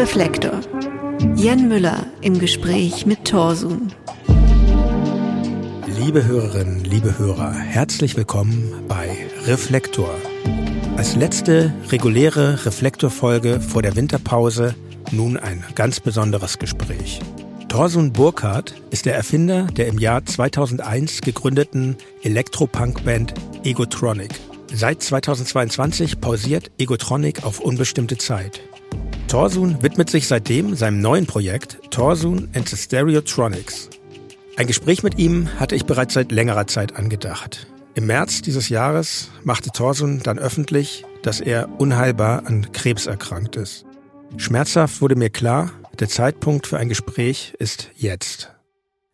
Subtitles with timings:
[0.00, 0.62] Reflektor.
[1.36, 3.92] Jan Müller im Gespräch mit Torsun.
[5.98, 10.08] Liebe Hörerinnen, liebe Hörer, herzlich willkommen bei Reflektor.
[10.96, 14.74] Als letzte reguläre Reflektorfolge vor der Winterpause
[15.12, 17.20] nun ein ganz besonderes Gespräch.
[17.68, 24.30] Torsun Burkhardt ist der Erfinder der im Jahr 2001 gegründeten Elektropunk-Band Egotronic.
[24.72, 28.62] Seit 2022 pausiert Egotronic auf unbestimmte Zeit.
[29.30, 33.88] Torsun widmet sich seitdem seinem neuen Projekt Torsun and the Stereotronics.
[34.56, 37.68] Ein Gespräch mit ihm hatte ich bereits seit längerer Zeit angedacht.
[37.94, 43.84] Im März dieses Jahres machte Torsun dann öffentlich, dass er unheilbar an Krebs erkrankt ist.
[44.36, 48.50] Schmerzhaft wurde mir klar, der Zeitpunkt für ein Gespräch ist jetzt.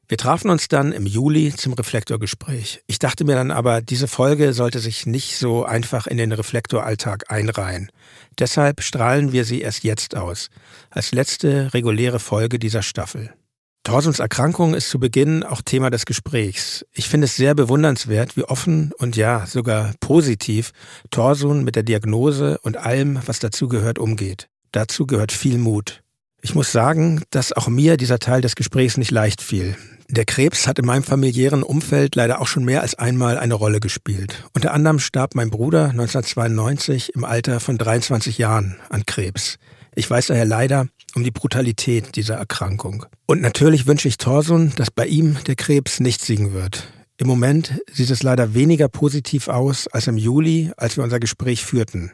[0.08, 2.80] Wir trafen uns dann im Juli zum Reflektorgespräch.
[2.86, 7.28] Ich dachte mir dann aber, diese Folge sollte sich nicht so einfach in den Reflektoralltag
[7.28, 7.90] einreihen.
[8.38, 10.48] Deshalb strahlen wir sie erst jetzt aus,
[10.90, 13.34] als letzte reguläre Folge dieser Staffel.
[13.82, 16.86] Torsuns Erkrankung ist zu Beginn auch Thema des Gesprächs.
[16.92, 20.70] Ich finde es sehr bewundernswert, wie offen und ja, sogar positiv
[21.10, 24.48] Torsun mit der Diagnose und allem, was dazugehört, umgeht.
[24.70, 26.02] Dazu gehört viel Mut.
[26.42, 29.76] Ich muss sagen, dass auch mir dieser Teil des Gesprächs nicht leicht fiel.
[30.08, 33.80] Der Krebs hat in meinem familiären Umfeld leider auch schon mehr als einmal eine Rolle
[33.80, 34.44] gespielt.
[34.54, 39.58] Unter anderem starb mein Bruder 1992 im Alter von 23 Jahren an Krebs.
[39.96, 43.04] Ich weiß daher leider um die Brutalität dieser Erkrankung.
[43.26, 46.86] Und natürlich wünsche ich Thorson, dass bei ihm der Krebs nicht siegen wird.
[47.16, 51.64] Im Moment sieht es leider weniger positiv aus als im Juli, als wir unser Gespräch
[51.64, 52.12] führten.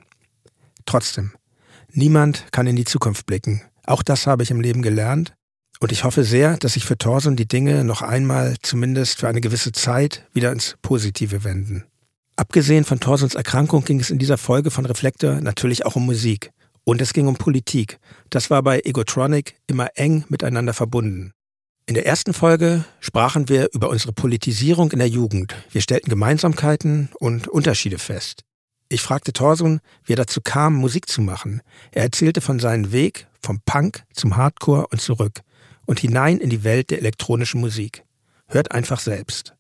[0.87, 1.33] Trotzdem,
[1.93, 3.63] niemand kann in die Zukunft blicken.
[3.85, 5.35] Auch das habe ich im Leben gelernt
[5.83, 9.41] und ich hoffe sehr, dass sich für Thorson die Dinge noch einmal, zumindest für eine
[9.41, 11.83] gewisse Zeit, wieder ins Positive wenden.
[12.37, 16.53] Abgesehen von Thorsons Erkrankung ging es in dieser Folge von Reflektor natürlich auch um Musik.
[16.85, 17.99] Und es ging um Politik.
[18.31, 21.33] Das war bei Egotronic immer eng miteinander verbunden.
[21.87, 25.53] In der ersten Folge sprachen wir über unsere Politisierung in der Jugend.
[25.73, 28.45] Wir stellten Gemeinsamkeiten und Unterschiede fest.
[28.89, 31.61] Ich fragte Thorson, wie er dazu kam, Musik zu machen.
[31.91, 35.43] Er erzählte von seinem Weg vom Punk zum Hardcore und zurück
[35.87, 38.05] und hinein in die Welt der elektronischen Musik.
[38.47, 39.55] Hört einfach selbst.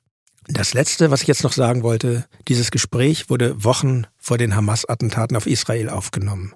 [0.48, 5.36] Das Letzte, was ich jetzt noch sagen wollte, dieses Gespräch wurde Wochen vor den Hamas-Attentaten
[5.36, 6.54] auf Israel aufgenommen.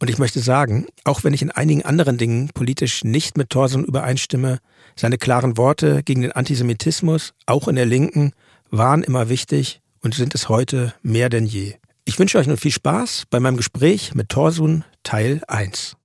[0.00, 3.84] Und ich möchte sagen, auch wenn ich in einigen anderen Dingen politisch nicht mit Thorson
[3.84, 4.58] übereinstimme,
[4.96, 8.32] seine klaren Worte gegen den Antisemitismus, auch in der Linken,
[8.70, 11.74] waren immer wichtig und sind es heute mehr denn je.
[12.04, 15.96] Ich wünsche euch nun viel Spaß bei meinem Gespräch mit Thorsun Teil 1.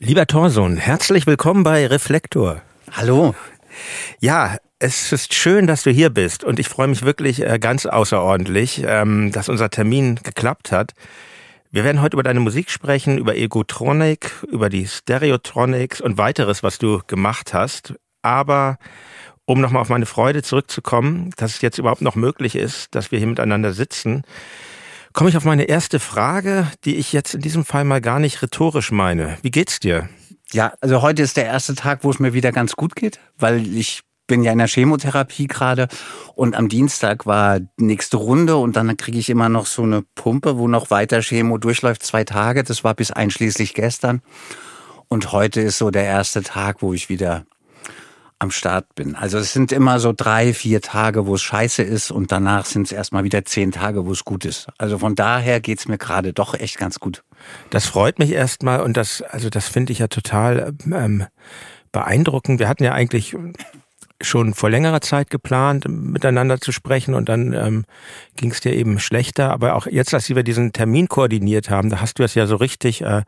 [0.00, 2.62] Lieber Thorson, herzlich willkommen bei Reflektor.
[2.92, 3.34] Hallo.
[4.20, 7.84] Ja, es ist schön, dass du hier bist und ich freue mich wirklich äh, ganz
[7.84, 10.92] außerordentlich, ähm, dass unser Termin geklappt hat.
[11.72, 16.78] Wir werden heute über deine Musik sprechen, über Egotronic, über die Stereotronics und weiteres, was
[16.78, 17.94] du gemacht hast.
[18.22, 18.78] Aber
[19.46, 23.18] um nochmal auf meine Freude zurückzukommen, dass es jetzt überhaupt noch möglich ist, dass wir
[23.18, 24.22] hier miteinander sitzen,
[25.18, 28.40] komme ich auf meine erste Frage, die ich jetzt in diesem Fall mal gar nicht
[28.40, 29.36] rhetorisch meine.
[29.42, 30.08] Wie geht's dir?
[30.52, 33.66] Ja, also heute ist der erste Tag, wo es mir wieder ganz gut geht, weil
[33.76, 35.88] ich bin ja in der Chemotherapie gerade
[36.36, 40.56] und am Dienstag war nächste Runde und dann kriege ich immer noch so eine Pumpe,
[40.56, 42.62] wo noch weiter Chemo durchläuft, zwei Tage.
[42.62, 44.22] Das war bis einschließlich gestern.
[45.08, 47.44] Und heute ist so der erste Tag, wo ich wieder
[48.38, 49.16] am Start bin.
[49.16, 52.86] Also es sind immer so drei, vier Tage, wo es scheiße ist und danach sind
[52.86, 54.68] es erstmal wieder zehn Tage, wo es gut ist.
[54.78, 57.24] Also von daher geht's mir gerade doch echt ganz gut.
[57.70, 61.26] Das freut mich erstmal und das, also das finde ich ja total ähm,
[61.90, 62.60] beeindruckend.
[62.60, 63.36] Wir hatten ja eigentlich
[64.20, 67.84] schon vor längerer Zeit geplant, miteinander zu sprechen und dann ähm,
[68.36, 69.50] ging es dir eben schlechter.
[69.50, 72.56] Aber auch jetzt, als wir diesen Termin koordiniert haben, da hast du es ja so
[72.56, 73.22] richtig äh,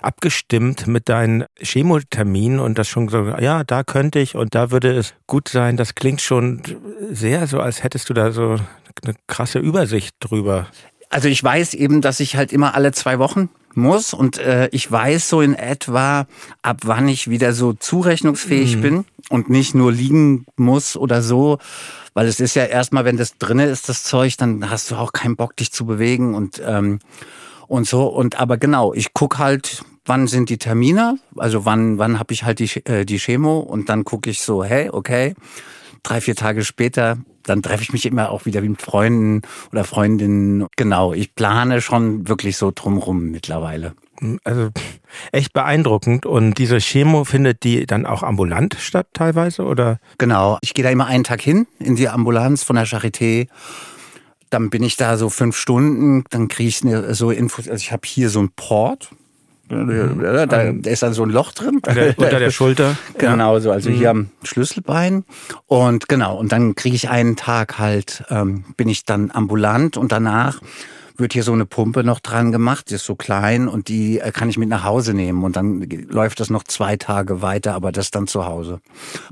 [0.00, 4.92] abgestimmt mit deinen Chemoterminen und das schon so, ja, da könnte ich und da würde
[4.92, 5.76] es gut sein.
[5.76, 6.62] Das klingt schon
[7.10, 8.56] sehr so, als hättest du da so
[9.04, 10.66] eine krasse Übersicht drüber.
[11.10, 14.14] Also ich weiß eben, dass ich halt immer alle zwei Wochen muss.
[14.14, 16.26] Und äh, ich weiß so in etwa,
[16.62, 18.80] ab wann ich wieder so zurechnungsfähig mhm.
[18.80, 21.58] bin und nicht nur liegen muss oder so,
[22.14, 25.12] weil es ist ja erstmal, wenn das drinne ist, das Zeug, dann hast du auch
[25.12, 26.98] keinen Bock, dich zu bewegen und ähm,
[27.68, 28.06] und so.
[28.06, 32.44] Und aber genau, ich guck halt, wann sind die Termine, also wann wann habe ich
[32.44, 33.60] halt die äh, die Chemo?
[33.60, 35.34] Und dann gucke ich so, hey, okay,
[36.02, 39.42] drei vier Tage später dann treffe ich mich immer auch wieder mit Freunden
[39.72, 40.66] oder Freundinnen.
[40.76, 43.94] Genau, ich plane schon wirklich so drumrum mittlerweile.
[44.44, 44.68] Also
[45.32, 46.26] echt beeindruckend.
[46.26, 49.98] Und diese Chemo findet die dann auch ambulant statt teilweise, oder?
[50.18, 53.48] Genau, ich gehe da immer einen Tag hin in die Ambulanz von der Charité.
[54.50, 56.82] Dann bin ich da so fünf Stunden, dann kriege ich
[57.14, 57.68] so Infos.
[57.68, 59.10] Also ich habe hier so ein Port,
[59.70, 61.80] da, da ist dann so ein Loch drin.
[61.86, 62.96] Der, unter der Schulter.
[63.18, 63.94] Genau, so, also mhm.
[63.94, 65.24] hier am Schlüsselbein.
[65.66, 70.10] Und genau, und dann kriege ich einen Tag halt, ähm, bin ich dann ambulant und
[70.10, 70.60] danach
[71.20, 74.32] wird hier so eine Pumpe noch dran gemacht, die ist so klein und die äh,
[74.32, 77.92] kann ich mit nach Hause nehmen und dann läuft das noch zwei Tage weiter, aber
[77.92, 78.80] das dann zu Hause.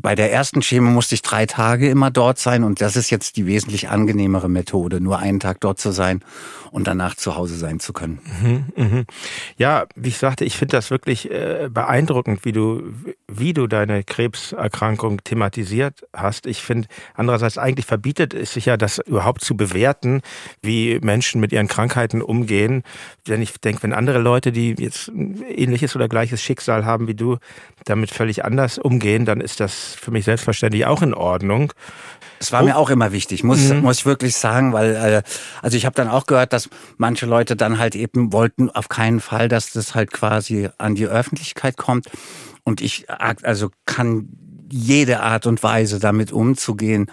[0.01, 3.37] Bei der ersten Chemo musste ich drei Tage immer dort sein und das ist jetzt
[3.37, 6.23] die wesentlich angenehmere Methode, nur einen Tag dort zu sein
[6.71, 8.21] und danach zu Hause sein zu können.
[8.43, 9.05] Mhm, mh.
[9.57, 12.83] Ja, wie ich sagte, ich finde das wirklich äh, beeindruckend, wie du,
[13.27, 16.47] wie du deine Krebserkrankung thematisiert hast.
[16.47, 20.23] Ich finde, andererseits eigentlich verbietet es sich ja, das überhaupt zu bewerten,
[20.63, 22.83] wie Menschen mit ihren Krankheiten umgehen.
[23.29, 27.15] Denn ich denke, wenn andere Leute, die jetzt ein ähnliches oder gleiches Schicksal haben wie
[27.15, 27.37] du,
[27.85, 31.73] damit völlig anders umgehen, dann ist das für mich selbstverständlich auch in Ordnung.
[32.41, 32.65] Es war oh.
[32.65, 33.83] mir auch immer wichtig, muss, mhm.
[33.83, 35.23] muss ich wirklich sagen, weil, äh,
[35.63, 39.21] also ich habe dann auch gehört, dass manche Leute dann halt eben wollten auf keinen
[39.21, 42.07] Fall, dass das halt quasi an die Öffentlichkeit kommt.
[42.65, 44.31] Und ich also kann
[44.69, 47.09] jede Art und Weise damit umzugehen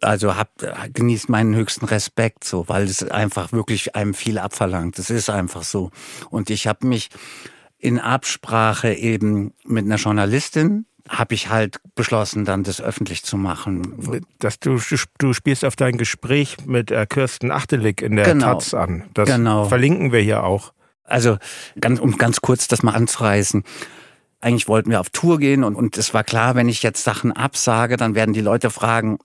[0.00, 0.50] also hab,
[0.92, 4.98] genießt meinen höchsten Respekt so, weil es einfach wirklich einem viel abverlangt.
[4.98, 5.90] Das ist einfach so.
[6.30, 7.08] Und ich habe mich
[7.78, 14.22] in Absprache eben mit einer Journalistin habe ich halt beschlossen, dann das öffentlich zu machen.
[14.38, 14.80] Dass du,
[15.18, 18.54] du spielst auf dein Gespräch mit äh, Kirsten Achtelig in der genau.
[18.54, 19.04] Taz an.
[19.12, 19.66] Das genau.
[19.66, 20.72] verlinken wir hier auch.
[21.04, 21.36] Also,
[21.78, 23.64] ganz, um ganz kurz das mal anzureißen.
[24.40, 27.32] Eigentlich wollten wir auf Tour gehen und, und es war klar, wenn ich jetzt Sachen
[27.32, 29.18] absage, dann werden die Leute fragen,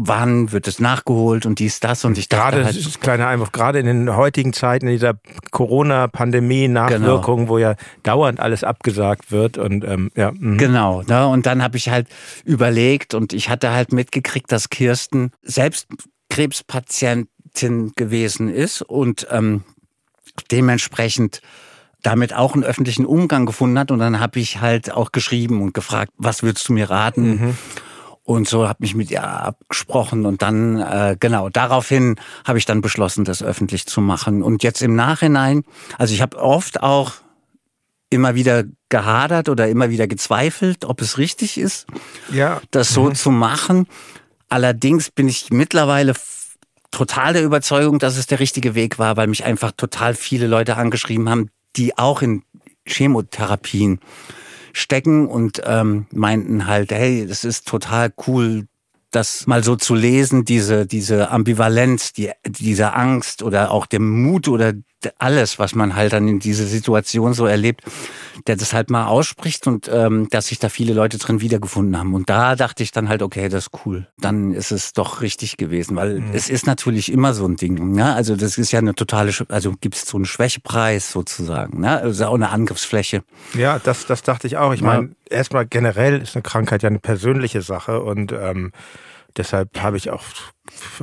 [0.00, 3.50] wann wird es nachgeholt und dies, das und ich dachte gerade, halt, ist kleiner Einwurf,
[3.50, 5.14] gerade in den heutigen Zeiten, in dieser
[5.50, 7.48] Corona-Pandemie, Nachwirkungen, genau.
[7.48, 7.74] wo ja
[8.04, 10.30] dauernd alles abgesagt wird und ähm, ja.
[10.30, 10.56] Mh.
[10.56, 11.26] Genau, ne?
[11.26, 12.06] und dann habe ich halt
[12.44, 15.88] überlegt und ich hatte halt mitgekriegt, dass Kirsten selbst
[16.30, 19.64] Krebspatientin gewesen ist und ähm,
[20.52, 21.42] dementsprechend
[22.02, 25.74] damit auch einen öffentlichen Umgang gefunden hat und dann habe ich halt auch geschrieben und
[25.74, 27.30] gefragt, was würdest du mir raten?
[27.30, 27.56] Mhm.
[28.28, 32.82] Und so habe ich mit ihr abgesprochen und dann, äh, genau, daraufhin habe ich dann
[32.82, 34.42] beschlossen, das öffentlich zu machen.
[34.42, 35.64] Und jetzt im Nachhinein,
[35.96, 37.12] also ich habe oft auch
[38.10, 41.86] immer wieder gehadert oder immer wieder gezweifelt, ob es richtig ist,
[42.30, 42.60] ja.
[42.70, 43.14] das so mhm.
[43.14, 43.86] zu machen.
[44.50, 46.12] Allerdings bin ich mittlerweile
[46.90, 50.76] total der Überzeugung, dass es der richtige Weg war, weil mich einfach total viele Leute
[50.76, 52.42] angeschrieben haben, die auch in
[52.84, 54.00] Chemotherapien
[54.72, 58.66] stecken und ähm, meinten halt, hey, das ist total cool,
[59.10, 64.48] das mal so zu lesen, diese, diese Ambivalenz, die, diese Angst oder auch der Mut
[64.48, 64.74] oder
[65.18, 67.82] alles, was man halt dann in dieser Situation so erlebt,
[68.46, 72.14] der das halt mal ausspricht und ähm, dass sich da viele Leute drin wiedergefunden haben.
[72.14, 74.06] Und da dachte ich dann halt, okay, das ist cool.
[74.18, 76.30] Dann ist es doch richtig gewesen, weil mhm.
[76.32, 77.92] es ist natürlich immer so ein Ding.
[77.92, 78.14] Ne?
[78.14, 82.00] Also das ist ja eine totale, also gibt es so einen Schwächepreis sozusagen, ne?
[82.00, 83.22] also auch eine Angriffsfläche.
[83.54, 84.72] Ja, das, das dachte ich auch.
[84.72, 84.86] Ich ja.
[84.86, 88.72] meine, erstmal generell ist eine Krankheit ja eine persönliche Sache und ähm,
[89.36, 90.22] deshalb habe ich auch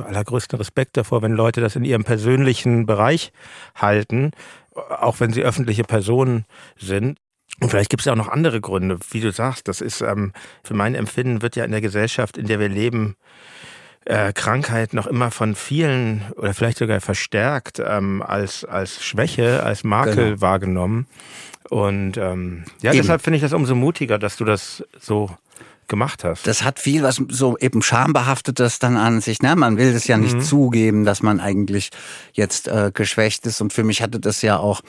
[0.04, 3.32] allergrößten Respekt davor, wenn Leute das in ihrem persönlichen Bereich
[3.74, 4.32] halten,
[4.74, 6.44] auch wenn sie öffentliche Personen
[6.76, 7.18] sind.
[7.60, 9.68] Und vielleicht gibt es ja auch noch andere Gründe, wie du sagst.
[9.68, 10.32] Das ist ähm,
[10.62, 13.16] für mein Empfinden wird ja in der Gesellschaft, in der wir leben,
[14.04, 19.84] äh, Krankheit noch immer von vielen oder vielleicht sogar verstärkt ähm, als als Schwäche, als
[19.84, 20.40] Makel genau.
[20.40, 21.06] wahrgenommen.
[21.68, 23.02] Und ähm, ja, Eben.
[23.02, 25.30] deshalb finde ich das umso mutiger, dass du das so
[25.88, 26.46] gemacht hast.
[26.46, 29.42] Das hat viel was so eben schambehaftetes dann an sich.
[29.42, 29.54] Ne?
[29.56, 30.42] Man will es ja nicht mhm.
[30.42, 31.90] zugeben, dass man eigentlich
[32.32, 33.60] jetzt äh, geschwächt ist.
[33.60, 34.82] Und für mich hatte das ja auch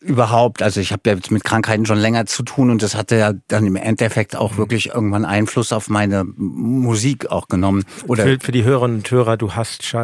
[0.00, 3.16] überhaupt, also ich habe ja jetzt mit Krankheiten schon länger zu tun und das hatte
[3.16, 4.58] ja dann im Endeffekt auch mhm.
[4.58, 7.84] wirklich irgendwann Einfluss auf meine Musik auch genommen.
[8.06, 9.94] Oder für, für die Hörerinnen und Hörer, du hast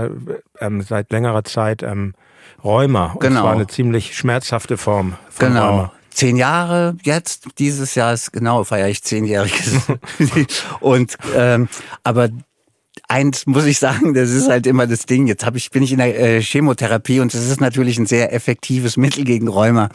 [0.61, 2.15] ähm, seit längerer Zeit ähm,
[2.63, 3.13] Rheuma.
[3.13, 3.43] Und genau.
[3.43, 5.69] zwar eine ziemlich schmerzhafte Form von genau.
[5.69, 7.49] Rheuma zehn Jahre jetzt.
[7.59, 9.81] Dieses Jahr ist genau feiere ich zehnjähriges.
[10.81, 11.69] und ähm,
[12.03, 12.29] aber
[13.09, 15.27] eins muss ich sagen, das ist halt immer das Ding.
[15.27, 18.33] Jetzt hab ich, bin ich in der äh, Chemotherapie und das ist natürlich ein sehr
[18.33, 19.89] effektives Mittel gegen Rheuma.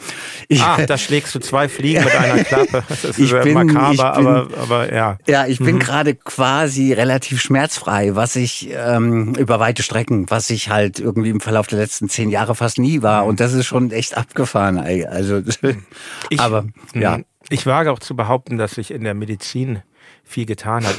[0.48, 2.84] Ich, ah, da schlägst du zwei Fliegen mit einer Klappe.
[2.88, 5.18] Das ist ich bin, makaber, ich bin, aber, aber ja.
[5.26, 5.80] Ja, ich bin mhm.
[5.80, 11.40] gerade quasi relativ schmerzfrei, was ich ähm, über weite Strecken, was ich halt irgendwie im
[11.40, 13.26] Verlauf der letzten zehn Jahre fast nie war.
[13.26, 14.78] Und das ist schon echt abgefahren.
[14.78, 15.42] Also,
[16.30, 17.18] ich, aber ja.
[17.18, 17.24] Mhm.
[17.48, 19.82] Ich wage auch zu behaupten, dass sich in der Medizin
[20.24, 20.96] viel getan hat.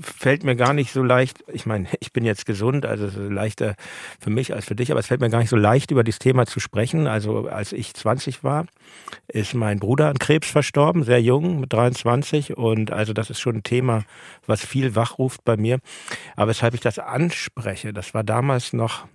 [0.00, 3.30] Fällt mir gar nicht so leicht, ich meine, ich bin jetzt gesund, also es ist
[3.30, 3.74] leichter
[4.18, 6.18] für mich als für dich, aber es fällt mir gar nicht so leicht, über dieses
[6.18, 7.06] Thema zu sprechen.
[7.06, 8.66] Also als ich 20 war,
[9.28, 12.56] ist mein Bruder an Krebs verstorben, sehr jung, mit 23.
[12.56, 14.04] Und also das ist schon ein Thema,
[14.46, 15.78] was viel wachruft bei mir.
[16.36, 19.06] Aber weshalb ich das anspreche, das war damals noch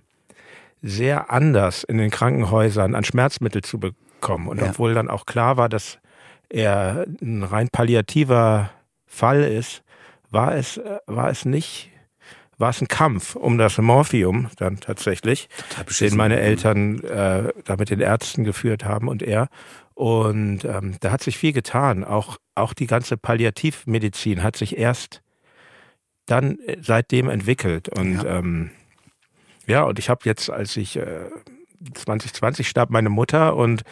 [0.82, 4.46] sehr anders in den Krankenhäusern an Schmerzmittel zu bekommen.
[4.48, 4.70] Und Ja.
[4.70, 5.98] obwohl dann auch klar war, dass
[6.48, 8.70] er ein rein palliativer
[9.06, 9.82] Fall ist,
[10.30, 11.90] war es, äh, war es nicht,
[12.58, 15.48] war es ein Kampf um das Morphium dann tatsächlich,
[16.00, 19.48] den meine Eltern äh, da mit den Ärzten geführt haben und er.
[19.94, 22.04] Und ähm, da hat sich viel getan.
[22.04, 25.22] Auch, auch die ganze Palliativmedizin hat sich erst
[26.26, 27.88] dann äh, seitdem entwickelt.
[27.88, 28.70] Und ja, ähm,
[29.66, 31.30] ja und ich habe jetzt, als ich äh,
[31.94, 33.82] 2020 starb meine Mutter und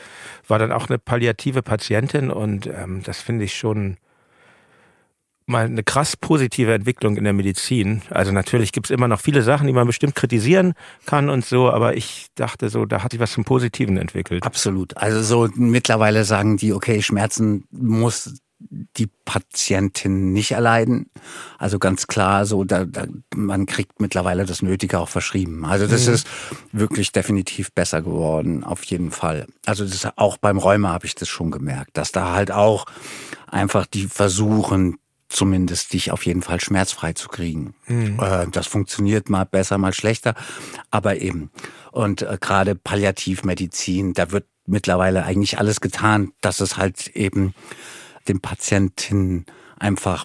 [0.46, 3.96] war dann auch eine palliative Patientin und ähm, das finde ich schon
[5.48, 8.02] mal eine krass positive Entwicklung in der Medizin.
[8.10, 10.74] Also natürlich gibt's immer noch viele Sachen, die man bestimmt kritisieren
[11.06, 14.44] kann und so, aber ich dachte so, da hat sich was zum Positiven entwickelt.
[14.44, 14.96] Absolut.
[14.96, 21.10] Also so mittlerweile sagen die, okay, Schmerzen muss die Patientin nicht erleiden.
[21.58, 25.64] Also ganz klar, so da, da man kriegt mittlerweile das Nötige auch verschrieben.
[25.64, 26.14] Also das Mhm.
[26.14, 26.26] ist
[26.72, 29.46] wirklich definitiv besser geworden, auf jeden Fall.
[29.64, 32.86] Also das auch beim Rheuma habe ich das schon gemerkt, dass da halt auch
[33.46, 37.74] einfach die versuchen zumindest dich auf jeden Fall schmerzfrei zu kriegen.
[37.86, 40.34] Äh, das funktioniert mal besser, mal schlechter,
[40.90, 41.50] aber eben.
[41.92, 47.54] Und äh, gerade Palliativmedizin, da wird mittlerweile eigentlich alles getan, dass es halt eben
[48.28, 49.46] den Patienten
[49.78, 50.24] einfach,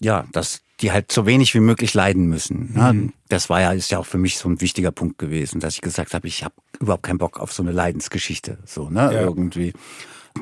[0.00, 2.74] ja, dass die halt so wenig wie möglich leiden müssen.
[2.74, 3.12] Ne?
[3.28, 5.80] Das war ja, ist ja auch für mich so ein wichtiger Punkt gewesen, dass ich
[5.80, 9.20] gesagt habe, ich habe überhaupt keinen Bock auf so eine Leidensgeschichte, so, ne, Ja.
[9.20, 9.72] irgendwie.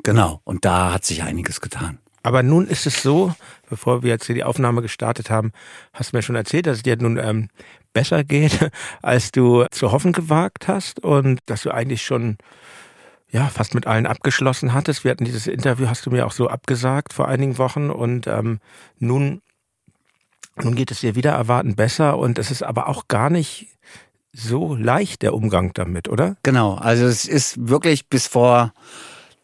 [0.02, 0.40] Genau.
[0.44, 1.98] Und da hat sich einiges getan.
[2.22, 3.34] Aber nun ist es so,
[3.68, 5.52] bevor wir jetzt hier die Aufnahme gestartet haben,
[5.92, 7.48] hast du mir schon erzählt, dass es dir nun ähm,
[7.92, 8.70] besser geht,
[9.02, 12.38] als du zu hoffen gewagt hast und dass du eigentlich schon
[13.30, 15.04] ja fast mit allen abgeschlossen hattest.
[15.04, 18.60] Wir hatten dieses Interview, hast du mir auch so abgesagt vor einigen Wochen und ähm,
[18.98, 19.40] nun
[20.56, 23.68] nun geht es dir wieder erwarten besser und es ist aber auch gar nicht
[24.32, 26.36] so leicht der Umgang damit, oder?
[26.42, 28.72] Genau, also es ist wirklich bis vor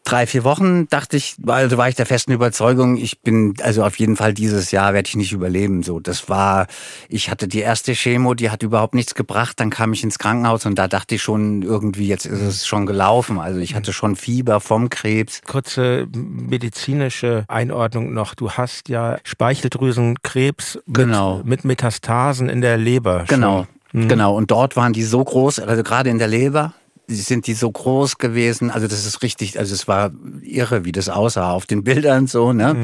[0.09, 3.97] drei, vier Wochen dachte ich, also war ich der festen Überzeugung, ich bin, also auf
[3.99, 5.83] jeden Fall dieses Jahr werde ich nicht überleben.
[5.83, 6.67] So, das war,
[7.07, 9.59] ich hatte die erste Chemo, die hat überhaupt nichts gebracht.
[9.59, 12.85] Dann kam ich ins Krankenhaus und da dachte ich schon irgendwie, jetzt ist es schon
[12.85, 13.39] gelaufen.
[13.39, 15.41] Also ich hatte schon Fieber vom Krebs.
[15.45, 18.35] Kurze medizinische Einordnung noch.
[18.35, 21.41] Du hast ja Speicheldrüsenkrebs mit, Genau.
[21.43, 23.19] mit Metastasen in der Leber.
[23.19, 23.27] schon.
[23.27, 24.35] Genau, genau.
[24.35, 26.73] Und dort waren die so groß, also gerade in der Leber,
[27.15, 28.71] sind die so groß gewesen.
[28.71, 30.11] Also das ist richtig, also es war
[30.41, 32.75] irre, wie das aussah auf den Bildern so, ne?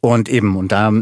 [0.00, 0.92] Und eben, und da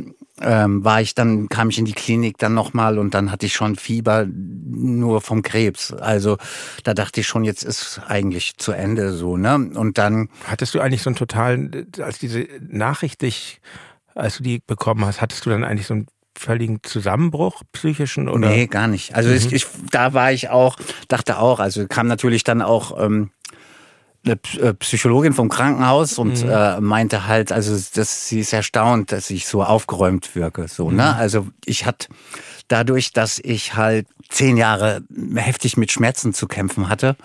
[0.43, 3.55] ähm, war ich dann, kam ich in die Klinik dann nochmal und dann hatte ich
[3.55, 5.93] schon Fieber nur vom Krebs.
[5.93, 6.39] Also
[6.85, 9.55] da dachte ich schon, jetzt ist eigentlich zu Ende so, ne?
[9.55, 13.61] Und dann Hattest du eigentlich so einen totalen, als diese Nachricht dich,
[14.15, 16.07] als du die bekommen hast, hattest du dann eigentlich so einen
[16.37, 18.49] völligen Zusammenbruch psychischen oder?
[18.49, 19.15] Nee, gar nicht.
[19.15, 20.77] Also ich, ich, da war ich auch,
[21.09, 23.31] dachte auch, also kam natürlich dann auch ähm,
[24.25, 29.31] eine äh, Psychologin vom Krankenhaus und äh, meinte halt, also dass sie ist erstaunt, dass
[29.31, 30.69] ich so aufgeräumt wirke.
[30.69, 31.15] So, ne?
[31.17, 32.09] Also ich hatte
[32.69, 35.03] dadurch, dass ich halt zehn Jahre
[35.35, 37.17] heftig mit Schmerzen zu kämpfen hatte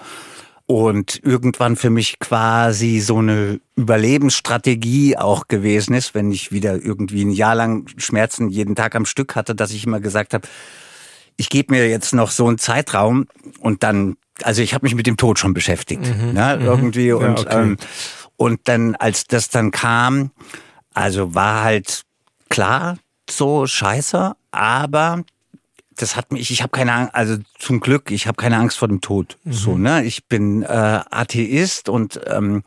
[0.68, 7.24] und irgendwann für mich quasi so eine Überlebensstrategie auch gewesen ist, wenn ich wieder irgendwie
[7.24, 10.48] ein Jahr lang Schmerzen jeden Tag am Stück hatte, dass ich immer gesagt habe,
[11.38, 13.28] ich gebe mir jetzt noch so einen Zeitraum
[13.60, 16.02] und dann, also ich habe mich mit dem Tod schon beschäftigt,
[16.34, 17.62] ne, irgendwie und okay.
[17.62, 17.78] ähm,
[18.38, 20.32] und dann, als das dann kam,
[20.94, 22.04] also war halt
[22.50, 22.98] klar
[23.30, 25.24] so scheiße, aber
[25.98, 28.88] das hat mich, ich habe keine Angst, also zum Glück, ich habe keine Angst vor
[28.88, 29.38] dem Tod.
[29.46, 30.04] So, ne?
[30.04, 32.64] Ich bin äh, Atheist und ähm,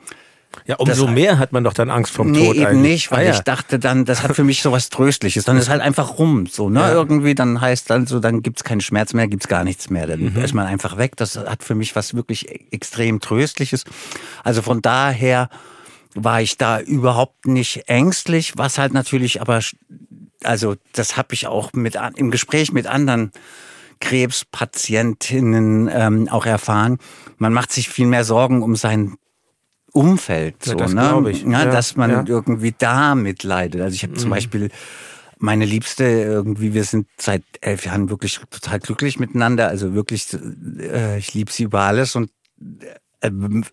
[0.66, 2.92] Ja, umso Das- mehr hat man doch dann Angst vom nee, Tod eben eigentlich.
[2.92, 3.34] nicht, weil ah, ja.
[3.34, 5.44] ich dachte dann, das hat für mich so was Tröstliches.
[5.44, 6.80] Dann ist halt einfach rum, so, ne?
[6.80, 6.92] Ja.
[6.92, 10.06] Irgendwie, dann heißt dann so, dann gibt's keinen Schmerz mehr, gibt's gar nichts mehr.
[10.06, 10.36] Dann Mhm.
[10.42, 11.16] ist man einfach weg.
[11.16, 13.84] Das hat für mich was wirklich e- extrem Tröstliches.
[14.42, 15.48] Also von daher
[16.14, 19.60] war ich da überhaupt nicht ängstlich, was halt natürlich aber,
[20.44, 23.32] also das habe ich auch mit im Gespräch mit anderen
[24.00, 26.98] Krebspatientinnen ähm, auch erfahren.
[27.38, 29.16] Man macht sich viel mehr Sorgen um sein
[29.92, 31.30] Umfeld, Ja, so, das ne?
[31.30, 31.42] ich.
[31.42, 32.24] Ja, Ja, dass man ja.
[32.26, 33.80] irgendwie da mitleidet.
[33.80, 34.70] Also ich habe zum Beispiel
[35.38, 39.68] meine Liebste irgendwie, wir sind seit elf Jahren wirklich total glücklich miteinander.
[39.68, 40.28] Also wirklich,
[40.78, 42.30] äh, ich liebe sie über alles und
[43.20, 43.30] äh,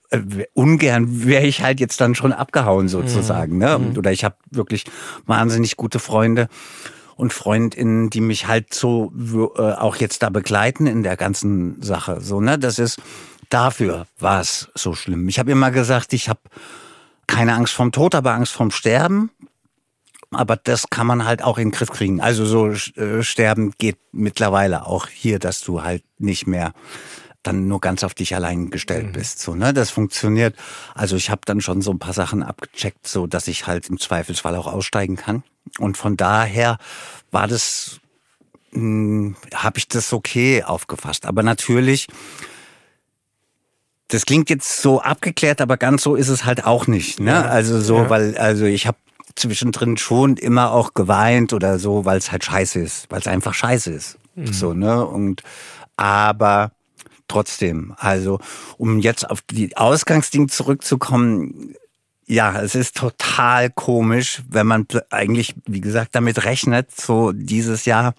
[0.09, 3.57] äh, ungern wäre ich halt jetzt dann schon abgehauen sozusagen.
[3.57, 3.93] Ne?
[3.97, 4.85] Oder ich habe wirklich
[5.25, 6.47] wahnsinnig gute Freunde
[7.15, 9.11] und Freundinnen, die mich halt so
[9.57, 12.19] äh, auch jetzt da begleiten in der ganzen Sache.
[12.21, 12.99] So, ne, das ist
[13.49, 15.29] dafür war es so schlimm.
[15.29, 16.41] Ich habe immer gesagt, ich habe
[17.27, 19.31] keine Angst vom Tod, aber Angst vom Sterben.
[20.31, 22.19] Aber das kann man halt auch in den Griff kriegen.
[22.19, 26.73] Also so äh, sterben geht mittlerweile auch hier, dass du halt nicht mehr
[27.45, 29.11] dann nur ganz auf dich allein gestellt mhm.
[29.13, 29.39] bist.
[29.39, 29.73] So, ne?
[29.73, 30.55] Das funktioniert.
[30.93, 33.99] Also ich habe dann schon so ein paar Sachen abgecheckt, so dass ich halt im
[33.99, 35.43] Zweifelsfall auch aussteigen kann.
[35.79, 36.77] Und von daher
[37.31, 37.99] war das,
[38.71, 41.25] hm, habe ich das okay aufgefasst.
[41.25, 42.07] Aber natürlich,
[44.09, 47.19] das klingt jetzt so abgeklärt, aber ganz so ist es halt auch nicht.
[47.19, 47.31] Ne?
[47.31, 48.09] Ja, also so, ja.
[48.09, 48.97] weil, also ich habe
[49.35, 53.53] zwischendrin schon immer auch geweint oder so, weil es halt scheiße ist, weil es einfach
[53.53, 54.17] scheiße ist.
[54.35, 54.53] Mhm.
[54.53, 55.05] So, ne?
[55.05, 55.41] Und
[55.97, 56.71] aber
[57.27, 58.39] trotzdem, also
[58.77, 61.75] um jetzt auf die Ausgangsding zurückzukommen,
[62.27, 68.15] ja, es ist total komisch, wenn man eigentlich, wie gesagt, damit rechnet, so dieses Jahr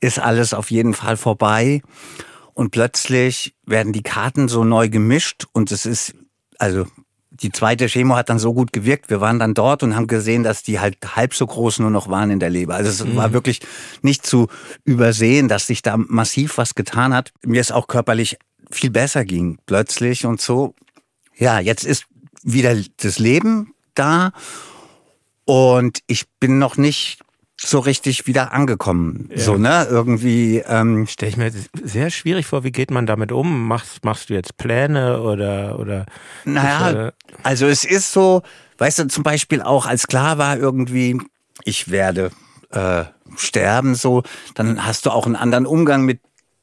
[0.00, 1.82] ist alles auf jeden Fall vorbei
[2.54, 6.14] und plötzlich werden die Karten so neu gemischt und es ist,
[6.58, 6.86] also
[7.42, 9.10] die zweite Chemo hat dann so gut gewirkt.
[9.10, 12.08] Wir waren dann dort und haben gesehen, dass die halt halb so groß nur noch
[12.08, 12.74] waren in der Leber.
[12.74, 13.16] Also es mhm.
[13.16, 13.60] war wirklich
[14.02, 14.48] nicht zu
[14.84, 17.32] übersehen, dass sich da massiv was getan hat.
[17.44, 18.38] Mir es auch körperlich
[18.70, 20.74] viel besser ging plötzlich und so.
[21.36, 22.04] Ja, jetzt ist
[22.42, 24.32] wieder das Leben da
[25.44, 27.20] und ich bin noch nicht
[27.62, 29.28] so richtig wieder angekommen.
[29.30, 29.38] Ja.
[29.38, 29.86] So, ne?
[29.90, 30.62] Irgendwie.
[30.66, 31.52] Ähm, Stelle ich mir
[31.82, 33.68] sehr schwierig vor, wie geht man damit um?
[33.68, 36.06] Machst, machst du jetzt Pläne oder oder
[36.44, 37.12] Naja, äh,
[37.42, 38.42] also es ist so,
[38.78, 41.20] weißt du, zum Beispiel auch als klar war irgendwie,
[41.64, 42.30] ich werde
[42.70, 43.04] äh,
[43.36, 44.22] sterben, so,
[44.54, 46.20] dann hast du auch einen anderen Umgang mit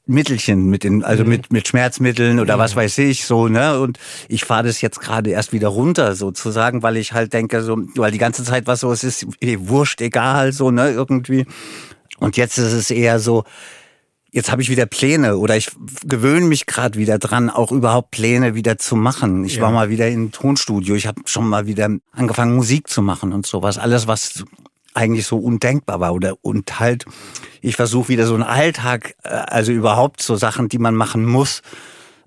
[0.08, 1.30] Mittelchen mit den, also mhm.
[1.30, 2.60] mit, mit Schmerzmitteln oder mhm.
[2.60, 3.80] was weiß ich, so, ne?
[3.80, 4.00] Und
[4.30, 8.12] ich fahre das jetzt gerade erst wieder runter, sozusagen, weil ich halt denke, so, weil
[8.12, 11.46] die ganze Zeit was so, es ist eh, wurscht, egal, so, ne, irgendwie.
[12.20, 13.44] Und jetzt ist es eher so,
[14.32, 15.72] jetzt habe ich wieder Pläne oder ich
[16.06, 19.46] gewöhne mich gerade wieder dran, auch überhaupt Pläne wieder zu machen.
[19.46, 19.64] Ich ja.
[19.64, 23.46] war mal wieder im Tonstudio, ich habe schon mal wieder angefangen, Musik zu machen und
[23.46, 23.78] sowas.
[23.78, 24.44] Alles, was
[24.98, 27.06] eigentlich so undenkbar war oder und halt
[27.62, 31.62] ich versuche wieder so einen Alltag, äh, also überhaupt so Sachen, die man machen muss,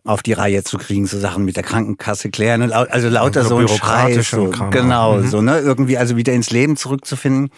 [0.04, 3.68] auf die Reihe zu kriegen, so Sachen mit der Krankenkasse klären, also lauter so ein
[3.68, 5.28] Scheiß, so, genau, mhm.
[5.28, 7.50] so ne, irgendwie also wieder ins Leben zurückzufinden.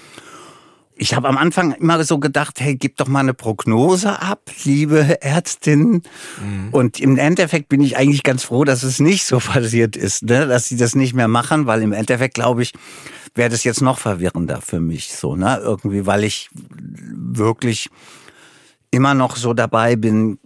[0.95, 5.23] Ich habe am Anfang immer so gedacht, hey, gib doch mal eine Prognose ab, liebe
[5.23, 6.03] Ärztin.
[6.41, 6.69] Mhm.
[6.71, 10.47] Und im Endeffekt bin ich eigentlich ganz froh, dass es nicht so passiert ist, ne?
[10.47, 12.73] dass sie das nicht mehr machen, weil im Endeffekt glaube ich,
[13.35, 15.59] wäre das jetzt noch verwirrender für mich, so, ne?
[15.63, 17.89] Irgendwie, weil ich wirklich
[18.91, 20.39] immer noch so dabei bin,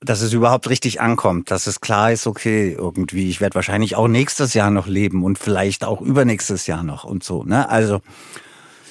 [0.00, 4.08] dass es überhaupt richtig ankommt, dass es klar ist, okay, irgendwie, ich werde wahrscheinlich auch
[4.08, 7.68] nächstes Jahr noch leben und vielleicht auch übernächstes Jahr noch und so, ne?
[7.68, 8.00] Also,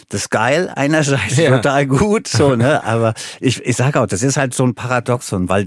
[0.10, 1.58] das ist geil, einerseits ja.
[1.58, 2.84] total gut, so, ne?
[2.84, 5.66] Aber ich, ich sage auch, das ist halt so ein Paradoxon, weil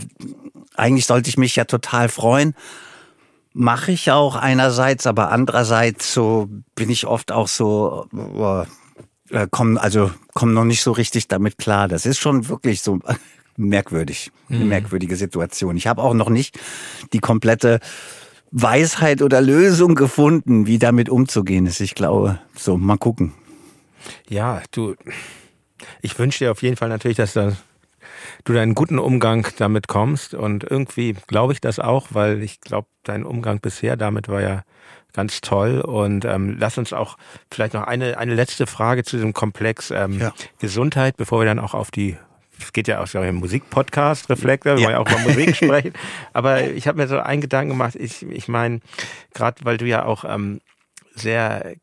[0.76, 2.54] eigentlich sollte ich mich ja total freuen,
[3.54, 8.06] mache ich auch einerseits, aber andererseits so bin ich oft auch so
[9.30, 11.88] äh, komm also komm noch nicht so richtig damit klar.
[11.88, 12.98] Das ist schon wirklich so
[13.56, 14.68] merkwürdig, eine mhm.
[14.68, 15.76] merkwürdige Situation.
[15.76, 16.58] Ich habe auch noch nicht
[17.12, 17.80] die komplette
[18.50, 21.80] Weisheit oder Lösung gefunden, wie damit umzugehen ist.
[21.80, 23.32] Ich glaube, so mal gucken.
[24.28, 24.94] Ja, du,
[26.02, 27.56] ich wünsche dir auf jeden Fall natürlich, dass da
[28.44, 30.34] du deinen guten Umgang damit kommst.
[30.34, 34.62] Und irgendwie glaube ich das auch, weil ich glaube, dein Umgang bisher damit war ja
[35.12, 35.80] ganz toll.
[35.80, 37.16] Und ähm, lass uns auch
[37.50, 40.32] vielleicht noch eine, eine letzte Frage zu diesem Komplex ähm, ja.
[40.58, 42.16] Gesundheit, bevor wir dann auch auf die
[42.58, 44.78] es geht ja auch so im Musikpodcast, Reflektor, ja.
[44.78, 45.92] wir ja auch über Musik sprechen.
[46.32, 48.80] Aber ich habe mir so einen Gedanken gemacht, ich, ich meine,
[49.34, 50.60] gerade weil du ja auch ähm,
[51.14, 51.74] sehr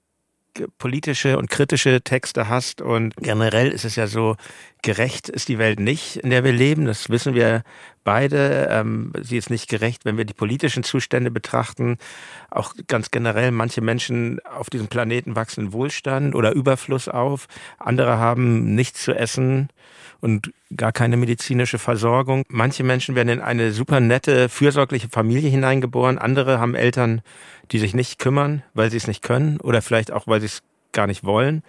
[0.78, 2.82] politische und kritische Texte hast.
[2.82, 4.36] Und generell ist es ja so,
[4.82, 6.86] gerecht ist die Welt nicht, in der wir leben.
[6.86, 7.64] Das wissen wir
[8.04, 8.68] beide.
[8.72, 11.98] Ähm, sie ist nicht gerecht, wenn wir die politischen Zustände betrachten.
[12.50, 17.48] Auch ganz generell, manche Menschen auf diesem Planeten wachsen Wohlstand oder Überfluss auf.
[17.78, 19.70] Andere haben nichts zu essen
[20.22, 22.44] und gar keine medizinische Versorgung.
[22.48, 26.18] Manche Menschen werden in eine super nette, fürsorgliche Familie hineingeboren.
[26.18, 27.22] Andere haben Eltern,
[27.72, 30.64] die sich nicht kümmern, weil sie es nicht können oder vielleicht auch, weil sie es
[30.94, 31.64] gar nicht wollen.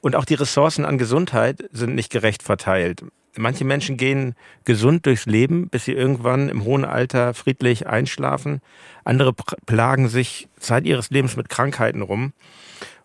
[0.00, 3.04] Und auch die Ressourcen an Gesundheit sind nicht gerecht verteilt.
[3.38, 8.60] Manche Menschen gehen gesund durchs Leben, bis sie irgendwann im hohen Alter friedlich einschlafen.
[9.04, 9.34] Andere
[9.66, 12.32] plagen sich Zeit ihres Lebens mit Krankheiten rum.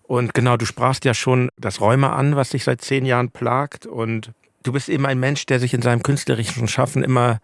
[0.03, 3.85] Und genau, du sprachst ja schon das Rheuma an, was dich seit zehn Jahren plagt.
[3.85, 4.31] Und
[4.63, 7.39] du bist eben ein Mensch, der sich in seinem künstlerischen Schaffen immer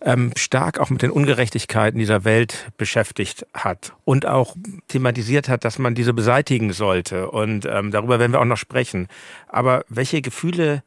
[0.00, 4.54] ähm, stark auch mit den Ungerechtigkeiten dieser Welt beschäftigt hat und auch
[4.86, 7.30] thematisiert hat, dass man diese beseitigen sollte.
[7.30, 9.08] Und ähm, darüber werden wir auch noch sprechen.
[9.48, 10.82] Aber welche Gefühle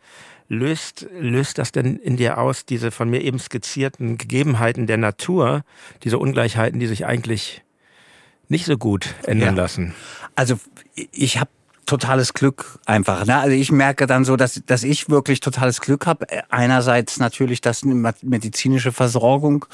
[0.47, 5.63] löst, löst das denn in dir aus, diese von mir eben skizzierten Gegebenheiten der Natur,
[6.03, 7.63] diese Ungleichheiten, die sich eigentlich
[8.47, 9.63] nicht so gut ändern ja.
[9.63, 9.93] lassen?
[10.35, 10.57] Also
[11.11, 11.49] ich habe
[11.91, 13.25] totales Glück einfach.
[13.25, 13.35] Ne?
[13.35, 16.25] Also ich merke dann so, dass, dass ich wirklich totales Glück habe.
[16.49, 19.65] Einerseits natürlich, dass eine medizinische Versorgung,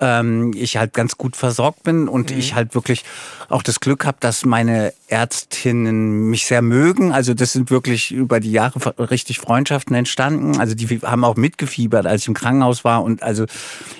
[0.00, 2.38] ähm, ich halt ganz gut versorgt bin und mhm.
[2.38, 3.04] ich halt wirklich
[3.50, 7.12] auch das Glück habe, dass meine Ärztinnen mich sehr mögen.
[7.12, 10.58] Also das sind wirklich über die Jahre richtig Freundschaften entstanden.
[10.58, 13.02] Also die haben auch mitgefiebert, als ich im Krankenhaus war.
[13.02, 13.44] Und also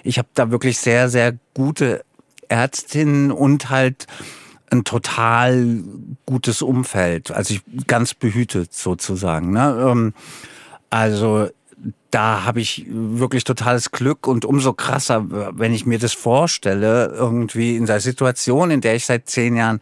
[0.03, 2.07] ich habe da wirklich sehr, sehr gute
[2.49, 4.07] Ärztinnen und halt
[4.71, 5.83] ein total
[6.27, 7.31] gutes Umfeld.
[7.31, 9.53] Also ich ganz behütet sozusagen.
[9.53, 9.87] Ne?
[9.89, 10.15] Ähm,
[10.91, 11.49] also
[12.11, 15.27] da habe ich wirklich totales Glück und umso krasser,
[15.59, 19.81] wenn ich mir das vorstelle, irgendwie in der Situation, in der ich seit zehn Jahren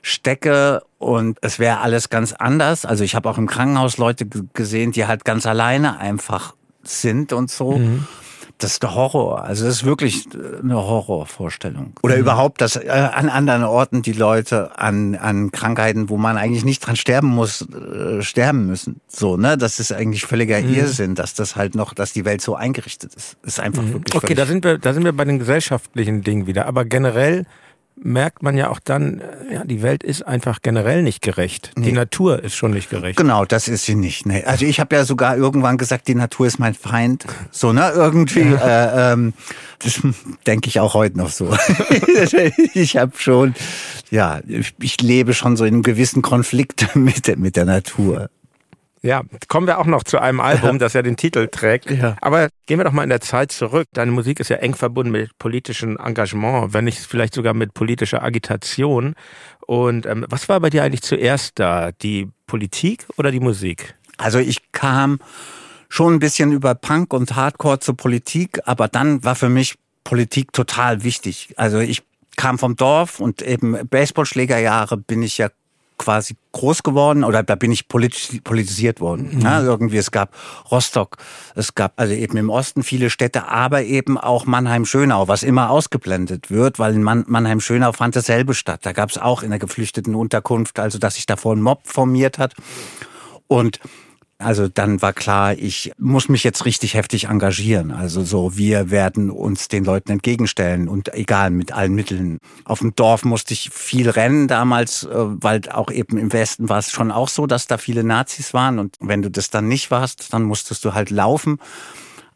[0.00, 2.84] stecke und es wäre alles ganz anders.
[2.84, 7.50] Also ich habe auch im Krankenhaus Leute gesehen, die halt ganz alleine einfach sind und
[7.50, 7.78] so.
[7.78, 8.06] Mhm
[8.58, 9.42] das ist der Horror.
[9.42, 11.94] Also das ist wirklich äh, eine Horrorvorstellung.
[12.02, 12.20] Oder mhm.
[12.20, 16.80] überhaupt, dass äh, an anderen Orten die Leute an, an Krankheiten, wo man eigentlich nicht
[16.80, 19.00] dran sterben muss, äh, sterben müssen.
[19.08, 19.58] So, ne?
[19.58, 20.74] Das ist eigentlich völliger mhm.
[20.74, 23.36] Irrsinn, dass das halt noch, dass die Welt so eingerichtet ist.
[23.42, 23.94] Das ist einfach mhm.
[23.94, 24.14] wirklich.
[24.14, 26.66] Okay, da sind wir, da sind wir bei den gesellschaftlichen Dingen wieder.
[26.66, 27.46] Aber generell
[27.96, 31.72] merkt man ja auch dann, äh, ja, die Welt ist einfach generell nicht gerecht.
[31.76, 31.86] Nee.
[31.86, 33.16] Die Natur ist schon nicht gerecht.
[33.16, 34.26] Genau, das ist sie nicht.
[34.26, 34.44] Nee.
[34.44, 37.24] Also ich habe ja sogar irgendwann gesagt, die Natur ist mein Feind.
[37.50, 37.92] So, ne?
[37.94, 38.40] Irgendwie.
[38.40, 39.10] Ja.
[39.10, 39.32] Äh, ähm,
[39.78, 40.00] das
[40.46, 41.56] denke ich auch heute noch so.
[42.74, 43.54] ich habe schon,
[44.10, 44.40] ja,
[44.80, 48.28] ich lebe schon so in einem gewissen Konflikt mit, mit der Natur.
[49.04, 51.90] Ja, kommen wir auch noch zu einem Album, das ja den Titel trägt.
[51.90, 52.16] Ja.
[52.22, 53.86] Aber gehen wir doch mal in der Zeit zurück.
[53.92, 58.22] Deine Musik ist ja eng verbunden mit politischem Engagement, wenn nicht vielleicht sogar mit politischer
[58.22, 59.14] Agitation.
[59.66, 61.92] Und ähm, was war bei dir eigentlich zuerst da?
[61.92, 63.94] Die Politik oder die Musik?
[64.16, 65.18] Also ich kam
[65.90, 70.54] schon ein bisschen über Punk und Hardcore zur Politik, aber dann war für mich Politik
[70.54, 71.52] total wichtig.
[71.58, 72.02] Also ich
[72.36, 75.50] kam vom Dorf und eben Baseballschlägerjahre bin ich ja
[75.98, 79.30] quasi groß geworden oder da bin ich politisch, politisiert worden.
[79.32, 79.40] Mhm.
[79.40, 80.34] Ja, irgendwie, es gab
[80.70, 81.16] Rostock,
[81.54, 86.50] es gab also eben im Osten viele Städte, aber eben auch Mannheim-Schönau, was immer ausgeblendet
[86.50, 88.80] wird, weil in Mannheim-Schönau fand dasselbe statt.
[88.82, 92.38] Da gab es auch in der geflüchteten Unterkunft, also dass sich davor ein Mob formiert
[92.38, 92.54] hat.
[93.46, 93.78] Und
[94.44, 97.90] also dann war klar, ich muss mich jetzt richtig heftig engagieren.
[97.90, 102.38] Also so, wir werden uns den Leuten entgegenstellen und egal mit allen Mitteln.
[102.64, 106.78] Auf dem Dorf musste ich viel rennen damals, äh, weil auch eben im Westen war
[106.78, 109.90] es schon auch so, dass da viele Nazis waren und wenn du das dann nicht
[109.90, 111.58] warst, dann musstest du halt laufen.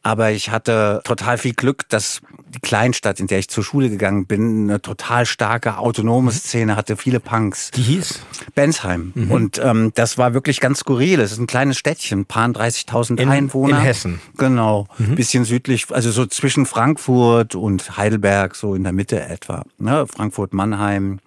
[0.02, 4.26] Aber ich hatte total viel Glück, dass die Kleinstadt, in der ich zur Schule gegangen
[4.26, 6.34] bin, eine total starke autonome mhm.
[6.34, 7.70] Szene hatte, viele Punks.
[7.72, 8.20] Die hieß?
[8.54, 9.12] Bensheim.
[9.14, 9.30] Mhm.
[9.30, 11.20] Und ähm, das war wirklich ganz skurril.
[11.20, 13.78] Es ist ein kleines Städtchen, ein paar 30.000 Einwohner.
[13.78, 14.20] In Hessen.
[14.37, 14.87] Genau.
[14.98, 15.14] Mhm.
[15.16, 19.64] Bisschen südlich, also so zwischen Frankfurt und Heidelberg, so in der Mitte etwa.
[19.78, 20.06] Ne?
[20.06, 21.20] Frankfurt, Mannheim.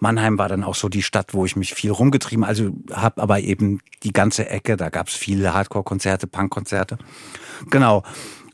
[0.00, 3.38] Mannheim war dann auch so die Stadt, wo ich mich viel rumgetrieben, also habe aber
[3.38, 6.98] eben die ganze Ecke, da gab es viele Hardcore-Konzerte, Punk-Konzerte.
[7.70, 8.02] Genau.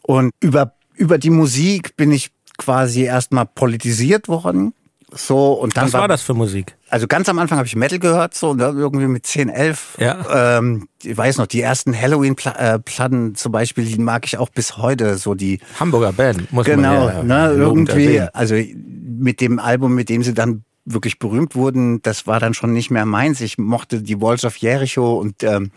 [0.02, 4.74] Und über, über die Musik bin ich quasi erstmal politisiert worden.
[5.10, 6.76] So, und dann Was war, war das für Musik?
[6.90, 9.96] Also ganz am Anfang habe ich Metal gehört, so ne, irgendwie mit 10, 11.
[9.98, 10.58] Ja.
[10.58, 15.16] Ähm, ich weiß noch, die ersten Halloween-Platten zum Beispiel, die mag ich auch bis heute,
[15.16, 18.28] so die Hamburger Band, muss genau, man ja ne, irgendwie, erwähnen.
[18.34, 22.72] also mit dem Album, mit dem sie dann wirklich berühmt wurden, das war dann schon
[22.74, 23.40] nicht mehr meins.
[23.40, 25.70] Ich mochte die Walls of Jericho und ähm,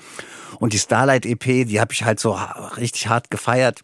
[0.62, 2.38] und die Starlight EP, die habe ich halt so
[2.78, 3.82] richtig hart gefeiert.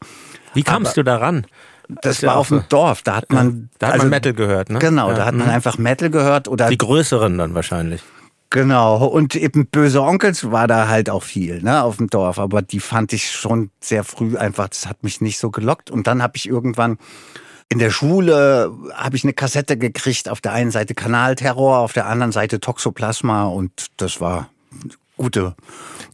[0.53, 1.47] Wie kamst Aber, du daran?
[1.89, 4.69] Das, das war auf dem Dorf, da hat man da hat also, man Metal gehört,
[4.69, 4.77] ne?
[4.77, 5.15] Genau, ja.
[5.15, 5.53] da hat man mhm.
[5.53, 8.03] einfach Metal gehört oder die größeren dann wahrscheinlich.
[8.49, 12.61] Genau, und eben böse Onkels war da halt auch viel, ne, auf dem Dorf, aber
[12.61, 16.21] die fand ich schon sehr früh einfach, das hat mich nicht so gelockt und dann
[16.21, 16.97] habe ich irgendwann
[17.69, 22.05] in der Schule habe ich eine Kassette gekriegt, auf der einen Seite Kanalterror, auf der
[22.05, 24.49] anderen Seite Toxoplasma und das war
[25.17, 25.55] gute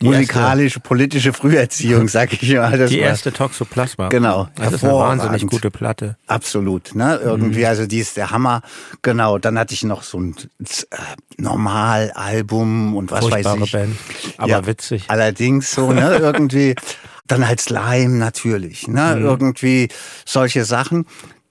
[0.01, 2.77] die musikalische, erste, politische Früherziehung, sag ich mal.
[2.77, 4.09] Das die erste Toxoplasma.
[4.09, 4.49] Genau.
[4.55, 6.17] Das ist eine wahnsinnig gute Platte.
[6.27, 6.95] Absolut.
[6.95, 7.19] Ne?
[7.23, 7.65] Irgendwie, mhm.
[7.65, 8.61] also die ist der Hammer.
[9.01, 9.37] Genau.
[9.37, 10.95] Dann hatte ich noch so ein äh,
[11.37, 13.71] Normalalbum und was Furchtbare weiß ich.
[13.71, 13.95] Band,
[14.37, 15.05] aber ja, witzig.
[15.07, 16.17] Allerdings so, ne?
[16.19, 16.75] Irgendwie.
[17.25, 19.15] Dann halt Slime natürlich, ne?
[19.15, 19.25] Mhm.
[19.25, 19.87] Irgendwie
[20.25, 21.05] solche Sachen.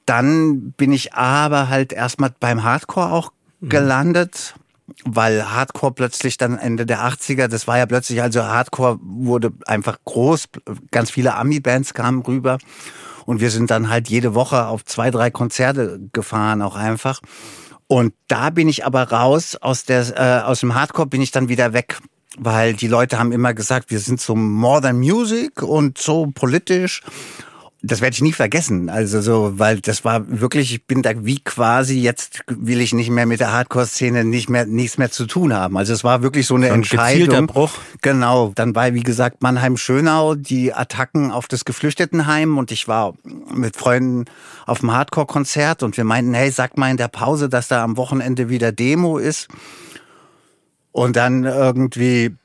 [0.05, 3.69] Dann bin ich aber halt erstmal beim Hardcore auch mhm.
[3.71, 4.55] gelandet,
[5.05, 9.99] weil Hardcore plötzlich dann Ende der 80er, das war ja plötzlich, also Hardcore wurde einfach
[10.05, 10.49] groß,
[10.91, 12.59] ganz viele Ami-Bands kamen rüber
[13.27, 17.21] und wir sind dann halt jede Woche auf zwei, drei Konzerte gefahren, auch einfach.
[17.87, 21.49] Und da bin ich aber raus aus der äh, aus dem Hardcore bin ich dann
[21.49, 21.99] wieder weg,
[22.39, 27.03] weil die Leute haben immer gesagt, wir sind so More Than Music und so politisch
[27.85, 28.89] das werde ich nie vergessen.
[28.89, 33.11] Also so, weil das war wirklich, ich bin da wie quasi, jetzt will ich nicht
[33.11, 35.77] mehr mit der Hardcore-Szene nicht mehr, nichts mehr zu tun haben.
[35.77, 37.49] Also es war wirklich so eine so ein Entscheidung.
[37.49, 37.73] Bruch.
[38.01, 38.53] Genau.
[38.55, 43.15] Dann war, wie gesagt, Mannheim-Schönau, die Attacken auf das Geflüchtetenheim und ich war
[43.53, 44.27] mit Freunden
[44.65, 47.97] auf dem Hardcore-Konzert und wir meinten, hey, sag mal in der Pause, dass da am
[47.97, 49.49] Wochenende wieder Demo ist.
[50.93, 52.37] Und dann irgendwie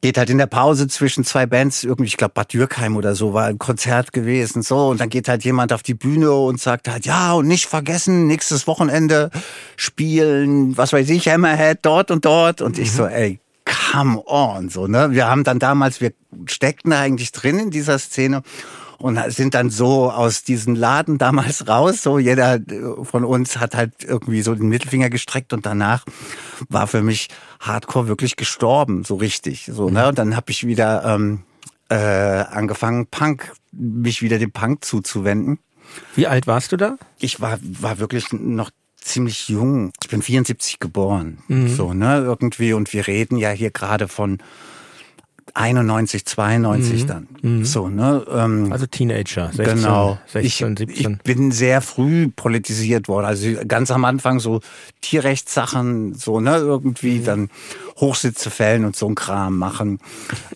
[0.00, 3.34] geht halt in der Pause zwischen zwei Bands, irgendwie, ich glaube Bad Dürkheim oder so,
[3.34, 6.88] war ein Konzert gewesen, so, und dann geht halt jemand auf die Bühne und sagt
[6.88, 9.30] halt, ja, und nicht vergessen, nächstes Wochenende
[9.76, 12.62] spielen, was weiß ich, Hammerhead dort und dort.
[12.62, 12.82] Und mhm.
[12.82, 15.10] ich so, ey, come on, so, ne?
[15.10, 16.12] Wir haben dann damals, wir
[16.46, 18.42] steckten eigentlich drin in dieser Szene
[18.98, 22.02] und sind dann so aus diesem Laden damals raus.
[22.02, 22.58] So jeder
[23.02, 26.04] von uns hat halt irgendwie so den Mittelfinger gestreckt und danach
[26.68, 27.28] war für mich
[27.60, 29.70] Hardcore wirklich gestorben, so richtig.
[29.72, 31.42] So ne und dann habe ich wieder ähm,
[31.88, 35.58] äh, angefangen Punk, mich wieder dem Punk zuzuwenden.
[36.14, 36.96] Wie alt warst du da?
[37.18, 39.92] Ich war war wirklich noch ziemlich jung.
[40.02, 41.38] Ich bin 74 geboren.
[41.48, 41.68] Mhm.
[41.68, 42.72] So, ne, irgendwie.
[42.72, 44.38] Und wir reden ja hier gerade von
[45.54, 47.06] 91, 92 mhm.
[47.06, 47.28] dann.
[47.42, 47.64] Mhm.
[47.64, 48.24] So, ne?
[48.30, 50.18] Ähm, also Teenager, 16, genau.
[50.26, 50.88] 16, ich, 17.
[50.90, 53.26] Ich bin sehr früh politisiert worden.
[53.26, 54.60] Also ganz am Anfang so
[55.00, 57.24] Tierrechtssachen, so, ne, irgendwie mhm.
[57.24, 57.50] dann
[57.98, 59.98] Hochsitze fällen und so ein Kram machen.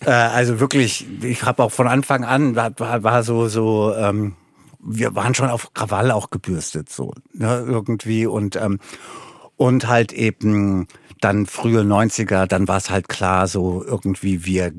[0.05, 4.35] äh, also wirklich, ich habe auch von Anfang an, war, war so, so, ähm,
[4.85, 8.79] wir waren schon auf Krawall auch gebürstet, so, ne, irgendwie und, ähm,
[9.57, 10.89] und halt eben
[11.23, 14.73] dann frühe 90er, dann war es halt klar, so irgendwie wir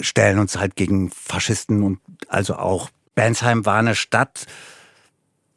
[0.00, 4.46] stellen uns halt gegen Faschisten und also auch Bensheim war eine Stadt,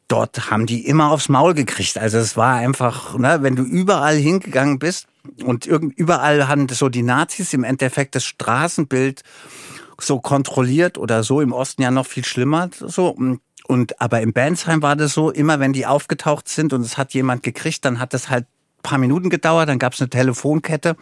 [0.08, 1.98] dort haben die immer aufs Maul gekriegt.
[1.98, 5.06] Also es war einfach, ne, wenn du überall hingegangen bist
[5.42, 9.22] und überall haben so die Nazis im Endeffekt das Straßenbild
[9.98, 13.16] so kontrolliert oder so, im Osten ja noch viel schlimmer, so.
[13.66, 17.14] Und, aber im Bensheim war das so, immer wenn die aufgetaucht sind und es hat
[17.14, 18.46] jemand gekriegt, dann hat das halt
[18.84, 20.94] paar Minuten gedauert, dann gab es eine Telefonkette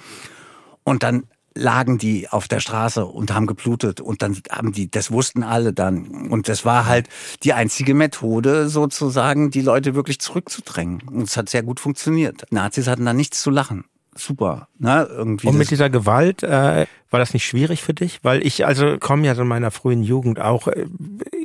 [0.84, 5.10] und dann lagen die auf der Straße und haben geblutet und dann haben die, das
[5.10, 6.30] wussten alle dann.
[6.30, 7.10] Und das war halt
[7.42, 11.02] die einzige Methode sozusagen, die Leute wirklich zurückzudrängen.
[11.08, 12.44] Und es hat sehr gut funktioniert.
[12.50, 14.68] Nazis hatten da nichts zu lachen super.
[14.78, 15.08] Ne?
[15.10, 18.20] Irgendwie und mit dieser Gewalt, äh, war das nicht schwierig für dich?
[18.22, 20.86] Weil ich also komme ja so in meiner frühen Jugend auch äh,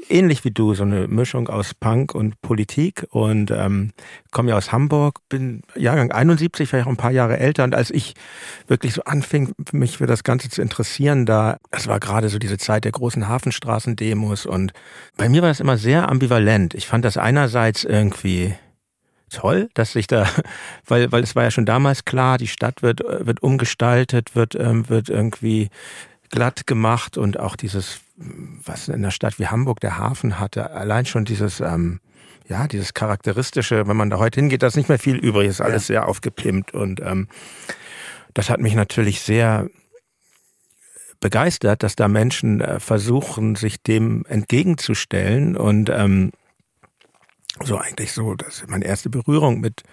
[0.10, 3.92] ähnlich wie du, so eine Mischung aus Punk und Politik und ähm,
[4.32, 7.76] komme ja aus Hamburg, bin Jahrgang 71, war ja auch ein paar Jahre älter und
[7.76, 8.14] als ich
[8.68, 12.58] wirklich so anfing, mich für das Ganze zu interessieren, da, das war gerade so diese
[12.58, 14.72] Zeit der großen Hafenstraßendemos und
[15.18, 16.74] bei mir war das immer sehr ambivalent.
[16.74, 18.56] Ich fand das einerseits irgendwie
[19.30, 20.28] toll, dass sich da,
[20.86, 24.90] weil, weil es war ja schon damals klar, die Stadt wird, wird umgestaltet, wird, ähm,
[24.90, 25.70] wird irgendwie
[26.30, 31.06] glatt gemacht und auch dieses, was in der Stadt wie Hamburg der Hafen hatte, allein
[31.06, 32.00] schon dieses, ähm,
[32.48, 35.62] ja, dieses charakteristische, wenn man da heute hingeht, da ist nicht mehr viel übrig, ist
[35.62, 35.96] alles ja.
[35.96, 37.28] sehr aufgepimpt und ähm,
[38.34, 39.68] das hat mich natürlich sehr
[41.20, 46.32] begeistert, dass da Menschen äh, versuchen, sich dem entgegenzustellen und ähm,
[47.64, 49.84] so eigentlich so, das ist meine erste Berührung mit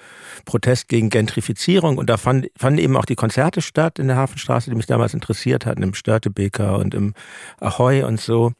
[0.44, 1.98] Protest gegen Gentrifizierung.
[1.98, 5.14] Und da fand, fanden eben auch die Konzerte statt in der Hafenstraße, die mich damals
[5.14, 7.14] interessiert hatten, im Störtebeker und im
[7.60, 8.52] Ahoy und so.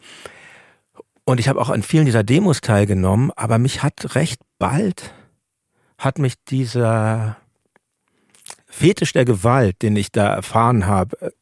[1.25, 5.15] Und ich habe auch an vielen dieser Demos teilgenommen, aber mich hat recht bald,
[5.99, 7.37] hat mich dieser
[8.67, 11.33] Fetisch der Gewalt, den ich da erfahren habe,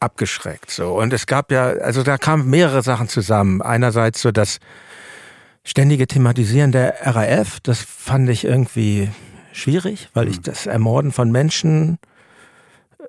[0.00, 0.70] abgeschreckt.
[0.70, 0.98] So.
[0.98, 3.62] Und es gab ja, also da kamen mehrere Sachen zusammen.
[3.62, 4.58] Einerseits so, dass
[5.64, 9.10] ständige Thematisieren der RAF, das fand ich irgendwie
[9.52, 10.42] schwierig, weil ich hm.
[10.44, 11.98] das Ermorden von Menschen,
[12.98, 13.04] äh,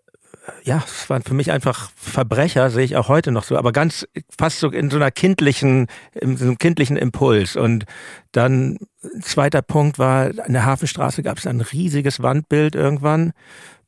[0.63, 4.07] ja, es waren für mich einfach Verbrecher, sehe ich auch heute noch so, aber ganz
[4.37, 7.55] fast so in so einer kindlichen, in so einem kindlichen Impuls.
[7.55, 7.85] Und
[8.31, 8.77] dann
[9.21, 13.33] zweiter Punkt war, an der Hafenstraße gab es ein riesiges Wandbild irgendwann,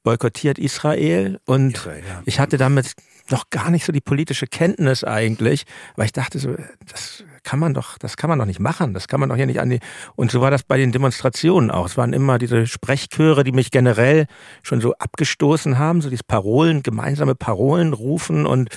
[0.03, 2.21] boykottiert Israel und Israel, ja.
[2.25, 2.93] ich hatte damit
[3.31, 6.55] noch gar nicht so die politische Kenntnis eigentlich, weil ich dachte so,
[6.91, 9.45] das kann man doch, das kann man doch nicht machen, das kann man doch hier
[9.45, 9.79] nicht an die.
[10.15, 11.85] Und so war das bei den Demonstrationen auch.
[11.85, 14.25] Es waren immer diese Sprechchöre, die mich generell
[14.63, 18.69] schon so abgestoßen haben, so diese Parolen, gemeinsame Parolen rufen und,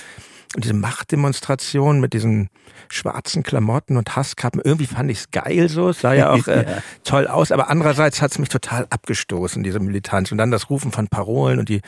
[0.55, 2.49] und diese Machtdemonstration mit diesen
[2.89, 4.61] schwarzen Klamotten und Hasskappen.
[4.63, 5.89] Irgendwie fand ich es geil so.
[5.89, 6.65] Es sah ja auch äh,
[7.03, 10.31] toll aus, aber andererseits hat es mich total abgestoßen, diese Militanz.
[10.31, 11.81] Und dann das Rufen von Parolen und die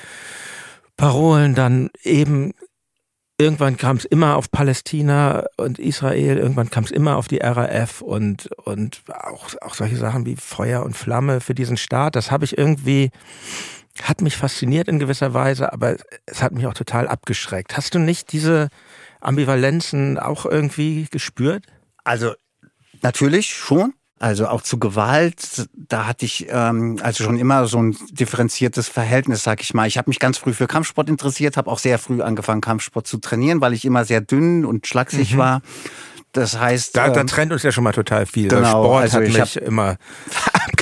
[0.98, 2.54] Parolen dann eben
[3.42, 8.02] irgendwann kam es immer auf Palästina und Israel, irgendwann kam es immer auf die RAF
[8.02, 12.16] und, und auch, auch solche Sachen wie Feuer und Flamme für diesen Staat.
[12.16, 13.12] Das habe ich irgendwie,
[14.04, 17.76] hat mich fasziniert in gewisser Weise, aber es hat mich auch total abgeschreckt.
[17.76, 18.70] Hast du nicht diese
[19.20, 21.66] Ambivalenzen auch irgendwie gespürt?
[22.04, 22.34] Also
[23.02, 23.94] natürlich schon.
[24.22, 29.42] Also auch zu Gewalt, da hatte ich ähm, also schon immer so ein differenziertes Verhältnis,
[29.42, 29.88] sag ich mal.
[29.88, 33.18] Ich habe mich ganz früh für Kampfsport interessiert, habe auch sehr früh angefangen, Kampfsport zu
[33.18, 35.38] trainieren, weil ich immer sehr dünn und schlaksig mhm.
[35.40, 35.62] war.
[36.34, 38.48] Das heißt, da, da ähm, trennt uns ja schon mal total viel.
[38.48, 39.98] Genau, Sport also hat mich hab, immer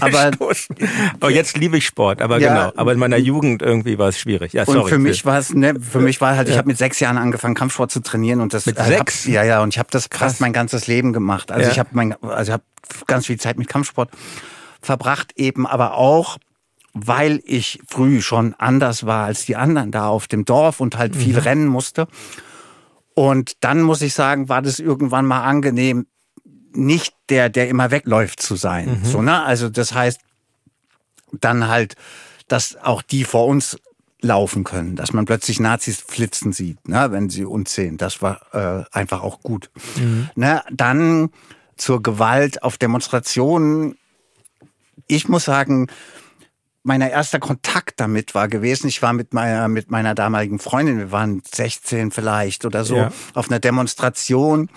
[0.02, 0.32] aber,
[1.20, 2.74] aber jetzt liebe ich Sport, aber ja, genau.
[2.76, 4.54] Aber in meiner Jugend irgendwie war es schwierig.
[4.54, 4.80] Ja, sorry.
[4.80, 7.18] Und für mich war es, ne, für mich war halt, ich habe mit sechs Jahren
[7.18, 8.66] angefangen, Kampfsport zu trainieren und das.
[8.66, 9.26] Mit sechs?
[9.26, 9.64] Hab, ja, ja.
[9.64, 11.52] Und ich habe das fast mein ganzes Leben gemacht.
[11.52, 11.72] Also ja.
[11.72, 12.64] ich habe mein, also ich habe
[13.08, 14.10] ganz viel Zeit mit Kampfsport
[14.82, 16.38] verbracht, eben aber auch
[16.94, 21.16] weil ich früh schon anders war als die anderen da auf dem Dorf und halt
[21.16, 21.40] viel mhm.
[21.40, 22.08] rennen musste.
[23.14, 26.08] Und dann muss ich sagen, war das irgendwann mal angenehm,
[26.72, 29.00] nicht der, der immer wegläuft zu sein.
[29.02, 29.06] Mhm.
[29.06, 29.44] So, ne?
[29.44, 30.20] Also das heißt,
[31.32, 31.96] dann halt,
[32.48, 33.78] dass auch die vor uns
[34.22, 37.98] laufen können, dass man plötzlich Nazis flitzen sieht, ne, wenn sie uns sehen.
[37.98, 39.70] Das war äh, einfach auch gut.
[39.96, 40.30] Mhm.
[40.36, 41.30] Ne, dann
[41.78, 43.98] zur Gewalt auf Demonstrationen.
[45.08, 45.88] Ich muss sagen,
[46.84, 51.12] mein erster Kontakt damit war gewesen, ich war mit meiner, mit meiner damaligen Freundin, wir
[51.12, 53.12] waren 16 vielleicht oder so, ja.
[53.34, 54.70] auf einer Demonstration,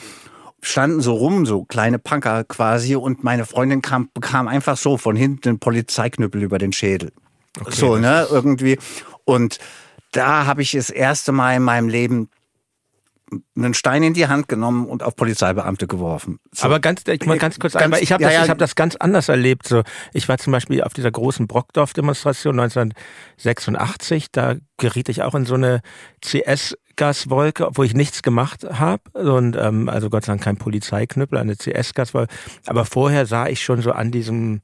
[0.62, 5.16] standen so rum, so kleine Punker quasi, und meine Freundin kam, bekam einfach so von
[5.16, 7.12] hinten einen Polizeiknüppel über den Schädel.
[7.61, 8.79] Okay, so, ne, irgendwie.
[9.25, 9.59] Und
[10.12, 12.31] da habe ich das erste Mal in meinem Leben
[13.57, 16.38] einen Stein in die Hand genommen und auf Polizeibeamte geworfen.
[16.53, 16.64] So.
[16.64, 18.49] Aber ganz, ich mal ganz kurz, ganz, ein, ich habe das, ja, ja.
[18.49, 19.66] hab das ganz anders erlebt.
[19.66, 24.33] So, ich war zum Beispiel auf dieser großen Brockdorf-Demonstration 1986.
[24.33, 25.81] Da geriet ich auch in so eine
[26.25, 29.03] CS-Gaswolke, obwohl ich nichts gemacht habe.
[29.12, 32.33] Und ähm, also Gott sei Dank kein Polizeiknüppel, eine CS-Gaswolke.
[32.66, 34.61] Aber vorher sah ich schon so an diesem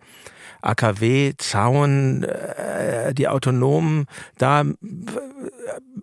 [0.62, 4.64] AKW, Zaun, äh, die Autonomen da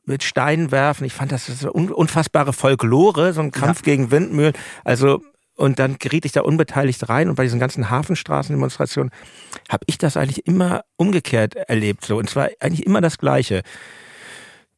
[0.06, 1.06] mit Steinen werfen.
[1.06, 3.94] Ich fand das so unfassbare Folklore, so ein Kampf ja.
[3.94, 4.54] gegen Windmühlen.
[4.84, 5.22] Also
[5.58, 9.12] und dann geriet ich da unbeteiligt rein und bei diesen ganzen Hafenstraßendemonstrationen
[9.70, 12.06] habe ich das eigentlich immer umgekehrt erlebt.
[12.06, 13.62] So und zwar eigentlich immer das Gleiche.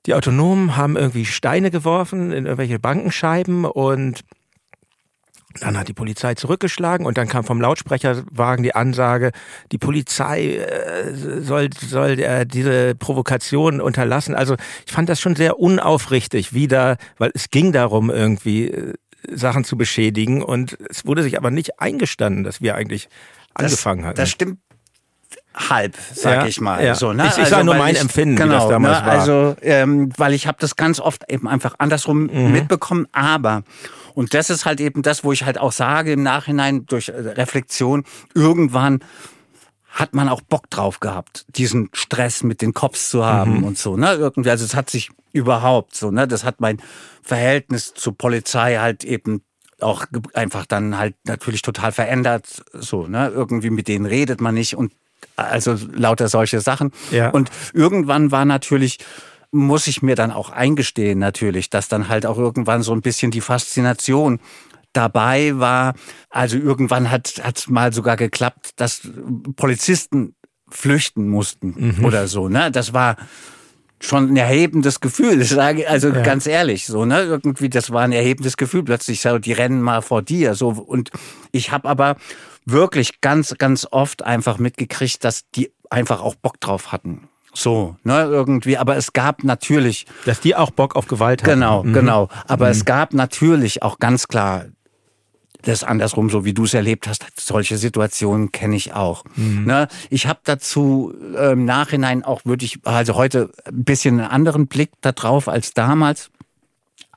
[0.06, 4.22] Die Autonomen haben irgendwie Steine geworfen in irgendwelche Bankenscheiben und
[5.62, 9.32] dann hat die Polizei zurückgeschlagen und dann kam vom Lautsprecherwagen die Ansage,
[9.72, 14.36] die Polizei äh, soll, soll äh, diese Provokation unterlassen.
[14.36, 18.94] Also ich fand das schon sehr unaufrichtig wieder, weil es ging darum, irgendwie äh,
[19.30, 23.10] Sachen zu beschädigen und es wurde sich aber nicht eingestanden, dass wir eigentlich
[23.54, 24.18] angefangen das, hatten.
[24.18, 24.60] Das stimmt
[25.58, 26.84] halb, sag ja, ich mal.
[26.84, 26.96] Ja.
[26.96, 27.24] So, ne?
[27.26, 29.06] Ich, ich also, sage nur mein ich, Empfinden, genau, wie das damals ne?
[29.06, 29.14] war.
[29.14, 32.52] Also, ähm, weil ich habe das ganz oft eben einfach andersrum mhm.
[32.52, 33.64] mitbekommen, aber
[34.18, 37.12] und das ist halt eben das, wo ich halt auch sage im Nachhinein durch äh,
[37.12, 38.04] Reflexion,
[38.34, 39.02] irgendwann
[39.92, 43.64] hat man auch Bock drauf gehabt, diesen Stress mit den Cops zu haben mhm.
[43.64, 44.14] und so, ne?
[44.14, 46.28] Irgendwie, also es hat sich überhaupt so, ne?
[46.28, 46.82] Das hat mein
[47.22, 49.44] Verhältnis zur Polizei halt eben
[49.82, 53.30] auch einfach dann halt natürlich total verändert, so, ne?
[53.30, 54.94] Irgendwie mit denen redet man nicht und
[55.36, 56.92] also lauter solche Sachen.
[57.12, 57.30] Ja.
[57.30, 58.98] Und irgendwann war natürlich
[59.58, 63.32] muss ich mir dann auch eingestehen natürlich, dass dann halt auch irgendwann so ein bisschen
[63.32, 64.40] die Faszination
[64.94, 65.94] dabei war.
[66.30, 69.02] Also irgendwann hat es mal sogar geklappt, dass
[69.56, 70.36] Polizisten
[70.70, 72.06] flüchten mussten mhm.
[72.06, 72.50] oder so.
[72.50, 72.72] Ne?
[72.72, 73.16] Das war
[74.00, 75.44] schon ein erhebendes Gefühl.
[75.46, 76.22] Sage also ja.
[76.22, 78.84] ganz ehrlich, so ne, irgendwie das war ein erhebendes Gefühl.
[78.84, 81.12] Plötzlich so, die rennen mal vor dir, so und
[81.52, 82.18] ich habe aber
[82.66, 87.30] wirklich ganz ganz oft einfach mitgekriegt, dass die einfach auch Bock drauf hatten.
[87.58, 88.78] So, ne, irgendwie.
[88.78, 90.06] Aber es gab natürlich.
[90.26, 91.54] Dass die auch Bock auf Gewalt haben.
[91.54, 91.94] Genau, mhm.
[91.94, 92.30] genau.
[92.46, 92.72] Aber mhm.
[92.72, 94.66] es gab natürlich auch ganz klar
[95.64, 97.26] das andersrum, so wie du es erlebt hast.
[97.36, 99.24] Solche Situationen kenne ich auch.
[99.36, 99.66] Mhm.
[99.66, 99.88] Ne?
[100.12, 104.92] Ich habe dazu äh, im Nachhinein auch wirklich, also heute ein bisschen einen anderen Blick
[105.02, 106.30] darauf als damals.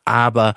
[0.06, 0.54] Aber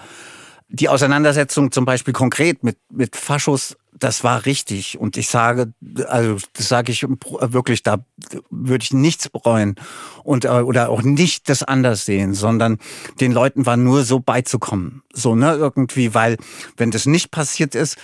[0.70, 5.00] die Auseinandersetzung zum Beispiel konkret mit, mit Faschos das war richtig.
[5.00, 5.74] Und ich sage,
[6.08, 8.06] also das sage ich wirklich, da
[8.50, 9.76] würde ich nichts bereuen
[10.24, 12.78] und äh, oder auch nicht das anders sehen, sondern
[13.20, 15.04] den Leuten war nur so beizukommen.
[15.14, 16.38] So, ne, irgendwie, weil
[16.78, 17.98] wenn das nicht passiert ist,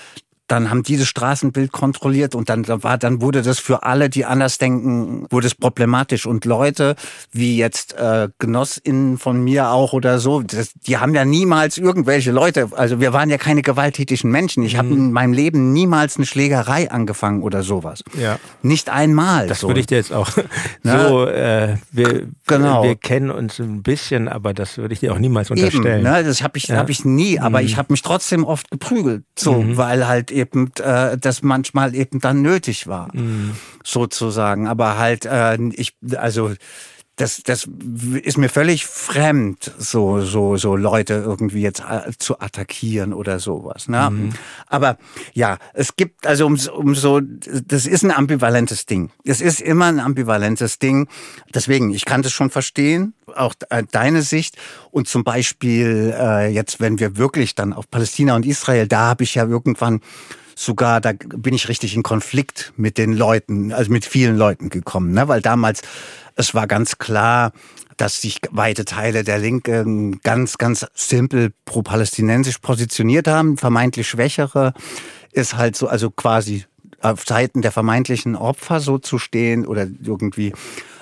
[0.49, 4.25] dann haben die das Straßenbild kontrolliert und dann war, dann wurde das für alle, die
[4.25, 6.25] anders denken, wurde es problematisch.
[6.25, 6.95] Und Leute,
[7.31, 12.31] wie jetzt äh, GenossInnen von mir auch oder so, das, die haben ja niemals irgendwelche
[12.31, 14.63] Leute, also wir waren ja keine gewalttätigen Menschen.
[14.63, 14.77] Ich mhm.
[14.77, 18.03] habe in meinem Leben niemals eine Schlägerei angefangen oder sowas.
[18.19, 18.39] Ja.
[18.63, 19.47] Nicht einmal.
[19.47, 19.67] Das so.
[19.67, 20.31] würde ich dir jetzt auch
[20.83, 22.83] so, äh, wir, genau.
[22.83, 26.01] wir kennen uns ein bisschen, aber das würde ich dir auch niemals unterstellen.
[26.01, 26.23] Eben, ne?
[26.23, 26.77] Das habe ich, ja.
[26.77, 27.65] hab ich nie, aber mhm.
[27.65, 29.77] ich habe mich trotzdem oft geprügelt, so, mhm.
[29.77, 33.55] weil halt eben äh, das manchmal eben dann nötig war, mhm.
[33.83, 34.67] sozusagen.
[34.67, 36.51] Aber halt, äh, ich, also
[37.19, 37.67] das, das
[38.23, 43.89] ist mir völlig fremd, so, so, so Leute irgendwie jetzt äh, zu attackieren oder sowas.
[43.89, 44.09] Ne?
[44.09, 44.29] Mhm.
[44.67, 44.97] Aber
[45.33, 49.11] ja, es gibt, also um, um so, das ist ein ambivalentes Ding.
[49.25, 51.09] Es ist immer ein ambivalentes Ding.
[51.53, 54.57] Deswegen, ich kann das schon verstehen, auch äh, deine Sicht.
[54.91, 59.25] Und zum Beispiel äh, jetzt, wenn wir wirklich dann auf Palästina und Israel, da habe
[59.25, 59.99] ich ja irgendwann
[60.55, 65.13] sogar, da bin ich richtig in Konflikt mit den Leuten, also mit vielen Leuten gekommen,
[65.13, 65.27] ne?
[65.27, 65.81] weil damals
[66.39, 67.51] es war ganz klar,
[67.97, 73.57] dass sich weite Teile der Linken ganz, ganz simpel pro-palästinensisch positioniert haben.
[73.57, 74.73] Vermeintlich Schwächere
[75.33, 76.63] ist halt so, also quasi
[77.01, 80.53] auf Seiten der vermeintlichen Opfer so zu stehen oder irgendwie.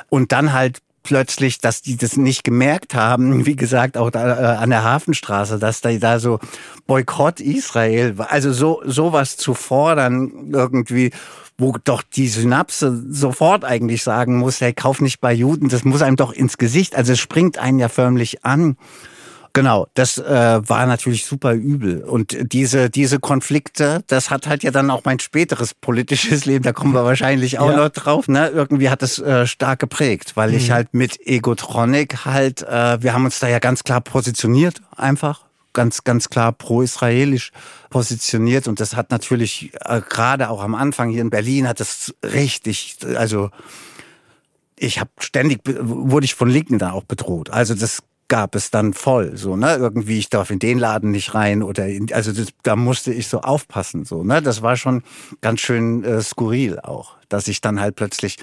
[0.09, 4.57] Und dann halt plötzlich, dass die das nicht gemerkt haben, wie gesagt, auch da, äh,
[4.57, 6.39] an der Hafenstraße, dass da, da so
[6.87, 11.11] Boykott Israel, also so sowas zu fordern irgendwie
[11.57, 16.01] wo doch die Synapse sofort eigentlich sagen muss, hey, kauf nicht bei Juden, das muss
[16.01, 18.77] einem doch ins Gesicht, also es springt einen ja förmlich an.
[19.53, 22.03] Genau, das äh, war natürlich super übel.
[22.03, 26.73] Und diese, diese Konflikte, das hat halt ja dann auch mein späteres politisches Leben, da
[26.73, 27.77] kommen wir wahrscheinlich auch ja.
[27.77, 28.49] noch drauf, ne?
[28.49, 30.57] Irgendwie hat es äh, stark geprägt, weil mhm.
[30.57, 35.46] ich halt mit Egotronic halt, äh, wir haben uns da ja ganz klar positioniert, einfach
[35.77, 37.51] ganz, ganz klar pro-israelisch
[37.91, 38.67] positioniert.
[38.67, 42.97] Und das hat natürlich äh, gerade auch am Anfang hier in Berlin hat das richtig,
[43.15, 43.51] also
[44.75, 47.51] ich habe ständig, wurde ich von Linken da auch bedroht.
[47.51, 51.35] Also das gab es dann voll, so, ne, irgendwie, ich darf in den Laden nicht
[51.35, 55.03] rein oder, in, also das, da musste ich so aufpassen, so, ne, das war schon
[55.41, 58.37] ganz schön äh, skurril auch, dass ich dann halt plötzlich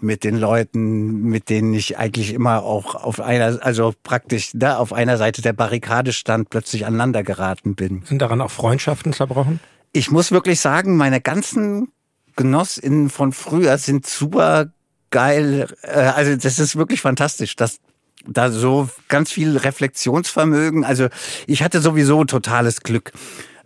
[0.00, 4.92] mit den Leuten, mit denen ich eigentlich immer auch auf einer, also praktisch, ne, auf
[4.92, 8.02] einer Seite der Barrikade stand, plötzlich aneinander geraten bin.
[8.04, 9.60] Sind daran auch Freundschaften zerbrochen?
[9.92, 11.88] Ich muss wirklich sagen, meine ganzen
[12.36, 14.72] GenossInnen von früher sind super
[15.10, 15.66] geil.
[15.82, 17.80] Äh, also das ist wirklich fantastisch, dass
[18.26, 20.84] da so ganz viel Reflexionsvermögen.
[20.84, 21.08] Also
[21.46, 23.12] ich hatte sowieso totales Glück.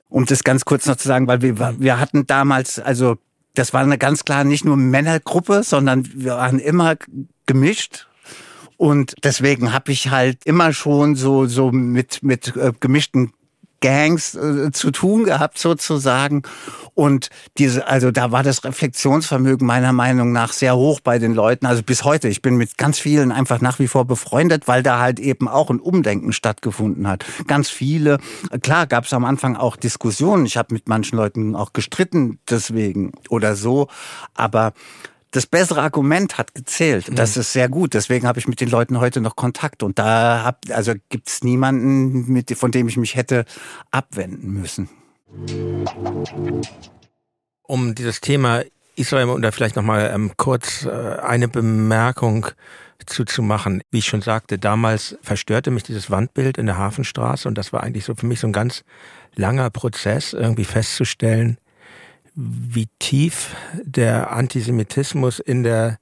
[0.09, 3.17] Um das ganz kurz noch zu sagen, weil wir, wir hatten damals, also
[3.55, 6.97] das war eine ganz klar nicht nur Männergruppe, sondern wir waren immer
[7.47, 8.09] gemischt.
[8.77, 13.33] Und deswegen habe ich halt immer schon so so mit mit äh, gemischten
[13.85, 16.43] Gangs äh, zu tun gehabt sozusagen.
[16.95, 17.29] Und
[17.59, 21.67] diese, also da war das Reflexionsvermögen meiner Meinung nach sehr hoch bei den Leuten.
[21.67, 22.29] Also bis heute.
[22.29, 25.69] Ich bin mit ganz vielen einfach nach wie vor befreundet, weil da halt eben auch
[25.69, 27.27] ein Umdenken stattgefunden hat.
[27.47, 28.21] Ganz viele.
[28.63, 30.47] Klar gab es am Anfang auch Diskussionen.
[30.47, 33.89] Ich habe mit manchen Leuten auch gestritten deswegen oder so.
[34.33, 34.73] Aber
[35.35, 37.07] das bessere Argument hat gezählt.
[37.13, 37.41] Das mhm.
[37.41, 37.95] ist sehr gut.
[37.95, 39.83] Deswegen habe ich mit den Leuten heute noch Kontakt.
[39.83, 43.45] Und da hab, also gibt es niemanden, mit, von dem ich mich hätte
[43.91, 44.89] abwenden müssen.
[47.63, 48.63] Um dieses Thema
[48.95, 52.47] Israel und da vielleicht nochmal ähm, kurz äh, eine Bemerkung
[53.05, 53.83] zuzumachen.
[53.91, 57.83] Wie ich schon sagte, damals verstörte mich dieses Wandbild in der Hafenstraße und das war
[57.83, 58.85] eigentlich so für mich so ein ganz
[59.35, 61.59] langer Prozess, irgendwie festzustellen,
[62.35, 65.99] wie tief der Antisemitismus in der,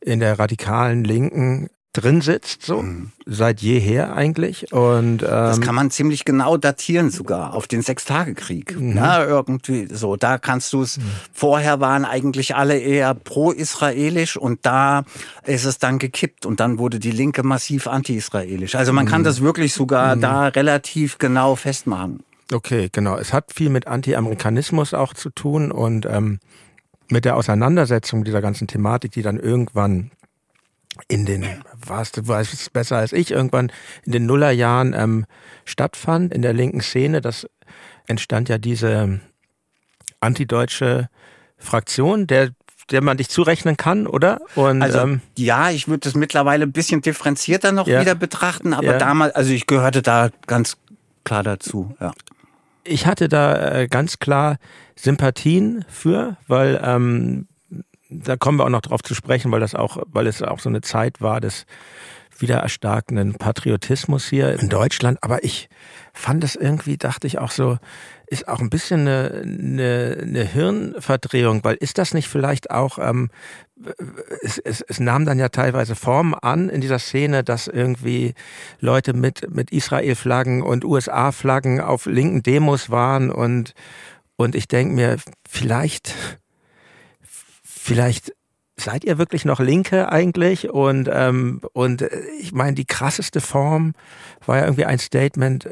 [0.00, 3.12] in der radikalen Linken drin sitzt, so mhm.
[3.24, 4.72] seit jeher eigentlich.
[4.72, 8.78] Und ähm, das kann man ziemlich genau datieren sogar auf den Sechstagekrieg.
[8.78, 8.94] Mhm.
[8.94, 10.16] Na, irgendwie so.
[10.16, 10.98] Da kannst du es.
[10.98, 11.02] Mhm.
[11.32, 15.04] Vorher waren eigentlich alle eher pro-israelisch und da
[15.44, 18.74] ist es dann gekippt und dann wurde die Linke massiv anti-israelisch.
[18.74, 19.26] Also man kann mhm.
[19.26, 20.20] das wirklich sogar mhm.
[20.20, 22.24] da relativ genau festmachen.
[22.52, 23.16] Okay, genau.
[23.16, 26.40] Es hat viel mit Anti-Amerikanismus auch zu tun und ähm,
[27.10, 30.10] mit der Auseinandersetzung dieser ganzen Thematik, die dann irgendwann
[31.08, 33.72] in den, was, du weißt es besser als ich, irgendwann
[34.04, 35.26] in den Nullerjahren ähm,
[35.64, 37.20] stattfand in der linken Szene.
[37.20, 37.48] Das
[38.06, 39.20] entstand ja diese
[40.20, 41.08] antideutsche
[41.56, 42.50] Fraktion, der
[42.90, 44.42] der man dich zurechnen kann, oder?
[44.56, 48.74] Und, also ähm, ja, ich würde das mittlerweile ein bisschen differenzierter noch ja, wieder betrachten,
[48.74, 48.98] aber ja.
[48.98, 50.76] damals, also ich gehörte da ganz
[51.24, 52.12] klar dazu, ja
[52.84, 54.58] ich hatte da äh, ganz klar
[54.96, 57.48] Sympathien für, weil ähm,
[58.10, 60.68] da kommen wir auch noch drauf zu sprechen, weil das auch, weil es auch so
[60.68, 61.66] eine Zeit war des
[62.38, 65.22] wieder erstarkenden Patriotismus hier in Deutschland.
[65.22, 65.68] Aber ich
[66.12, 67.78] fand es irgendwie, dachte ich auch so,
[68.34, 73.30] ist auch ein bisschen eine, eine, eine Hirnverdrehung, weil ist das nicht vielleicht auch, ähm,
[74.42, 78.34] es, es, es nahm dann ja teilweise Form an in dieser Szene, dass irgendwie
[78.80, 83.74] Leute mit, mit Israel-Flaggen und USA-Flaggen auf linken Demos waren und,
[84.36, 85.16] und ich denke mir,
[85.48, 86.12] vielleicht,
[87.62, 88.33] vielleicht
[88.76, 90.70] seid ihr wirklich noch Linke eigentlich?
[90.70, 92.10] Und, ähm, und äh,
[92.40, 93.94] ich meine, die krasseste Form
[94.46, 95.68] war ja irgendwie ein Statement,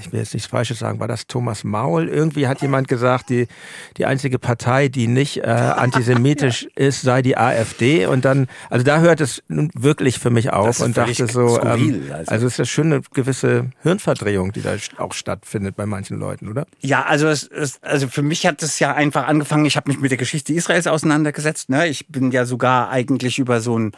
[0.00, 2.08] ich will jetzt nichts Falsches sagen, war das Thomas Maul?
[2.08, 3.46] Irgendwie hat jemand gesagt, die,
[3.96, 8.06] die einzige Partei, die nicht äh, antisemitisch ist, sei die AfD.
[8.06, 12.06] Und dann, also da hört es nun wirklich für mich auf und dachte so, skurril,
[12.06, 12.30] ähm, also.
[12.30, 16.66] also es ist schon eine gewisse Hirnverdrehung, die da auch stattfindet bei manchen Leuten, oder?
[16.80, 20.00] Ja, also es, es also für mich hat es ja einfach angefangen, ich habe mich
[20.00, 21.68] mit der Geschichte Israels auseinandergesetzt.
[21.68, 21.86] Ne?
[21.88, 23.92] Ich bin ja sogar eigentlich über so ein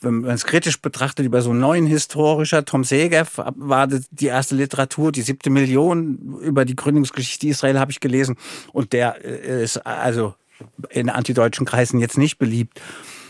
[0.00, 4.54] wenn man es kritisch betrachtet, über so einen neuen Historischer, Tom Segev, war die erste
[4.54, 8.36] Literatur, die siebte Million über die Gründungsgeschichte Israel habe ich gelesen.
[8.72, 10.34] Und der äh, ist also
[10.90, 12.80] in antideutschen Kreisen jetzt nicht beliebt.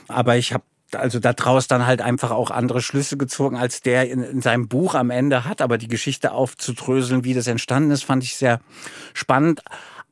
[0.09, 4.23] Aber ich habe also daraus dann halt einfach auch andere Schlüsse gezogen, als der in,
[4.23, 5.61] in, seinem Buch am Ende hat.
[5.61, 8.61] Aber die Geschichte aufzudröseln, wie das entstanden ist, fand ich sehr
[9.15, 9.63] spannend.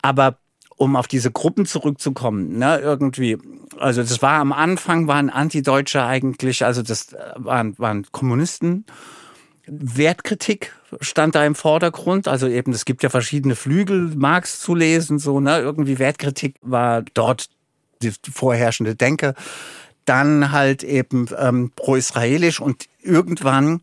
[0.03, 0.39] Aber
[0.77, 3.39] um auf diese Gruppen zurückzukommen, ne, irgendwie,
[3.79, 8.85] also das war am Anfang, waren Antideutsche eigentlich, also das waren, waren Kommunisten.
[9.67, 12.29] Wertkritik stand da im Vordergrund.
[12.29, 17.03] Also eben, es gibt ja verschiedene Flügel, Marx zu lesen, so, ne, irgendwie Wertkritik war
[17.15, 17.49] dort
[18.03, 19.35] die vorherrschende Denke.
[20.05, 23.81] Dann halt eben ähm, pro-israelisch und irgendwann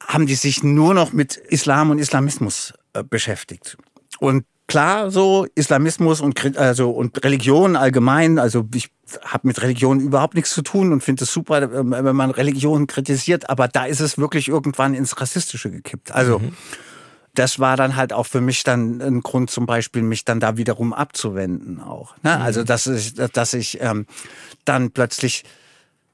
[0.00, 3.76] haben die sich nur noch mit Islam und Islamismus äh, beschäftigt.
[4.18, 8.90] Und klar so Islamismus und also und Religion allgemein, also ich
[9.24, 12.86] habe mit Religion überhaupt nichts zu tun und finde es super, ähm, wenn man Religion
[12.86, 16.12] kritisiert, aber da ist es wirklich irgendwann ins Rassistische gekippt.
[16.12, 16.54] Also mhm.
[17.34, 20.56] das war dann halt auch für mich dann ein Grund zum Beispiel, mich dann da
[20.56, 22.14] wiederum abzuwenden auch.
[22.22, 22.36] Ne?
[22.36, 22.42] Mhm.
[22.42, 24.06] Also dass ich, dass ich ähm,
[24.64, 25.44] dann plötzlich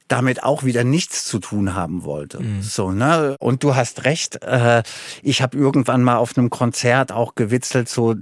[0.08, 2.42] damit auch wieder nichts zu tun haben wollte.
[2.42, 2.62] Mhm.
[2.62, 3.36] So, ne?
[3.38, 4.82] Und du hast recht, äh,
[5.22, 8.14] ich habe irgendwann mal auf einem Konzert auch gewitzelt, so,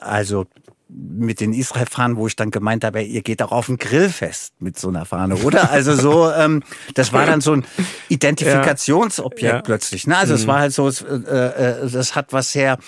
[0.00, 0.46] also
[0.92, 4.78] mit den Israel-Fahnen, wo ich dann gemeint habe, ihr geht auch auf ein Grillfest mit
[4.78, 5.70] so einer Fahne, oder?
[5.70, 6.62] Also so, ähm,
[6.94, 7.64] das war dann so ein
[8.08, 9.62] Identifikationsobjekt ja.
[9.62, 10.06] plötzlich.
[10.06, 10.16] Ne?
[10.16, 10.40] Also mhm.
[10.40, 12.78] es war halt so, es, äh, äh, das hat was sehr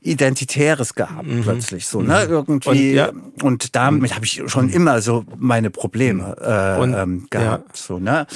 [0.00, 1.42] Identitäres gehabt mhm.
[1.42, 2.24] plötzlich, so ne?
[2.26, 2.32] Mhm.
[2.32, 2.68] Irgendwie.
[2.68, 3.12] Und, ja.
[3.42, 8.26] und damit habe ich schon immer so meine Probleme äh, und, ähm, gehabt, so ne?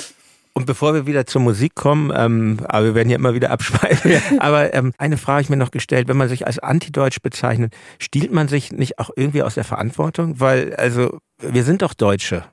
[0.56, 4.12] Und bevor wir wieder zur Musik kommen, ähm, aber wir werden ja immer wieder abschweifen,
[4.12, 4.20] ja.
[4.38, 8.32] aber ähm, eine Frage ich mir noch gestellt, wenn man sich als Antideutsch bezeichnet, stiehlt
[8.32, 10.38] man sich nicht auch irgendwie aus der Verantwortung?
[10.38, 12.44] Weil, also, wir sind doch Deutsche.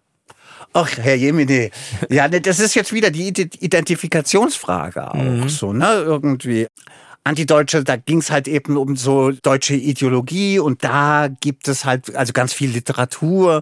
[0.74, 1.70] Ach, Herr Jemine.
[2.10, 5.49] Ja, ne, das ist jetzt wieder die Identifikationsfrage auch mhm.
[5.49, 6.02] so, ne?
[6.04, 6.68] Irgendwie.
[7.24, 12.16] Antideutsche, da ging es halt eben um so deutsche Ideologie und da gibt es halt
[12.16, 13.62] also ganz viel Literatur,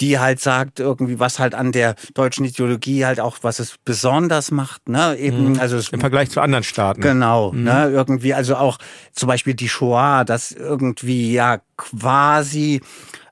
[0.00, 4.50] die halt sagt irgendwie, was halt an der deutschen Ideologie halt auch, was es besonders
[4.50, 5.16] macht, ne?
[5.16, 5.60] Eben, mhm.
[5.60, 7.00] also es, im Vergleich zu anderen Staaten.
[7.00, 7.64] Genau, mhm.
[7.64, 7.90] ne?
[7.90, 8.78] Irgendwie, also auch
[9.12, 12.80] zum Beispiel die Shoah, das irgendwie ja quasi,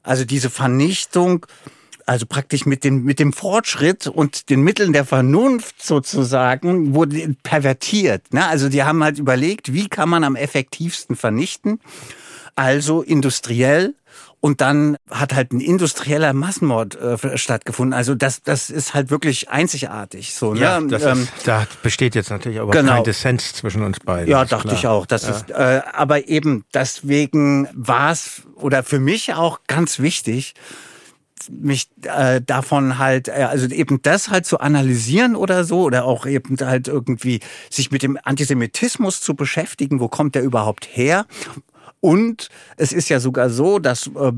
[0.02, 1.46] also diese Vernichtung
[2.08, 8.32] also praktisch mit dem, mit dem Fortschritt und den Mitteln der Vernunft sozusagen, wurde pervertiert.
[8.32, 8.46] Ne?
[8.46, 11.80] Also die haben halt überlegt, wie kann man am effektivsten vernichten?
[12.56, 13.94] Also industriell,
[14.40, 17.92] und dann hat halt ein industrieller Massenmord äh, stattgefunden.
[17.92, 20.34] Also das, das ist halt wirklich einzigartig.
[20.34, 20.60] So, ne?
[20.60, 22.94] Ja, das ähm, ist, da besteht jetzt natürlich aber genau.
[22.94, 24.28] kein Dissens zwischen uns beiden.
[24.28, 24.78] Ja, dachte klar.
[24.78, 25.06] ich auch.
[25.06, 25.30] Das ja.
[25.30, 30.54] ist, äh, aber eben deswegen war es oder für mich auch ganz wichtig,
[31.50, 36.26] mich äh, davon halt, äh, also eben das halt zu analysieren oder so, oder auch
[36.26, 41.26] eben halt irgendwie sich mit dem Antisemitismus zu beschäftigen, wo kommt der überhaupt her?
[42.00, 44.32] Und es ist ja sogar so, dass äh,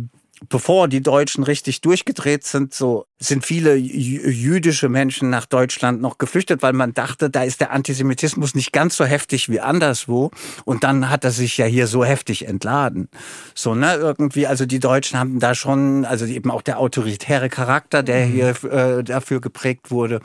[0.48, 6.62] bevor die Deutschen richtig durchgedreht sind, so sind viele jüdische Menschen nach Deutschland noch geflüchtet,
[6.62, 10.30] weil man dachte, da ist der Antisemitismus nicht ganz so heftig wie anderswo.
[10.64, 13.10] Und dann hat er sich ja hier so heftig entladen.
[13.54, 18.02] So, ne, irgendwie, also die Deutschen haben da schon, also eben auch der autoritäre Charakter,
[18.02, 18.32] der mhm.
[18.32, 20.20] hier äh, dafür geprägt wurde.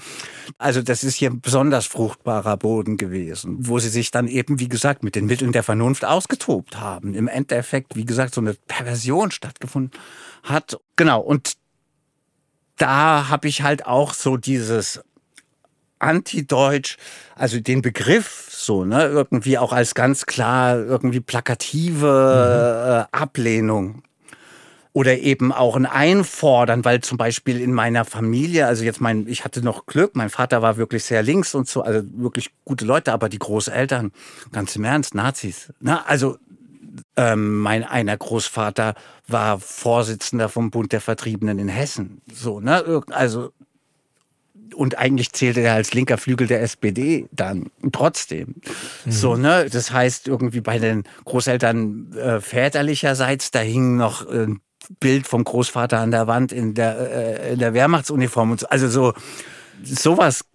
[0.58, 4.70] Also das ist hier ein besonders fruchtbarer Boden gewesen, wo sie sich dann eben, wie
[4.70, 7.14] gesagt, mit den Mitteln der Vernunft ausgetobt haben.
[7.14, 10.00] Im Endeffekt, wie gesagt, so eine Perversion stattgefunden
[10.44, 10.80] hat.
[10.96, 11.58] Genau, und
[12.78, 15.02] da habe ich halt auch so dieses
[16.00, 16.98] Anti-Deutsch,
[17.36, 23.18] also den Begriff so, ne, irgendwie auch als ganz klar irgendwie plakative mhm.
[23.18, 24.04] äh, Ablehnung
[24.96, 29.44] oder eben auch ein Einfordern, weil zum Beispiel in meiner Familie, also jetzt mein, ich
[29.44, 33.12] hatte noch Glück, mein Vater war wirklich sehr links und so, also wirklich gute Leute,
[33.12, 34.14] aber die Großeltern,
[34.54, 35.74] ganz im Ernst, Nazis.
[35.82, 36.08] Ne?
[36.08, 36.38] Also
[37.16, 38.96] ähm, mein einer Großvater
[39.28, 42.22] war Vorsitzender vom Bund der Vertriebenen in Hessen.
[42.34, 43.02] So, ne?
[43.12, 43.52] Also
[44.74, 48.56] und eigentlich zählte er als linker Flügel der SPD dann trotzdem.
[49.06, 49.12] Mhm.
[49.12, 49.68] So, ne?
[49.72, 54.48] Das heißt, irgendwie bei den Großeltern äh, väterlicherseits, da hingen noch äh,
[55.00, 56.98] Bild vom Großvater an der Wand in der,
[57.48, 58.68] äh, in der Wehrmachtsuniform und so.
[58.68, 59.14] Also so,
[59.84, 60.46] sowas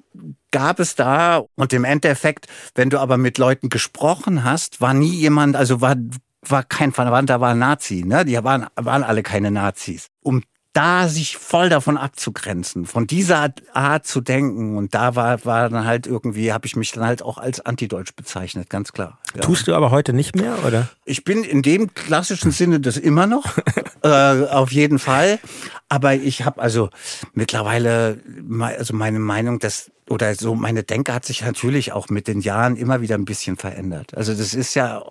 [0.50, 1.42] gab es da.
[1.54, 5.96] Und im Endeffekt, wenn du aber mit Leuten gesprochen hast, war nie jemand, also war,
[6.42, 8.02] war kein Verwandter, war ein Nazi.
[8.04, 8.24] Ne?
[8.24, 10.08] Die waren, waren alle keine Nazis.
[10.22, 14.76] Um da sich voll davon abzugrenzen, von dieser Art zu denken.
[14.76, 18.14] Und da war, war dann halt irgendwie, habe ich mich dann halt auch als Antideutsch
[18.14, 19.18] bezeichnet, ganz klar.
[19.34, 19.40] Ja.
[19.40, 20.88] Tust du aber heute nicht mehr, oder?
[21.04, 23.58] Ich bin in dem klassischen Sinne das immer noch,
[24.02, 24.08] äh,
[24.46, 25.40] auf jeden Fall.
[25.88, 26.88] Aber ich habe also
[27.32, 28.20] mittlerweile,
[28.60, 32.76] also meine Meinung, dass oder so meine Denke hat sich natürlich auch mit den Jahren
[32.76, 34.14] immer wieder ein bisschen verändert.
[34.16, 35.02] Also das ist ja,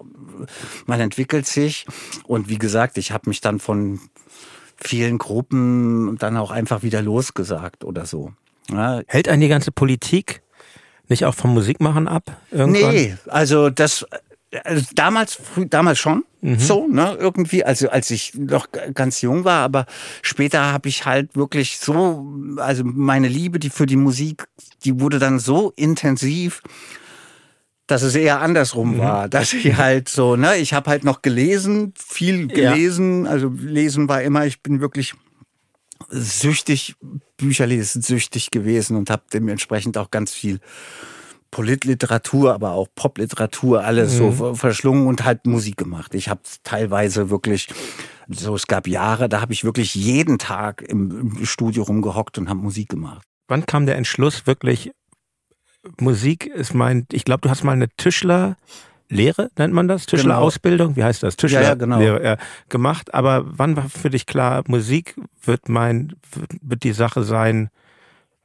[0.85, 1.87] man entwickelt sich
[2.25, 3.99] und wie gesagt, ich habe mich dann von
[4.75, 8.33] vielen Gruppen dann auch einfach wieder losgesagt oder so.
[8.69, 9.01] Ja.
[9.07, 10.41] Hält einen die ganze Politik
[11.07, 12.37] nicht auch vom Musikmachen ab?
[12.51, 12.93] Irgendwann?
[12.93, 14.05] Nee, also das
[14.63, 15.39] also damals,
[15.69, 16.59] damals schon mhm.
[16.59, 19.85] so, ne, irgendwie, also als ich noch ganz jung war, aber
[20.21, 22.25] später habe ich halt wirklich so,
[22.57, 24.47] also meine Liebe, die für die Musik,
[24.83, 26.61] die wurde dann so intensiv,
[27.87, 28.99] dass es eher andersrum mhm.
[28.99, 33.31] war, dass ich halt so, ne, ich habe halt noch gelesen, viel gelesen, ja.
[33.31, 35.15] also lesen war immer, ich bin wirklich
[36.09, 36.95] süchtig,
[37.37, 40.59] Bücher lesen, süchtig gewesen und habe dementsprechend auch ganz viel
[41.51, 44.33] Politliteratur, aber auch Popliteratur, alles mhm.
[44.33, 46.13] so verschlungen und halt Musik gemacht.
[46.13, 47.67] Ich habe teilweise wirklich,
[48.27, 52.49] so es gab Jahre, da habe ich wirklich jeden Tag im, im Studio rumgehockt und
[52.49, 53.25] habe Musik gemacht.
[53.47, 54.91] Wann kam der Entschluss wirklich
[55.99, 60.05] Musik ist mein, ich glaube, du hast mal eine Tischlerlehre, nennt man das?
[60.05, 60.95] Tischlerausbildung?
[60.95, 61.37] Wie heißt das?
[61.37, 62.31] Tischlerlehre ja, ja, genau.
[62.31, 62.37] äh,
[62.67, 63.13] gemacht.
[63.13, 66.15] Aber wann war für dich klar, Musik wird mein,
[66.61, 67.69] wird die Sache sein,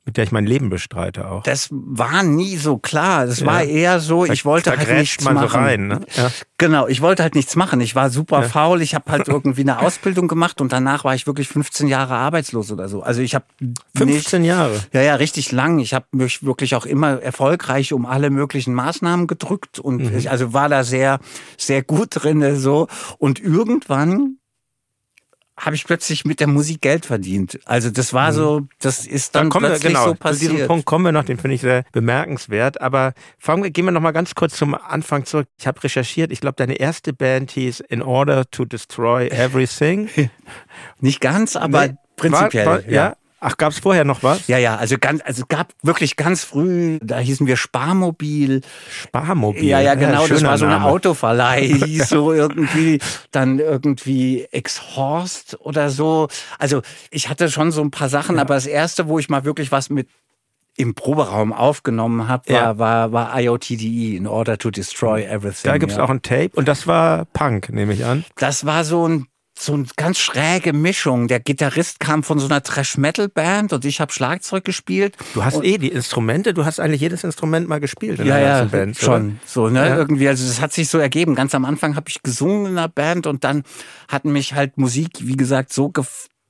[0.05, 1.43] mit der ich mein Leben bestreite auch.
[1.45, 3.27] Das war nie so klar.
[3.27, 3.47] Das ja.
[3.47, 5.49] war eher so, ich wollte da halt nichts man machen.
[5.49, 6.01] So rein, ne?
[6.15, 6.31] ja.
[6.59, 7.81] Genau, ich wollte halt nichts machen.
[7.81, 8.49] Ich war super ja.
[8.49, 8.83] faul.
[8.83, 12.71] Ich habe halt irgendwie eine Ausbildung gemacht und danach war ich wirklich 15 Jahre arbeitslos
[12.71, 13.03] oder so.
[13.03, 13.47] Also ich habe
[13.97, 14.79] 15 nicht, Jahre.
[14.93, 15.79] Ja, ja, richtig lang.
[15.79, 20.19] Ich habe mich wirklich auch immer erfolgreich um alle möglichen Maßnahmen gedrückt und mhm.
[20.19, 21.19] ich also war da sehr
[21.57, 22.89] sehr gut drin so
[23.19, 24.37] und irgendwann
[25.57, 27.61] habe ich plötzlich mit der Musik Geld verdient.
[27.65, 28.37] Also das war mhm.
[28.37, 30.51] so, das ist dann, dann kommen plötzlich wir, genau, so passiert.
[30.51, 32.81] Zu diesem Punkt kommen wir noch, den finde ich sehr bemerkenswert.
[32.81, 35.47] Aber fangen wir, gehen wir noch mal ganz kurz zum Anfang zurück.
[35.59, 40.09] Ich habe recherchiert, ich glaube, deine erste Band hieß In Order to Destroy Everything.
[41.01, 42.67] Nicht ganz, aber nee, prinzipiell.
[42.67, 42.93] War, war, ja.
[42.93, 43.17] ja.
[43.47, 44.49] Ach, gab es vorher noch was?
[44.49, 48.63] Ja, ja, also ganz, also gab wirklich ganz früh, da hießen wir Sparmobil.
[48.89, 49.65] Sparmobil.
[49.65, 53.01] Ja, ja, genau, ja, das war so eine Autoverleih, so irgendwie,
[53.33, 56.29] dann irgendwie Exhorst oder so.
[56.59, 56.81] Also
[57.11, 58.43] ich hatte schon so ein paar Sachen, ja.
[58.43, 60.09] aber das erste, wo ich mal wirklich was mit
[60.77, 62.79] im Proberaum aufgenommen habe, war, ja.
[62.79, 65.71] war, war IOTDE, in order to destroy everything.
[65.71, 66.03] Da gibt's ja.
[66.03, 68.25] auch ein Tape und das war Punk, nehme ich an.
[68.37, 69.27] Das war so ein
[69.57, 71.29] so eine ganz schräge Mischung.
[71.29, 75.17] Der Gitarrist kam von so einer Trash-Metal-Band und ich habe Schlagzeug gespielt.
[75.35, 78.47] Du hast eh die Instrumente, du hast eigentlich jedes Instrument mal gespielt in ja, der
[78.47, 78.97] ja, Band.
[78.97, 79.37] Schon, oder?
[79.47, 79.87] so, ne?
[79.87, 79.97] Ja.
[79.97, 81.35] Irgendwie, also das hat sich so ergeben.
[81.35, 83.63] Ganz am Anfang habe ich gesungen in einer Band und dann
[84.09, 85.91] hat mich halt Musik, wie gesagt, so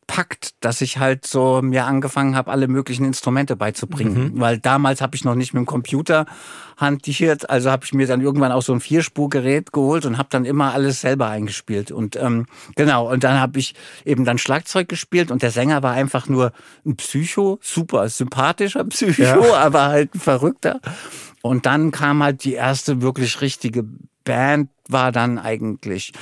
[0.07, 4.35] gepackt, dass ich halt so mir angefangen habe, alle möglichen Instrumente beizubringen.
[4.35, 4.41] Mhm.
[4.41, 6.27] Weil damals habe ich noch nicht mit dem Computer
[6.77, 10.45] hantiert, also habe ich mir dann irgendwann auch so ein Vierspurgerät geholt und habe dann
[10.45, 11.91] immer alles selber eingespielt.
[11.91, 12.47] Und ähm,
[12.77, 13.75] genau, und dann habe ich
[14.05, 16.53] eben dann Schlagzeug gespielt und der Sänger war einfach nur
[16.85, 19.55] ein Psycho, super sympathischer Psycho, ja.
[19.55, 20.81] aber halt ein Verrückter.
[21.43, 23.85] Und dann kam halt die erste wirklich richtige
[24.25, 26.13] Band, war dann eigentlich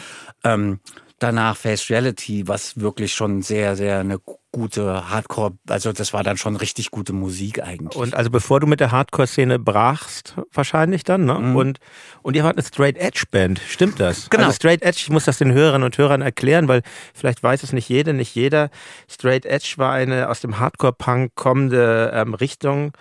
[0.44, 0.80] ähm,
[1.22, 4.18] danach Face Reality, was wirklich schon sehr, sehr eine
[4.52, 7.96] gute Hardcore, also das war dann schon richtig gute Musik eigentlich.
[7.96, 11.38] Und also bevor du mit der Hardcore-Szene brachst, wahrscheinlich dann, ne?
[11.38, 11.56] Mhm.
[11.56, 11.78] Und,
[12.20, 14.28] und ihr wart eine Straight Edge Band, stimmt das?
[14.28, 14.44] Genau.
[14.44, 16.82] Also Straight Edge, ich muss das den Hörerinnen und Hörern erklären, weil
[17.14, 18.68] vielleicht weiß es nicht jede, nicht jeder.
[19.08, 22.92] Straight Edge war eine aus dem Hardcore-Punk kommende ähm, Richtung,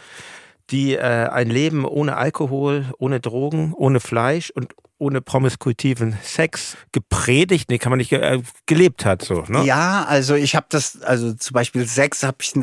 [0.72, 7.72] die äh, ein Leben ohne Alkohol, ohne Drogen, ohne Fleisch und ohne promiskuitiven Sex gepredigt,
[7.72, 9.43] nee, kann man nicht, äh, gelebt hat so.
[9.47, 9.63] Ne?
[9.65, 12.53] Ja, also ich habe das, also zum Beispiel Sex habe ich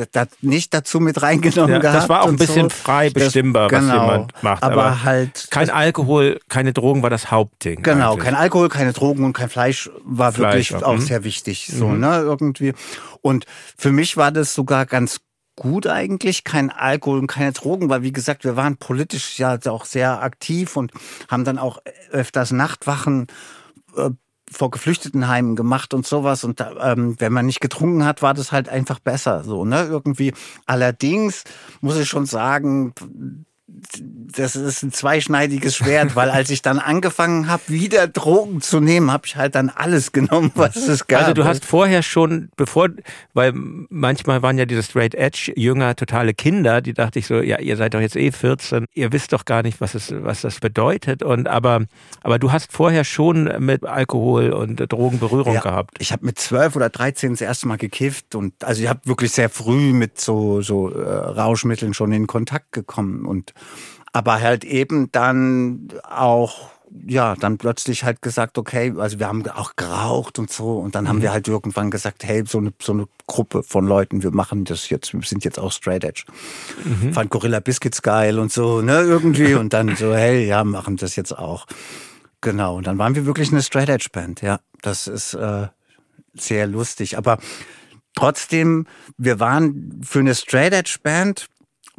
[0.40, 2.02] nicht dazu mit reingenommen ja, gehabt.
[2.02, 2.76] Das war auch ein bisschen so.
[2.76, 4.62] frei bestimmbar, das, genau, was jemand macht.
[4.62, 7.82] Aber, aber halt kein Alkohol, keine Drogen war das Hauptding.
[7.82, 8.24] Genau, eigentlich.
[8.24, 11.00] kein Alkohol, keine Drogen und kein Fleisch war Fleisch, wirklich auch mh.
[11.00, 11.98] sehr wichtig, so mhm.
[11.98, 12.72] ne irgendwie.
[13.20, 13.46] Und
[13.76, 15.18] für mich war das sogar ganz
[15.58, 19.84] gut eigentlich, kein Alkohol und keine Drogen, weil wie gesagt, wir waren politisch ja auch
[19.84, 20.92] sehr aktiv und
[21.28, 21.78] haben dann auch
[22.10, 23.26] öfters Nachtwachen
[23.96, 24.10] äh,
[24.50, 26.44] vor Geflüchtetenheimen gemacht und sowas.
[26.44, 29.44] Und ähm, wenn man nicht getrunken hat, war das halt einfach besser.
[29.44, 29.82] So, ne?
[29.84, 30.32] Irgendwie.
[30.66, 31.44] Allerdings
[31.80, 32.94] muss ich schon sagen,
[33.70, 39.10] das ist ein zweischneidiges Schwert, weil als ich dann angefangen habe, wieder Drogen zu nehmen,
[39.10, 41.20] habe ich halt dann alles genommen, was es gab.
[41.22, 42.88] Also du hast vorher schon, bevor,
[43.34, 47.58] weil manchmal waren ja diese Straight Edge Jünger totale Kinder, die dachte ich so, ja,
[47.58, 50.60] ihr seid doch jetzt eh 14, ihr wisst doch gar nicht, was es, was das
[50.60, 51.22] bedeutet.
[51.22, 51.84] Und aber,
[52.22, 55.96] aber du hast vorher schon mit Alkohol und Drogen Berührung ja, gehabt.
[55.98, 59.32] Ich habe mit zwölf oder dreizehn das erste Mal gekifft und also ich habe wirklich
[59.32, 63.52] sehr früh mit so so äh, Rauschmitteln schon in Kontakt gekommen und
[64.12, 66.70] aber halt eben dann auch
[67.06, 71.04] ja, dann plötzlich halt gesagt, okay, also wir haben auch geraucht und so und dann
[71.04, 71.08] mhm.
[71.08, 74.64] haben wir halt irgendwann gesagt, hey, so eine, so eine Gruppe von Leuten, wir machen
[74.64, 76.24] das jetzt, wir sind jetzt auch Straight Edge.
[76.84, 77.12] Mhm.
[77.12, 81.16] Fand Gorilla Biscuits geil und so, ne, irgendwie und dann so, hey, ja, machen das
[81.16, 81.66] jetzt auch.
[82.40, 85.68] Genau, und dann waren wir wirklich eine Straight Edge Band, ja, das ist äh,
[86.34, 87.38] sehr lustig, aber
[88.14, 88.86] trotzdem,
[89.16, 91.48] wir waren für eine Straight Edge Band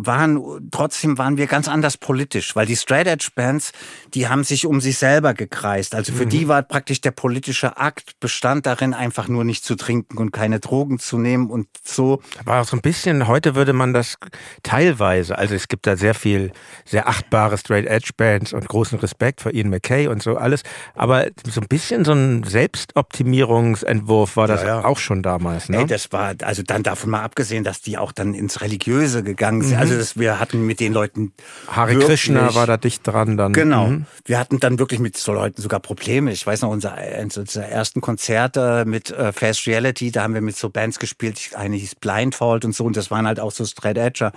[0.02, 3.74] waren, trotzdem waren wir ganz anders politisch, weil die Straight Edge Bands,
[4.14, 5.94] die haben sich um sich selber gekreist.
[5.94, 6.30] Also für mhm.
[6.30, 10.62] die war praktisch der politische Akt bestand darin, einfach nur nicht zu trinken und keine
[10.62, 12.22] Drogen zu nehmen und so.
[12.46, 14.16] War auch so ein bisschen, heute würde man das
[14.64, 16.54] teilweise, also es gibt da sehr viel,
[16.86, 20.64] sehr achtbare Straight Edge Bands und großen Respekt vor Ian McKay und so alles.
[20.96, 24.86] Aber so ein bisschen so ein Selbstoptimierungsentwurf war das ja, ja.
[24.86, 25.80] auch schon damals, ne?
[25.80, 29.62] Ey, das war, also dann davon mal abgesehen, dass die auch dann ins Religiöse gegangen
[29.62, 29.76] sind.
[29.76, 29.82] Mhm.
[29.82, 31.34] Also das, wir hatten mit den Leuten.
[31.68, 33.54] Hare wirklich, Krishna war da dicht dran dann.
[33.54, 33.88] Genau.
[33.88, 34.06] Mhm.
[34.26, 36.32] Wir hatten dann wirklich mit so Leuten sogar Probleme.
[36.32, 40.58] Ich weiß noch, unser, unser ersten Konzerte mit äh, Fast Reality, da haben wir mit
[40.58, 41.52] so Bands gespielt.
[41.56, 42.86] Eine hieß Blindfold und so.
[42.86, 44.32] Und das waren halt auch so Straight Edger.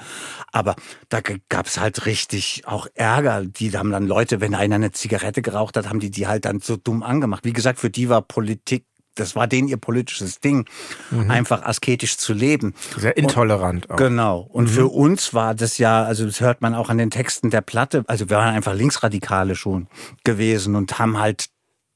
[0.52, 0.76] Aber
[1.08, 3.44] da gab es halt richtig auch Ärger.
[3.44, 6.60] Die haben dann Leute, wenn einer eine Zigarette geraucht hat, haben die die halt dann
[6.60, 7.44] so dumm angemacht.
[7.44, 8.84] Wie gesagt, für die war Politik
[9.14, 10.66] das war denen ihr politisches Ding,
[11.10, 11.30] mhm.
[11.30, 12.74] einfach asketisch zu leben.
[12.96, 13.86] Sehr intolerant.
[13.86, 13.96] Und, auch.
[13.96, 14.40] Genau.
[14.40, 14.68] Und mhm.
[14.68, 18.04] für uns war das ja, also das hört man auch an den Texten der Platte,
[18.06, 19.88] also wir waren einfach Linksradikale schon
[20.24, 21.48] gewesen und haben halt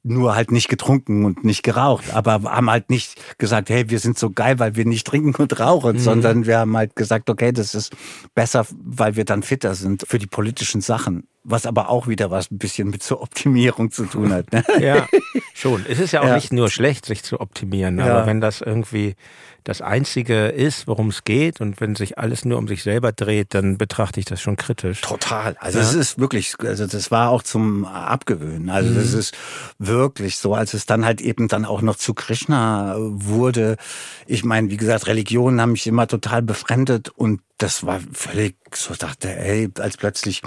[0.07, 4.17] nur halt nicht getrunken und nicht geraucht, aber haben halt nicht gesagt, hey, wir sind
[4.17, 6.01] so geil, weil wir nicht trinken und rauchen, mhm.
[6.01, 7.95] sondern wir haben halt gesagt, okay, das ist
[8.35, 12.51] besser, weil wir dann fitter sind für die politischen Sachen was aber auch wieder was
[12.51, 14.53] ein bisschen mit zur Optimierung zu tun hat.
[14.53, 14.65] Ne?
[14.81, 15.07] Ja,
[15.55, 15.87] schon.
[15.89, 16.35] Es ist ja auch ja.
[16.35, 18.07] nicht nur schlecht, sich zu optimieren, ja.
[18.07, 19.15] aber wenn das irgendwie
[19.67, 23.53] das Einzige ist, worum es geht und wenn sich alles nur um sich selber dreht,
[23.53, 25.01] dann betrachte ich das schon kritisch.
[25.01, 25.57] Total.
[25.59, 28.71] Also es ist wirklich, also das war auch zum Abgewöhnen.
[28.71, 28.95] Also mhm.
[28.95, 29.37] das ist
[29.79, 33.77] wirklich so, als es dann halt eben dann auch noch zu Krishna wurde.
[34.27, 38.95] Ich meine, wie gesagt, Religionen haben mich immer total befremdet und das war völlig so,
[38.95, 40.43] dachte, ey, als plötzlich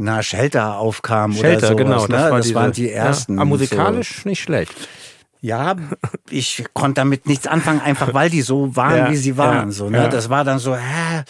[0.00, 2.06] na, Shelter aufkam Shelter, oder sowas, genau.
[2.06, 2.08] Ne?
[2.08, 3.38] Das, war das diese, waren die ersten.
[3.38, 4.28] Ja, musikalisch so.
[4.28, 4.74] nicht schlecht.
[5.42, 5.76] Ja,
[6.28, 9.68] ich konnte damit nichts anfangen, einfach weil die so waren, ja, wie sie waren.
[9.68, 9.98] Ja, so, ne?
[9.98, 10.08] Ja.
[10.08, 11.24] Das war dann so, hä?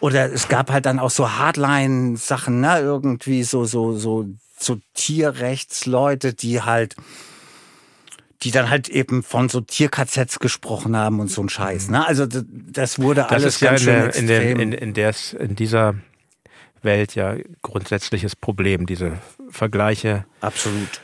[0.00, 2.80] Oder es gab halt dann auch so Hardline-Sachen, ne?
[2.80, 4.26] Irgendwie so, so, so,
[4.58, 6.96] so Tierrechtsleute, die halt,
[8.42, 11.88] die dann halt eben von so Tierkazets gesprochen haben und so ein Scheiß.
[11.88, 12.04] Ne?
[12.04, 15.54] Also das wurde das alles ganz ja in, der, in, der, in, in, der, in
[15.54, 15.94] dieser
[16.84, 19.12] Welt ja grundsätzliches Problem, diese
[19.50, 20.24] Vergleiche.
[20.40, 21.00] Absolut.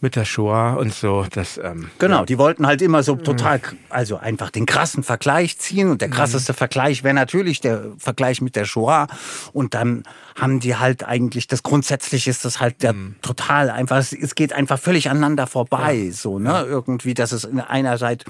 [0.00, 1.26] Mit der Shoah und so.
[1.28, 2.24] Das, ähm, genau, ja.
[2.24, 5.90] die wollten halt immer so total, also einfach den krassen Vergleich ziehen.
[5.90, 6.56] Und der krasseste mhm.
[6.56, 9.08] Vergleich wäre natürlich der Vergleich mit der Shoah.
[9.52, 10.04] Und dann
[10.36, 13.16] haben die halt eigentlich, das grundsätzlich ist das halt der mhm.
[13.22, 15.94] total einfach, es geht einfach völlig aneinander vorbei.
[15.94, 16.12] Ja.
[16.12, 16.64] So, ne?
[16.68, 18.26] Irgendwie, dass es in einer Seite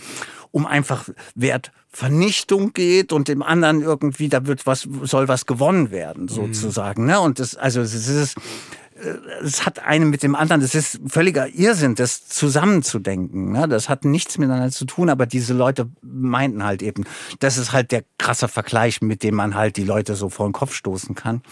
[0.50, 1.10] um einfach
[1.90, 6.28] Wertvernichtung geht und im anderen irgendwie, da wird was, soll was gewonnen werden, mhm.
[6.28, 7.02] sozusagen.
[7.02, 7.08] Mhm.
[7.08, 7.20] Ne?
[7.20, 8.36] Und das, also es ist,
[9.00, 13.52] äh, es hat einen mit dem anderen, das ist völliger Irrsinn, das zusammenzudenken.
[13.52, 13.68] Ne?
[13.68, 17.04] Das hat nichts miteinander zu tun, aber diese Leute meinten halt eben,
[17.40, 20.52] das ist halt der krasse Vergleich, mit dem man halt die Leute so vor den
[20.52, 21.42] Kopf stoßen kann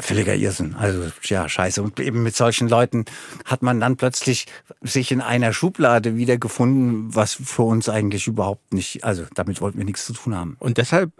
[0.00, 0.74] völliger Irrsinn.
[0.76, 1.82] Also ja, scheiße.
[1.82, 3.04] Und eben mit solchen Leuten
[3.44, 4.46] hat man dann plötzlich
[4.80, 9.84] sich in einer Schublade wiedergefunden, was für uns eigentlich überhaupt nicht, also damit wollten wir
[9.84, 10.56] nichts zu tun haben.
[10.60, 11.12] Und deshalb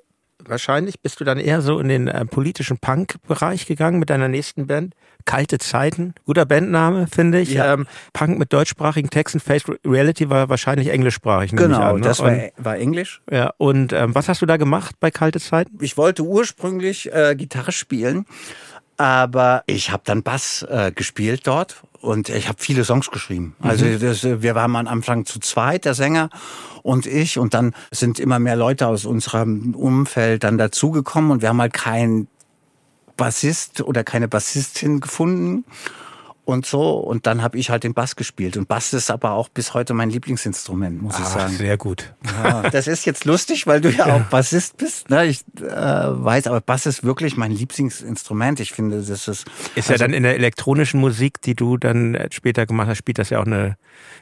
[0.44, 4.66] wahrscheinlich bist du dann eher so in den äh, politischen Punk-Bereich gegangen mit deiner nächsten
[4.66, 4.94] Band.
[5.24, 7.52] Kalte Zeiten, guter Bandname, finde ich.
[7.52, 7.74] Ja.
[7.74, 11.50] Ähm, Punk mit deutschsprachigen Texten, Face Reality war wahrscheinlich englischsprachig.
[11.50, 12.00] Genau, an, ne?
[12.02, 13.20] das war, war Englisch.
[13.30, 15.76] Ja, und ähm, was hast du da gemacht bei Kalte Zeiten?
[15.82, 18.24] Ich wollte ursprünglich äh, Gitarre spielen
[18.98, 23.56] aber ich habe dann Bass äh, gespielt dort und ich habe viele Songs geschrieben.
[23.60, 24.00] Also mhm.
[24.00, 26.28] das, wir waren am Anfang zu zweit, der Sänger
[26.82, 31.48] und ich, und dann sind immer mehr Leute aus unserem Umfeld dann dazugekommen und wir
[31.48, 32.28] haben halt keinen
[33.16, 35.64] Bassist oder keine Bassistin gefunden.
[36.48, 36.92] Und so.
[36.92, 38.56] Und dann habe ich halt den Bass gespielt.
[38.56, 41.52] Und Bass ist aber auch bis heute mein Lieblingsinstrument, muss ah, ich sagen.
[41.52, 42.14] Sehr gut.
[42.42, 45.10] Ja, das ist jetzt lustig, weil du ja auch Bassist bist.
[45.10, 45.26] Ne?
[45.26, 48.60] Ich äh, weiß, aber Bass ist wirklich mein Lieblingsinstrument.
[48.60, 49.28] Ich finde, das ist.
[49.28, 49.44] Ist
[49.76, 53.28] also, ja dann in der elektronischen Musik, die du dann später gemacht hast, spielt das
[53.28, 53.76] ja auch eine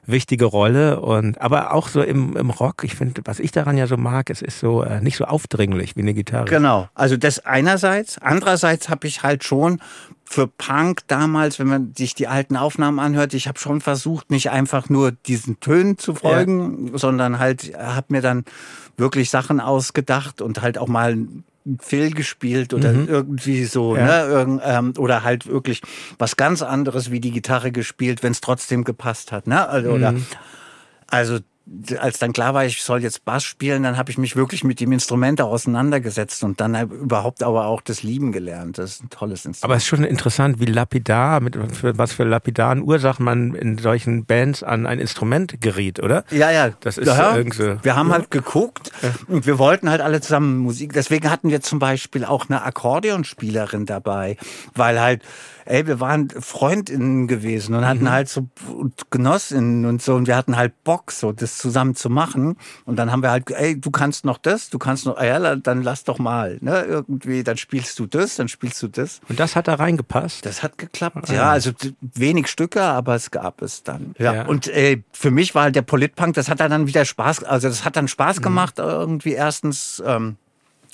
[0.05, 1.01] wichtige Rolle.
[1.01, 4.31] Und aber auch so im, im Rock, ich finde, was ich daran ja so mag,
[4.31, 6.47] es ist so äh, nicht so aufdringlich wie eine Gitarre.
[6.47, 6.89] Genau.
[6.95, 8.19] Also das einerseits.
[8.19, 9.81] Andererseits habe ich halt schon
[10.29, 14.51] für Punk damals, wenn man sich die alten Aufnahmen anhört, ich habe schon versucht, nicht
[14.51, 16.99] einfach nur diesen Tönen zu folgen, ja.
[16.99, 18.45] sondern halt habe mir dann
[18.97, 21.17] wirklich Sachen ausgedacht und halt auch mal
[21.81, 23.09] Phil gespielt oder mhm.
[23.09, 24.05] irgendwie so, ja.
[24.05, 24.33] ne?
[24.33, 25.83] Irgend, ähm, oder halt wirklich
[26.19, 29.69] was ganz anderes wie die Gitarre gespielt, wenn es trotzdem gepasst hat, ne?
[29.69, 29.95] Also, mhm.
[29.95, 30.15] oder,
[31.09, 31.39] also
[31.99, 34.79] als dann klar war, ich soll jetzt Bass spielen, dann habe ich mich wirklich mit
[34.79, 38.79] dem Instrument auseinandergesetzt und dann überhaupt aber auch das Lieben gelernt.
[38.79, 39.65] Das ist ein tolles Instrument.
[39.65, 44.27] Aber es ist schon interessant, wie lapidar, mit was für lapidaren Ursachen man in solchen
[44.27, 46.25] Bands an ein Instrument geriet, oder?
[46.31, 46.71] Ja, ja.
[46.81, 47.77] Das ist ja, irgendwie.
[47.83, 48.93] Wir haben halt geguckt
[49.27, 50.93] und wir wollten halt alle zusammen Musik.
[50.93, 54.37] Deswegen hatten wir zum Beispiel auch eine Akkordeonspielerin dabei,
[54.75, 55.23] weil halt
[55.67, 58.11] ey, wir waren Freundinnen gewesen und hatten mhm.
[58.11, 62.11] halt so und Genossinnen und so und wir hatten halt Bock, so das zusammen zu
[62.11, 62.57] machen.
[62.85, 65.83] Und dann haben wir halt, ey, du kannst noch das, du kannst noch, ja, dann
[65.83, 69.21] lass doch mal, ne, irgendwie, dann spielst du das, dann spielst du das.
[69.29, 70.45] Und das hat da reingepasst?
[70.45, 71.33] Das hat geklappt, ah.
[71.33, 74.15] ja, also wenig Stücke, aber es gab es dann.
[74.19, 74.47] Ja, ja.
[74.47, 77.85] und äh, für mich war halt der Politpunk, das hat dann wieder Spaß, also das
[77.85, 78.43] hat dann Spaß mhm.
[78.43, 78.85] gemacht, mhm.
[78.85, 80.37] irgendwie erstens, ähm,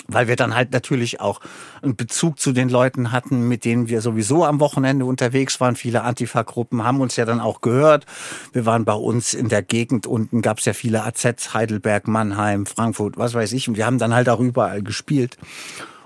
[0.07, 1.39] weil wir dann halt natürlich auch
[1.81, 5.75] einen Bezug zu den Leuten hatten, mit denen wir sowieso am Wochenende unterwegs waren.
[5.75, 8.05] Viele Antifa-Gruppen haben uns ja dann auch gehört.
[8.51, 12.65] Wir waren bei uns in der Gegend unten, gab es ja viele AZs, Heidelberg, Mannheim,
[12.65, 13.67] Frankfurt, was weiß ich.
[13.67, 15.37] Und wir haben dann halt auch überall gespielt.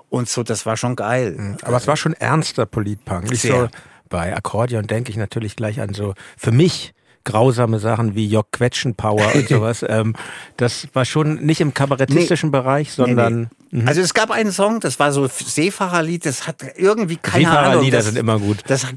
[0.10, 1.36] Und so, das war schon geil.
[1.38, 1.58] Mhm.
[1.64, 3.30] Aber es war schon ernster Politpunk.
[3.30, 3.68] Nicht so
[4.10, 6.94] bei Akkordeon denke ich natürlich gleich an so, für mich
[7.28, 9.86] grausame Sachen wie Jock Quetschenpower und sowas.
[9.88, 10.16] ähm,
[10.56, 12.58] das war schon nicht im kabarettistischen nee.
[12.58, 13.42] Bereich, sondern.
[13.42, 13.82] Nee, nee.
[13.82, 13.88] Mhm.
[13.88, 18.18] Also es gab einen Song, das war so Seefahrerlied, das hat irgendwie keine Seefahrerlieder sind
[18.18, 18.60] immer gut.
[18.68, 18.88] Das,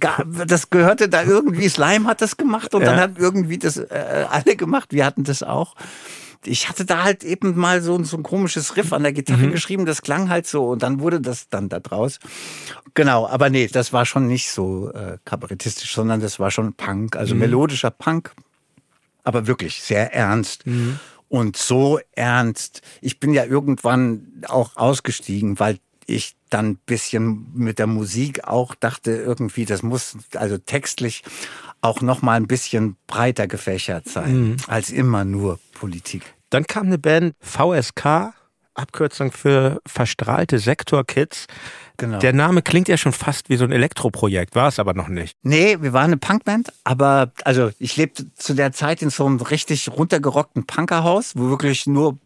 [0.47, 2.91] das gehörte da irgendwie, Slime hat das gemacht und ja.
[2.91, 4.93] dann hat irgendwie das äh, alle gemacht.
[4.93, 5.75] Wir hatten das auch
[6.45, 9.53] ich hatte da halt eben mal so, so ein komisches Riff an der Gitarre mhm.
[9.53, 12.19] geschrieben, das klang halt so und dann wurde das dann da draus.
[12.95, 17.17] Genau, aber nee, das war schon nicht so äh, kabarettistisch, sondern das war schon Punk,
[17.17, 17.41] also mhm.
[17.41, 18.33] melodischer Punk,
[19.23, 20.67] aber wirklich sehr ernst.
[20.67, 20.99] Mhm.
[21.29, 22.83] Und so ernst.
[23.01, 29.13] Ich bin ja irgendwann auch ausgestiegen, weil ich dann bisschen mit der Musik auch dachte
[29.13, 31.23] irgendwie, das muss also textlich
[31.81, 34.57] auch noch mal ein bisschen breiter gefächert sein mhm.
[34.67, 36.35] als immer nur Politik.
[36.51, 38.35] Dann kam eine Band VSK,
[38.75, 41.47] Abkürzung für verstrahlte Sektorkids.
[41.97, 42.19] Genau.
[42.19, 45.37] Der Name klingt ja schon fast wie so ein Elektroprojekt, war es aber noch nicht.
[45.43, 49.41] Nee, wir waren eine Punkband, aber also ich lebte zu der Zeit in so einem
[49.41, 52.19] richtig runtergerockten Punkerhaus, wo wirklich nur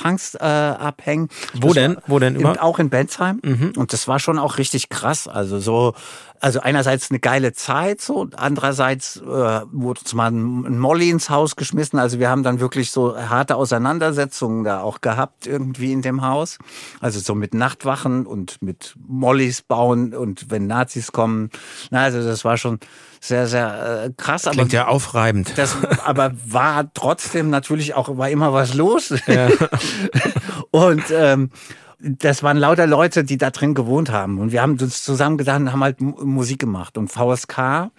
[0.00, 1.28] Punks äh, abhängen.
[1.54, 1.96] Wo das denn?
[2.06, 2.62] Wo denn immer?
[2.62, 3.40] Auch in Bensheim.
[3.42, 3.72] Mhm.
[3.76, 5.28] Und das war schon auch richtig krass.
[5.28, 5.94] Also so,
[6.40, 11.54] also einerseits eine geile Zeit, so, andererseits äh, wurde uns mal ein Molly ins Haus
[11.54, 11.98] geschmissen.
[11.98, 16.58] Also wir haben dann wirklich so harte Auseinandersetzungen da auch gehabt irgendwie in dem Haus.
[17.00, 21.50] Also so mit Nachtwachen und mit Mollys bauen und wenn Nazis kommen.
[21.90, 22.80] Na, also das war schon
[23.20, 24.42] sehr, sehr äh, krass.
[24.42, 25.52] Klingt aber, ja aufreibend.
[25.56, 29.12] Das aber war trotzdem natürlich auch, war immer was los.
[29.26, 29.48] Ja.
[30.70, 31.50] und ähm,
[32.02, 34.38] das waren lauter Leute, die da drin gewohnt haben.
[34.38, 37.90] Und wir haben uns zusammen gedacht und haben halt Musik gemacht und VSK.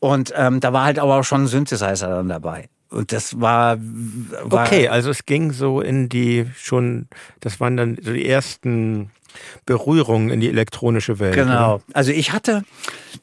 [0.00, 2.68] Und ähm, da war halt aber auch schon ein Synthesizer dann dabei.
[2.90, 7.08] Und das war, war Okay, also es ging so in die schon,
[7.40, 9.10] das waren dann so die ersten
[9.66, 11.34] Berührungen in die elektronische Welt.
[11.34, 11.74] Genau.
[11.74, 11.82] Oder?
[11.92, 12.64] Also ich hatte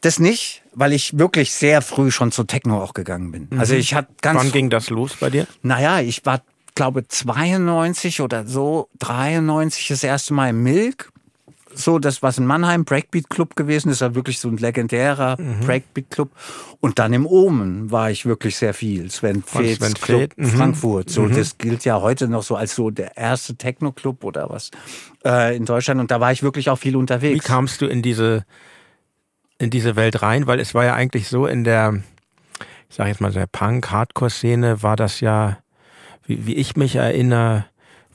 [0.01, 3.47] das nicht, weil ich wirklich sehr früh schon zu Techno auch gegangen bin.
[3.57, 3.79] Also mhm.
[3.79, 4.39] ich hatte ganz.
[4.39, 5.47] Wann ging das los bei dir?
[5.63, 6.41] Naja, ich war
[6.75, 11.11] glaube 92 oder so, 93 das erste Mal im Milk.
[11.77, 15.59] So, das was in Mannheim Breakbeat Club gewesen ist, ja wirklich so ein legendärer mhm.
[15.65, 16.31] Breakbeat Club.
[16.79, 19.11] Und dann im Omen war ich wirklich sehr viel.
[19.11, 20.45] Sven Feth Club mhm.
[20.45, 21.09] Frankfurt.
[21.09, 21.35] So, mhm.
[21.35, 24.71] das gilt ja heute noch so als so der erste Techno Club oder was
[25.25, 25.99] äh, in Deutschland.
[25.99, 27.43] Und da war ich wirklich auch viel unterwegs.
[27.43, 28.45] Wie kamst du in diese
[29.57, 30.47] in diese Welt rein?
[30.47, 32.01] Weil es war ja eigentlich so in der,
[32.89, 35.57] ich sage jetzt mal der Punk Hardcore Szene war das ja
[36.27, 37.65] wie, wie ich mich erinnere,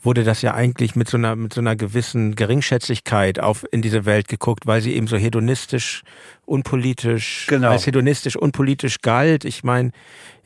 [0.03, 4.07] wurde das ja eigentlich mit so einer, mit so einer gewissen Geringschätzigkeit auf in diese
[4.07, 6.03] Welt geguckt, weil sie eben so hedonistisch,
[6.47, 7.71] unpolitisch, Genau.
[7.71, 9.45] als hedonistisch, unpolitisch galt.
[9.45, 9.91] Ich meine,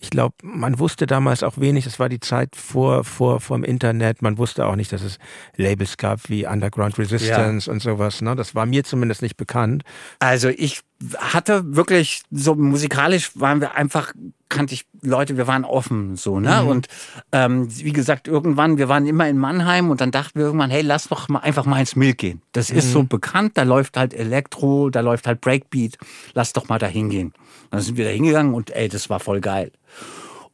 [0.00, 4.22] ich glaube, man wusste damals auch wenig, das war die Zeit vor, vor, vom Internet.
[4.22, 5.18] Man wusste auch nicht, dass es
[5.56, 8.22] Labels gab wie Underground Resistance und sowas.
[8.22, 8.34] Ne?
[8.34, 9.84] Das war mir zumindest nicht bekannt.
[10.18, 10.80] Also ich
[11.16, 14.12] hatte wirklich so musikalisch waren wir einfach
[14.54, 16.88] kannte ich Leute, wir waren offen so ne und
[17.32, 20.82] ähm, wie gesagt irgendwann wir waren immer in Mannheim und dann dachten wir irgendwann hey
[20.82, 22.42] lass doch mal einfach mal ins Milk gehen.
[22.52, 25.98] Das ist so bekannt, da läuft halt Elektro, da läuft halt Breakbeat,
[26.32, 27.34] lass doch mal da hingehen.
[27.70, 29.72] Dann sind wir da hingegangen und ey das war voll geil.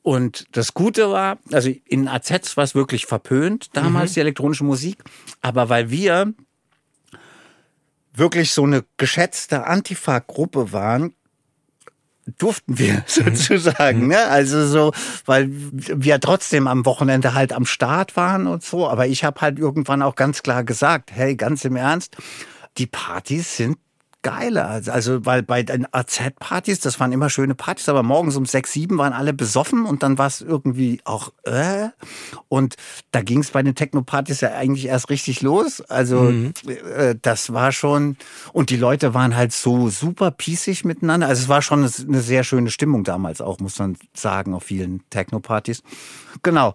[0.02, 5.02] Und das Gute war, also in AZ war es wirklich verpönt damals die elektronische Musik,
[5.42, 6.32] aber weil wir
[8.14, 11.14] wirklich so eine geschätzte Antifa-Gruppe waren,
[12.38, 14.26] durften wir sozusagen, ne?
[14.26, 14.92] Also so,
[15.26, 18.88] weil wir trotzdem am Wochenende halt am Start waren und so.
[18.88, 22.16] Aber ich habe halt irgendwann auch ganz klar gesagt, hey, ganz im Ernst,
[22.78, 23.78] die Partys sind
[24.22, 24.82] geiler.
[24.86, 28.98] Also, weil bei den AZ-Partys, das waren immer schöne Partys, aber morgens um sechs, sieben
[28.98, 31.88] waren alle besoffen und dann war es irgendwie auch, äh.
[32.48, 32.76] Und
[33.12, 35.80] da ging es bei den Techno-Partys ja eigentlich erst richtig los.
[35.82, 38.16] Also, äh, das war schon,
[38.52, 41.26] und die Leute waren halt so super pießig miteinander.
[41.28, 45.02] Also, es war schon eine sehr schöne Stimmung damals auch, muss man sagen, auf vielen
[45.10, 45.82] Techno-Partys.
[46.42, 46.74] Genau.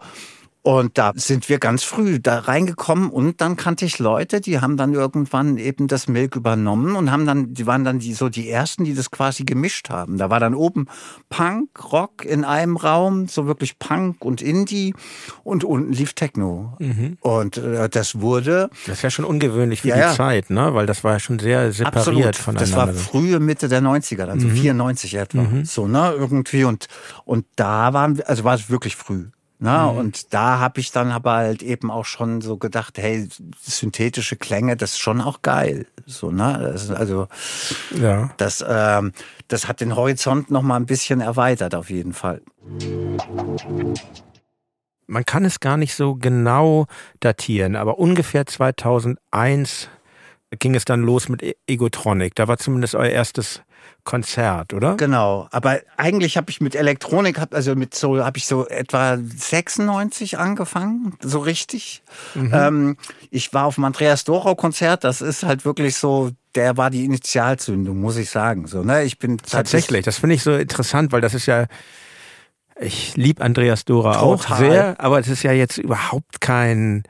[0.66, 4.78] Und da sind wir ganz früh da reingekommen und dann kannte ich Leute, die haben
[4.78, 8.49] dann irgendwann eben das Milk übernommen und haben dann, die waren dann die, so die
[8.49, 10.18] ersten, die das quasi gemischt haben.
[10.18, 10.88] Da war dann oben
[11.30, 14.95] Punk, Rock in einem Raum, so wirklich Punk und Indie
[15.43, 16.76] und unten lief Techno.
[17.20, 20.13] Und äh, das wurde Das ist ja schon ungewöhnlich für Ja, die ja.
[20.13, 20.74] Zeit, ne?
[20.74, 22.36] Weil das war ja schon sehr separiert Absolut.
[22.38, 22.59] voneinander.
[22.59, 25.45] Das war frühe Mitte der 90er, dann so 94 etwa.
[25.61, 26.63] So, ne, irgendwie.
[26.63, 26.88] Und,
[27.24, 29.26] und da waren wir, also war es wirklich früh.
[29.58, 29.88] Ne?
[29.88, 33.28] Und da habe ich dann aber halt eben auch schon so gedacht, hey,
[33.62, 35.88] synthetische Klänge, das ist schon auch geil.
[36.06, 36.72] So, ne?
[36.74, 37.28] Das, also
[37.97, 38.32] ja.
[38.38, 39.14] das, ähm,
[39.47, 42.41] das hat den Horizont noch mal ein bisschen erweitert, auf jeden Fall.
[45.08, 46.88] Man kann es gar nicht so genau
[47.22, 49.89] datieren, aber ungefähr 2001
[50.60, 52.36] ging es dann los mit E- Egotronic.
[52.36, 53.62] Da war zumindest euer erstes
[54.06, 54.95] Konzert, oder?
[54.95, 59.18] Genau, aber eigentlich habe ich mit Elektronik, hab, also mit so, habe ich so etwa
[59.18, 62.03] 96 angefangen, so richtig.
[62.36, 62.97] Ähm,
[63.32, 67.03] ich war auf dem Andreas Dorau Konzert, das ist halt wirklich so, der war die
[67.03, 68.68] Initialzündung, muss ich sagen.
[68.68, 69.03] So, ne?
[69.03, 71.66] Ich bin Tatsächlich, das finde ich so interessant, weil das ist ja,
[72.80, 74.58] ich lieb Andreas Dora auch Total.
[74.58, 77.03] sehr, aber es ist ja jetzt überhaupt kein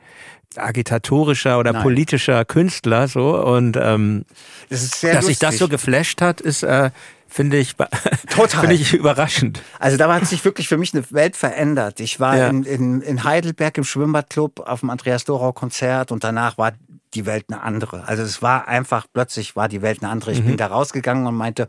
[0.58, 1.82] agitatorischer oder Nein.
[1.82, 4.24] politischer Künstler so und ähm,
[4.68, 5.58] Das ist sehr dass sich das lustig.
[5.60, 6.90] so geflasht hat, ist äh,
[7.28, 7.74] finde ich
[8.30, 8.60] Total.
[8.60, 9.62] finde ich überraschend.
[9.78, 12.00] Also da hat sich wirklich für mich eine Welt verändert.
[12.00, 12.48] Ich war Ja.
[12.48, 16.72] in, in, in Heidelberg im Schwimmbadclub auf dem Andreas Dorau Konzert und danach war
[17.14, 18.06] die Welt eine andere.
[18.06, 20.32] Also es war einfach, plötzlich war die Welt eine andere.
[20.32, 21.66] Ich bin da rausgegangen und meinte,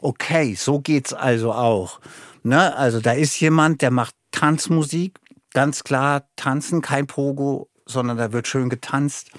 [0.00, 2.00] okay, so geht's also auch.
[2.42, 2.74] Ne?
[2.76, 5.18] Also da ist jemand, der macht Tanzmusik,
[5.52, 9.30] ganz klar tanzen, kein Pogo, sondern da wird schön getanzt.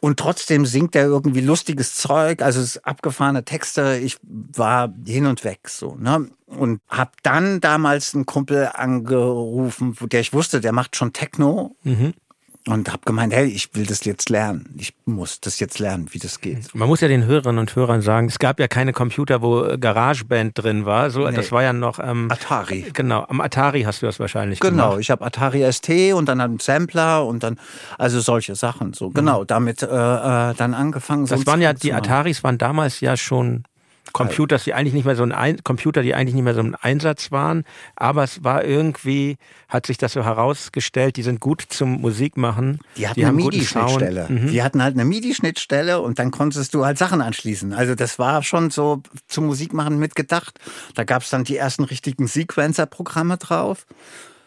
[0.00, 3.98] Und trotzdem singt er irgendwie lustiges Zeug, also es ist abgefahrene Texte.
[4.00, 6.28] Ich war hin und weg so, ne?
[6.46, 11.74] Und hab dann damals einen Kumpel angerufen, der ich wusste, der macht schon Techno.
[12.68, 14.74] Und hab gemeint, hey, ich will das jetzt lernen.
[14.76, 16.74] Ich muss das jetzt lernen, wie das geht.
[16.74, 19.78] Man muss ja den Hörerinnen und Hörern sagen, es gab ja keine Computer, wo äh,
[19.78, 21.08] GarageBand drin war.
[21.08, 22.84] So, das war ja noch ähm, Atari.
[22.92, 25.00] Genau, am Atari hast du das wahrscheinlich Genau, gemacht.
[25.00, 27.58] ich habe Atari ST und dann einen Sampler und dann,
[27.96, 28.92] also solche Sachen.
[28.92, 31.24] So, genau, damit äh, äh, dann angefangen.
[31.24, 31.94] Das waren ja die.
[31.94, 33.64] Ataris waren damals ja schon
[34.12, 36.74] Computers, die eigentlich nicht mehr so ein, ein Computer, die eigentlich nicht mehr so ein
[36.74, 37.64] Einsatz waren,
[37.96, 39.36] aber es war irgendwie
[39.68, 42.78] hat sich das so herausgestellt, die sind gut zum Musikmachen.
[42.96, 44.00] Die hatten eine guten Sound.
[44.00, 44.26] MIDI-Schnittstelle.
[44.28, 44.50] Mhm.
[44.50, 47.74] Die hatten halt eine MIDI-Schnittstelle und dann konntest du halt Sachen anschließen.
[47.74, 50.58] Also das war schon so zum Musikmachen mitgedacht.
[50.94, 53.86] Da gab es dann die ersten richtigen Sequencer-Programme drauf.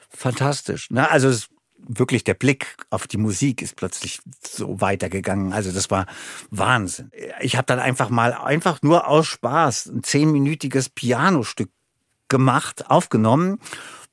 [0.10, 0.90] Fantastisch.
[0.90, 1.10] Ne?
[1.10, 1.50] Also es,
[1.88, 5.54] wirklich der Blick auf die Musik ist plötzlich so weitergegangen.
[5.54, 6.06] Also das war
[6.50, 7.12] Wahnsinn.
[7.42, 11.70] Ich habe dann einfach mal, einfach nur aus Spaß, ein zehnminütiges Pianostück
[12.30, 13.60] gemacht, aufgenommen,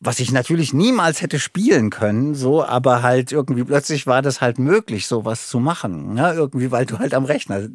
[0.01, 4.59] was ich natürlich niemals hätte spielen können, so, aber halt irgendwie plötzlich war das halt
[4.59, 6.15] möglich, sowas zu machen.
[6.15, 6.35] Ne?
[6.35, 7.69] Irgendwie, weil du halt am Rechner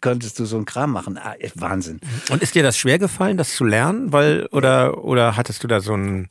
[0.00, 1.18] könntest du so einen Kram machen.
[1.18, 2.00] Ah, Wahnsinn.
[2.30, 5.80] Und ist dir das schwer gefallen, das zu lernen, weil oder oder hattest du da
[5.80, 6.28] so einen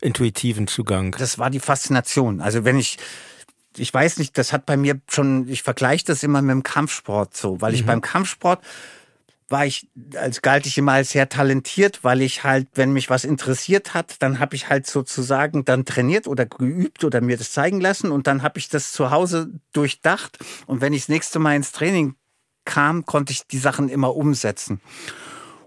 [0.00, 1.14] intuitiven Zugang?
[1.18, 2.40] Das war die Faszination.
[2.40, 2.98] Also wenn ich
[3.76, 7.36] ich weiß nicht, das hat bei mir schon, ich vergleiche das immer mit dem Kampfsport
[7.36, 8.60] so, weil ich beim Kampfsport
[9.48, 13.24] war ich, als galt ich immer als sehr talentiert, weil ich halt, wenn mich was
[13.24, 17.80] interessiert hat, dann habe ich halt sozusagen dann trainiert oder geübt oder mir das zeigen
[17.80, 21.56] lassen und dann habe ich das zu Hause durchdacht und wenn ich das nächste Mal
[21.56, 22.14] ins Training
[22.64, 24.80] kam, konnte ich die Sachen immer umsetzen.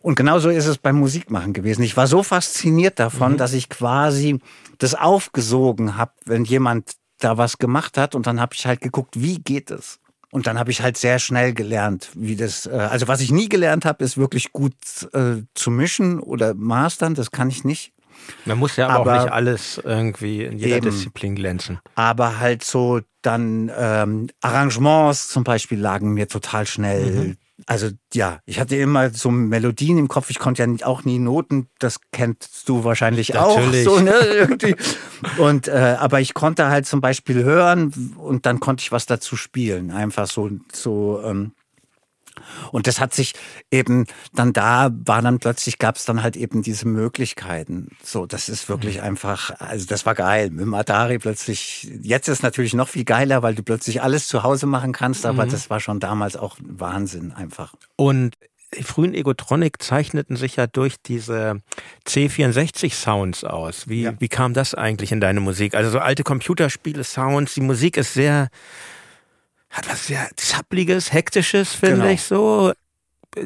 [0.02, 1.84] Und genauso ist es beim Musikmachen gewesen.
[1.84, 3.38] Ich war so fasziniert davon, mhm.
[3.38, 4.40] dass ich quasi
[4.78, 9.20] das aufgesogen habe, wenn jemand da was gemacht hat und dann habe ich halt geguckt,
[9.20, 10.00] wie geht es?
[10.32, 13.48] Und dann habe ich halt sehr schnell gelernt, wie das, äh, also was ich nie
[13.48, 14.76] gelernt habe, ist wirklich gut
[15.14, 17.94] äh, zu mischen oder mastern, das kann ich nicht.
[18.46, 21.80] Man muss ja aber, auch nicht alles irgendwie in jeder eben, Disziplin glänzen.
[21.96, 27.12] Aber halt so dann ähm, Arrangements zum Beispiel lagen mir total schnell.
[27.12, 27.38] Mhm.
[27.66, 30.30] Also ja, ich hatte immer so Melodien im Kopf.
[30.30, 31.68] Ich konnte ja auch nie Noten.
[31.80, 33.88] Das kennst du wahrscheinlich Natürlich.
[33.88, 33.98] auch.
[33.98, 34.76] So, ne, irgendwie.
[35.38, 39.36] Und äh, aber ich konnte halt zum Beispiel hören und dann konnte ich was dazu
[39.36, 39.92] spielen.
[39.92, 41.22] Einfach so so.
[41.24, 41.54] Ähm,
[42.72, 43.34] und das hat sich
[43.72, 47.90] eben dann da war dann plötzlich gab es dann halt eben diese Möglichkeiten.
[48.04, 49.04] So, das ist wirklich mhm.
[49.04, 50.50] einfach, also das war geil.
[50.50, 54.28] Mit dem Atari plötzlich, jetzt ist es natürlich noch viel geiler, weil du plötzlich alles
[54.28, 55.50] zu Hause machen kannst, aber mhm.
[55.52, 57.74] das war schon damals auch Wahnsinn einfach.
[57.96, 58.36] Und
[58.78, 61.62] die frühen Egotronic zeichneten sich ja durch diese
[62.06, 63.88] C64-Sounds aus.
[63.88, 64.14] Wie, ja.
[64.20, 65.74] wie kam das eigentlich in deine Musik?
[65.74, 68.50] Also so alte Computerspiele-Sounds, die Musik ist sehr
[69.70, 72.10] hat was sehr zappliges, hektisches, finde genau.
[72.10, 72.74] ich so.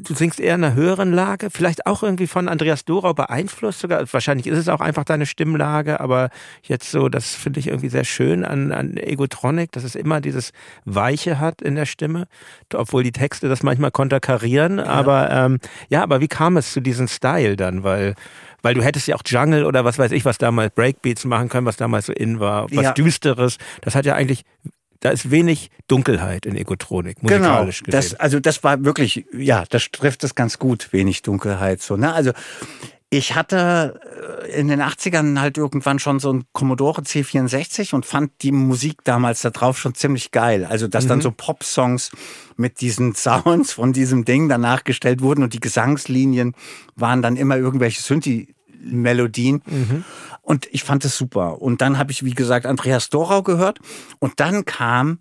[0.03, 4.01] Du singst eher in einer höheren Lage, vielleicht auch irgendwie von Andreas Dorau beeinflusst sogar.
[4.13, 6.29] Wahrscheinlich ist es auch einfach deine Stimmlage, aber
[6.63, 10.53] jetzt so, das finde ich irgendwie sehr schön an, an Egotronic, dass es immer dieses
[10.85, 12.27] Weiche hat in der Stimme,
[12.73, 14.77] obwohl die Texte das manchmal konterkarieren.
[14.77, 14.85] Ja.
[14.85, 15.59] Aber ähm,
[15.89, 17.83] ja, aber wie kam es zu diesem Style dann?
[17.83, 18.15] Weil
[18.61, 21.65] weil du hättest ja auch Jungle oder was weiß ich, was damals Breakbeats machen können,
[21.65, 22.91] was damals so in war, was ja.
[22.93, 23.57] Düsteres.
[23.81, 24.43] Das hat ja eigentlich
[25.01, 28.11] da ist wenig Dunkelheit in Egotronik, genau, musikalisch genau, gesehen.
[28.11, 31.81] Das, also das war wirklich, ja, das trifft es ganz gut, wenig Dunkelheit.
[31.81, 32.13] So, ne?
[32.13, 32.31] Also
[33.13, 33.99] ich hatte
[34.47, 39.03] äh, in den 80ern halt irgendwann schon so ein Commodore C64 und fand die Musik
[39.03, 40.65] damals da drauf schon ziemlich geil.
[40.65, 41.09] Also, dass mhm.
[41.09, 42.11] dann so Pop-Songs
[42.55, 46.55] mit diesen Sounds von diesem Ding danach gestellt wurden und die Gesangslinien
[46.95, 49.61] waren dann immer irgendwelche Synthi-Melodien.
[49.65, 50.05] Mhm.
[50.41, 51.61] Und ich fand es super.
[51.61, 53.79] Und dann habe ich, wie gesagt, Andreas Dorau gehört.
[54.19, 55.19] Und dann kam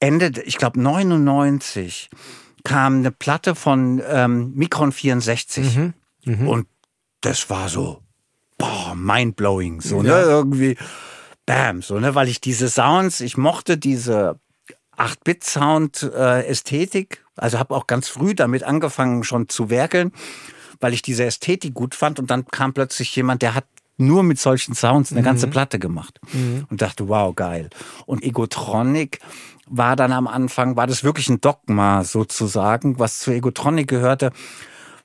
[0.00, 2.10] Ende, ich glaube 99,
[2.64, 5.76] kam eine Platte von ähm, Micron 64.
[5.76, 5.94] Mhm.
[6.24, 6.48] Mhm.
[6.48, 6.66] Und
[7.20, 8.00] das war so,
[8.58, 9.80] boah, mindblowing.
[9.80, 10.16] So, ne, ja.
[10.16, 10.76] ne, irgendwie,
[11.46, 14.38] bam, so, ne, weil ich diese Sounds, ich mochte diese
[14.96, 17.14] 8-Bit-Sound-Ästhetik.
[17.14, 20.12] Äh, also habe auch ganz früh damit angefangen, schon zu werkeln,
[20.78, 22.18] weil ich diese Ästhetik gut fand.
[22.18, 23.64] Und dann kam plötzlich jemand, der hat
[24.00, 25.24] nur mit solchen Sounds eine mhm.
[25.24, 26.66] ganze Platte gemacht mhm.
[26.70, 27.70] und dachte, wow, geil.
[28.06, 29.20] Und Egotronic
[29.66, 34.32] war dann am Anfang, war das wirklich ein Dogma sozusagen, was zu Egotronic gehörte,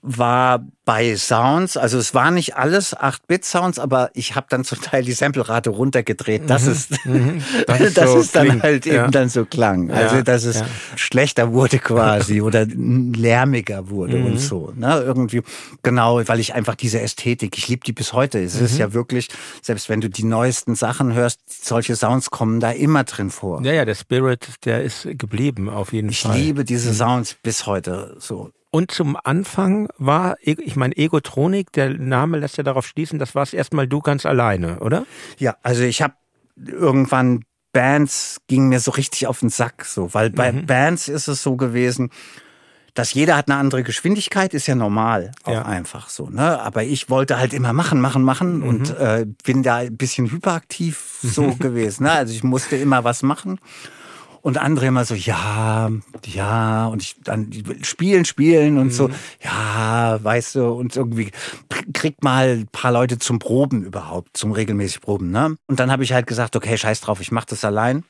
[0.05, 5.03] war bei Sounds, also es war nicht alles 8-Bit-Sounds, aber ich habe dann zum Teil
[5.03, 6.43] die Samplerate runtergedreht.
[6.47, 6.71] Das mhm.
[6.71, 7.41] ist, mhm.
[7.65, 8.63] das, das so ist dann klingt.
[8.63, 9.07] halt eben ja.
[9.07, 9.89] dann so klang.
[9.89, 10.67] Also dass es ja.
[10.95, 14.25] schlechter wurde quasi oder lärmiger wurde mhm.
[14.27, 14.73] und so.
[14.75, 15.01] Ne?
[15.03, 15.41] Irgendwie
[15.81, 18.39] genau, weil ich einfach diese Ästhetik, ich liebe die bis heute.
[18.39, 18.79] Es ist mhm.
[18.79, 19.29] ja wirklich,
[19.63, 23.63] selbst wenn du die neuesten Sachen hörst, solche Sounds kommen da immer drin vor.
[23.63, 26.37] Ja, ja, der Spirit, der ist geblieben auf jeden ich Fall.
[26.37, 26.95] Ich liebe diese mhm.
[26.95, 28.51] Sounds bis heute so.
[28.75, 33.43] Und zum Anfang war, ich meine, Egotronik, der Name lässt ja darauf schließen, das war
[33.43, 35.05] es erstmal du ganz alleine, oder?
[35.37, 36.15] Ja, also ich habe
[36.57, 40.65] irgendwann Bands ging mir so richtig auf den Sack, so, weil bei mhm.
[40.65, 42.09] Bands ist es so gewesen,
[42.95, 45.61] dass jeder hat eine andere Geschwindigkeit, ist ja normal, auch ja.
[45.63, 46.29] einfach so.
[46.29, 46.59] Ne?
[46.59, 48.67] Aber ich wollte halt immer machen, machen, machen mhm.
[48.67, 52.03] und äh, bin da ein bisschen hyperaktiv so gewesen.
[52.03, 52.11] Ne?
[52.11, 53.57] Also ich musste immer was machen.
[54.45, 55.89] Und andere immer so, ja,
[56.23, 57.49] ja, und ich dann
[57.81, 58.91] spielen, spielen und mhm.
[58.91, 59.09] so,
[59.43, 61.31] ja, weißt du, und irgendwie
[61.93, 65.57] kriegt mal ein paar Leute zum Proben überhaupt, zum regelmäßig Proben, ne?
[65.65, 68.03] Und dann habe ich halt gesagt, okay, scheiß drauf, ich mach das allein.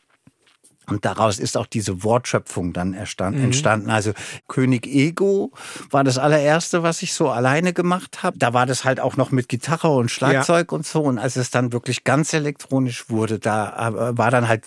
[0.88, 3.40] Und daraus ist auch diese Wortschöpfung dann entstanden.
[3.40, 3.46] Mhm.
[3.46, 3.90] entstanden.
[3.90, 4.12] Also
[4.50, 5.54] König Ego
[5.90, 8.38] war das allererste, was ich so alleine gemacht habe.
[8.38, 10.76] Da war das halt auch noch mit Gitarre und Schlagzeug ja.
[10.76, 11.02] und so.
[11.02, 14.66] Und als es dann wirklich ganz elektronisch wurde, da äh, war dann halt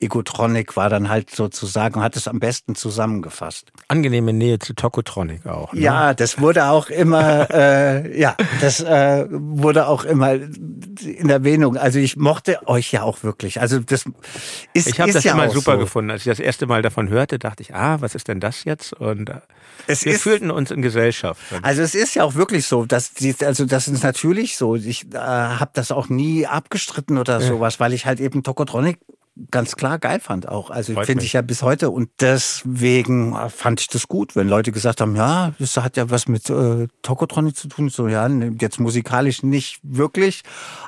[0.00, 3.72] Egotronic war dann halt sozusagen, hat es am besten zusammengefasst.
[3.88, 5.72] Angenehme Nähe zu Tokotronic auch.
[5.72, 5.80] Ne?
[5.80, 11.76] Ja, das wurde auch immer, äh, ja, das äh, wurde auch immer in Erwähnung.
[11.76, 13.60] Also ich mochte euch ja auch wirklich.
[13.60, 14.04] Also das
[14.72, 15.78] ist Ich habe das ja immer super so.
[15.78, 16.10] gefunden.
[16.10, 18.92] Als ich das erste Mal davon hörte, dachte ich, ah, was ist denn das jetzt?
[18.94, 19.40] Und äh,
[19.86, 21.40] es wir ist, fühlten uns in Gesellschaft.
[21.62, 24.76] Also es ist ja auch wirklich so, dass die, also das ist natürlich so.
[24.76, 27.46] Ich äh, habe das auch nie abgestritten oder ja.
[27.46, 28.98] sowas, weil ich halt eben Tokotronic
[29.50, 30.70] ganz klar geil fand auch.
[30.70, 35.00] Also finde ich ja bis heute und deswegen fand ich das gut, wenn Leute gesagt
[35.00, 37.88] haben, ja, das hat ja was mit äh, Tokotronic zu tun.
[37.88, 40.42] So ja, ne, jetzt musikalisch nicht wirklich,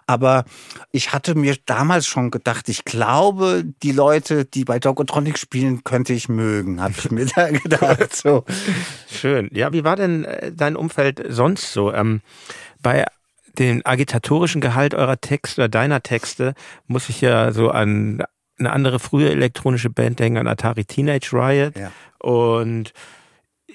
[0.06, 0.44] aber
[0.92, 6.12] ich hatte mir damals schon gedacht, ich glaube, die Leute, die bei Tokotronic spielen, könnte
[6.12, 8.14] ich mögen, habe ich mir da gedacht.
[8.14, 8.44] So.
[9.10, 9.48] Schön.
[9.52, 11.92] Ja, wie war denn äh, dein Umfeld sonst so?
[11.92, 12.20] Ähm,
[12.82, 13.06] bei
[13.58, 16.54] den agitatorischen Gehalt eurer Texte oder deiner Texte
[16.86, 18.22] muss ich ja so an
[18.58, 21.76] eine andere frühe elektronische Band denken, an Atari Teenage Riot.
[21.76, 21.92] Ja.
[22.18, 22.92] Und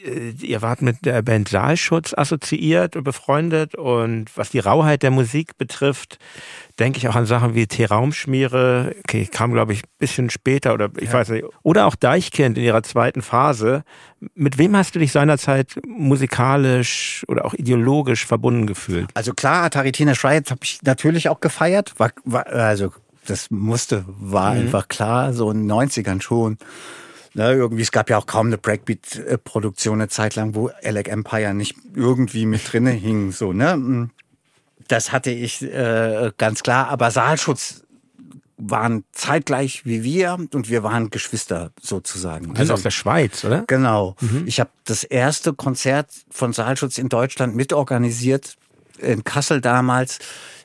[0.03, 5.11] äh, ihr wart mit der Band Saalschutz assoziiert und befreundet und was die Rauheit der
[5.11, 6.19] Musik betrifft,
[6.77, 10.89] denke ich auch an Sachen wie T-Raumschmiere, okay, kam glaube ich ein bisschen später oder
[10.97, 11.13] ich ja.
[11.13, 13.83] weiß nicht, oder auch Deichkind in ihrer zweiten Phase.
[14.35, 19.09] Mit wem hast du dich seinerzeit musikalisch oder auch ideologisch verbunden gefühlt?
[19.13, 22.91] Also klar, Atari Teenage Riot habe ich natürlich auch gefeiert, war, war also
[23.29, 24.61] das musste, war mhm.
[24.61, 26.57] einfach klar, so in den 90ern schon.
[27.35, 31.53] Ne, irgendwie, es gab ja auch kaum eine Breakbeat-Produktion eine Zeit lang, wo Alec Empire
[31.53, 33.31] nicht irgendwie mit drinne hing.
[33.31, 33.77] So, ne?
[33.77, 34.09] Mm.
[34.87, 37.83] Das hatte ich äh, ganz klar, aber Saalschutz
[38.59, 42.55] waren zeitgleich wie wir und wir waren Geschwister sozusagen.
[42.57, 43.63] Also aus der Schweiz, oder?
[43.67, 44.15] Genau.
[44.19, 44.43] Mhm.
[44.45, 48.57] Ich habe das erste Konzert von Saalschutz in Deutschland mitorganisiert,
[48.97, 50.19] in Kassel damals.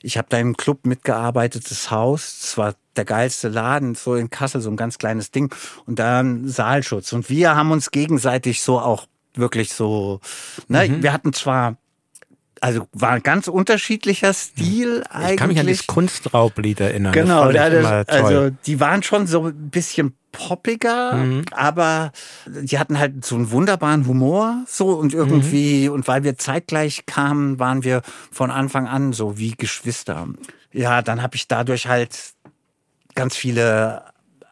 [0.04, 2.38] Ich habe da im Club mitgearbeitet, das Haus.
[2.40, 5.52] Das war der geilste Laden, so in Kassel, so ein ganz kleines Ding.
[5.86, 7.12] Und dann Saalschutz.
[7.14, 10.20] Und wir haben uns gegenseitig so auch wirklich so,
[10.68, 11.02] ne, mhm.
[11.02, 11.78] wir hatten zwar
[12.64, 15.30] also war ein ganz unterschiedlicher Stil ich eigentlich.
[15.32, 17.12] Ich kann mich an das Kunstraublied erinnern.
[17.12, 21.44] Genau, das das, also die waren schon so ein bisschen poppiger, mhm.
[21.50, 22.10] aber
[22.46, 25.94] die hatten halt so einen wunderbaren Humor so und irgendwie mhm.
[25.94, 28.00] und weil wir zeitgleich kamen, waren wir
[28.32, 30.26] von Anfang an so wie Geschwister.
[30.72, 32.16] Ja, dann habe ich dadurch halt
[33.14, 34.04] ganz viele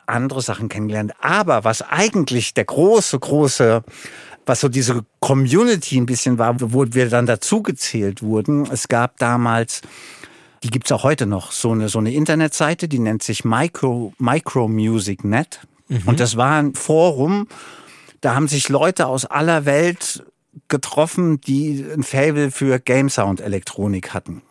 [0.07, 1.13] andere Sachen kennengelernt.
[1.21, 3.83] Aber was eigentlich der große, große
[4.47, 8.67] was so diese Community ein bisschen war, wo wir dann dazugezählt wurden.
[8.71, 9.83] Es gab damals,
[10.63, 14.69] die gibt's auch heute noch, so eine, so eine Internetseite, die nennt sich Micro, Micro
[14.69, 15.61] Music Net.
[15.89, 16.03] Mhm.
[16.07, 17.47] Und das war ein Forum,
[18.21, 20.25] da haben sich Leute aus aller Welt
[20.69, 24.43] getroffen, die ein Fable für Game Sound Elektronik hatten.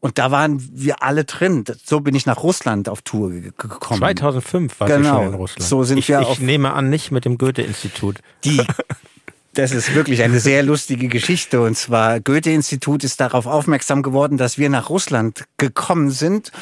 [0.00, 1.64] Und da waren wir alle drin.
[1.84, 3.98] So bin ich nach Russland auf Tour gekommen.
[3.98, 5.16] 2005 war genau.
[5.16, 5.68] schon in Russland.
[5.68, 8.20] So sind ich, wir ich nehme an, nicht mit dem Goethe-Institut.
[8.44, 8.62] Die,
[9.54, 11.60] das ist wirklich eine sehr lustige Geschichte.
[11.60, 16.52] Und zwar Goethe-Institut ist darauf aufmerksam geworden, dass wir nach Russland gekommen sind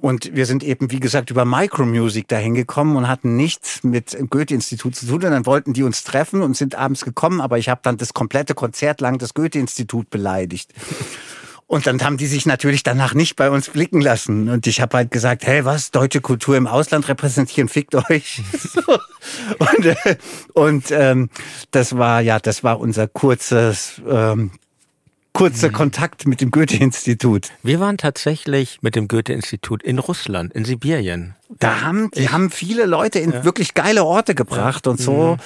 [0.00, 4.30] und wir sind eben, wie gesagt, über Micromusic dahin gekommen und hatten nichts mit dem
[4.30, 5.16] Goethe-Institut zu tun.
[5.16, 8.14] Und dann wollten die uns treffen und sind abends gekommen, aber ich habe dann das
[8.14, 10.72] komplette Konzert lang das Goethe-Institut beleidigt.
[11.70, 14.48] Und dann haben die sich natürlich danach nicht bei uns blicken lassen.
[14.48, 18.42] Und ich habe halt gesagt, hey, was, deutsche Kultur im Ausland repräsentieren, fickt euch.
[19.58, 20.16] und äh,
[20.52, 21.30] und ähm,
[21.70, 24.50] das war, ja, das war unser kurzes ähm,
[25.32, 25.74] kurzer mhm.
[25.74, 27.50] Kontakt mit dem Goethe-Institut.
[27.62, 31.36] Wir waren tatsächlich mit dem Goethe-Institut in Russland, in Sibirien.
[31.60, 33.44] Da haben, die ich, haben viele Leute in ja.
[33.44, 34.90] wirklich geile Orte gebracht ja.
[34.90, 35.36] und so.
[35.36, 35.42] Mhm.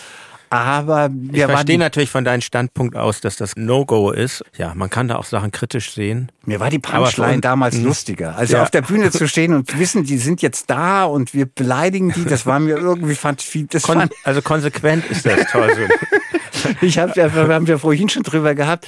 [0.51, 4.45] Aber wir ich verstehe natürlich von deinem Standpunkt aus, dass das No-Go ist.
[4.57, 6.31] Ja, man kann da auch Sachen kritisch sehen.
[6.45, 7.87] Mir war die Punchline damals mhm.
[7.87, 8.37] lustiger.
[8.37, 8.63] Also ja.
[8.63, 12.25] auf der Bühne zu stehen und wissen, die sind jetzt da und wir beleidigen die,
[12.25, 15.89] das war mir irgendwie fand das Kon fand Also konsequent ist das toll.
[16.81, 18.87] ich habe wir haben ja vorhin schon drüber gehabt.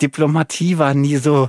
[0.00, 1.48] Diplomatie war nie so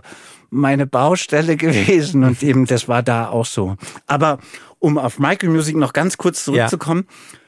[0.50, 3.76] meine Baustelle gewesen und eben das war da auch so.
[4.08, 4.40] Aber
[4.80, 7.06] um auf Michael Music noch ganz kurz zurückzukommen.
[7.08, 7.39] Ja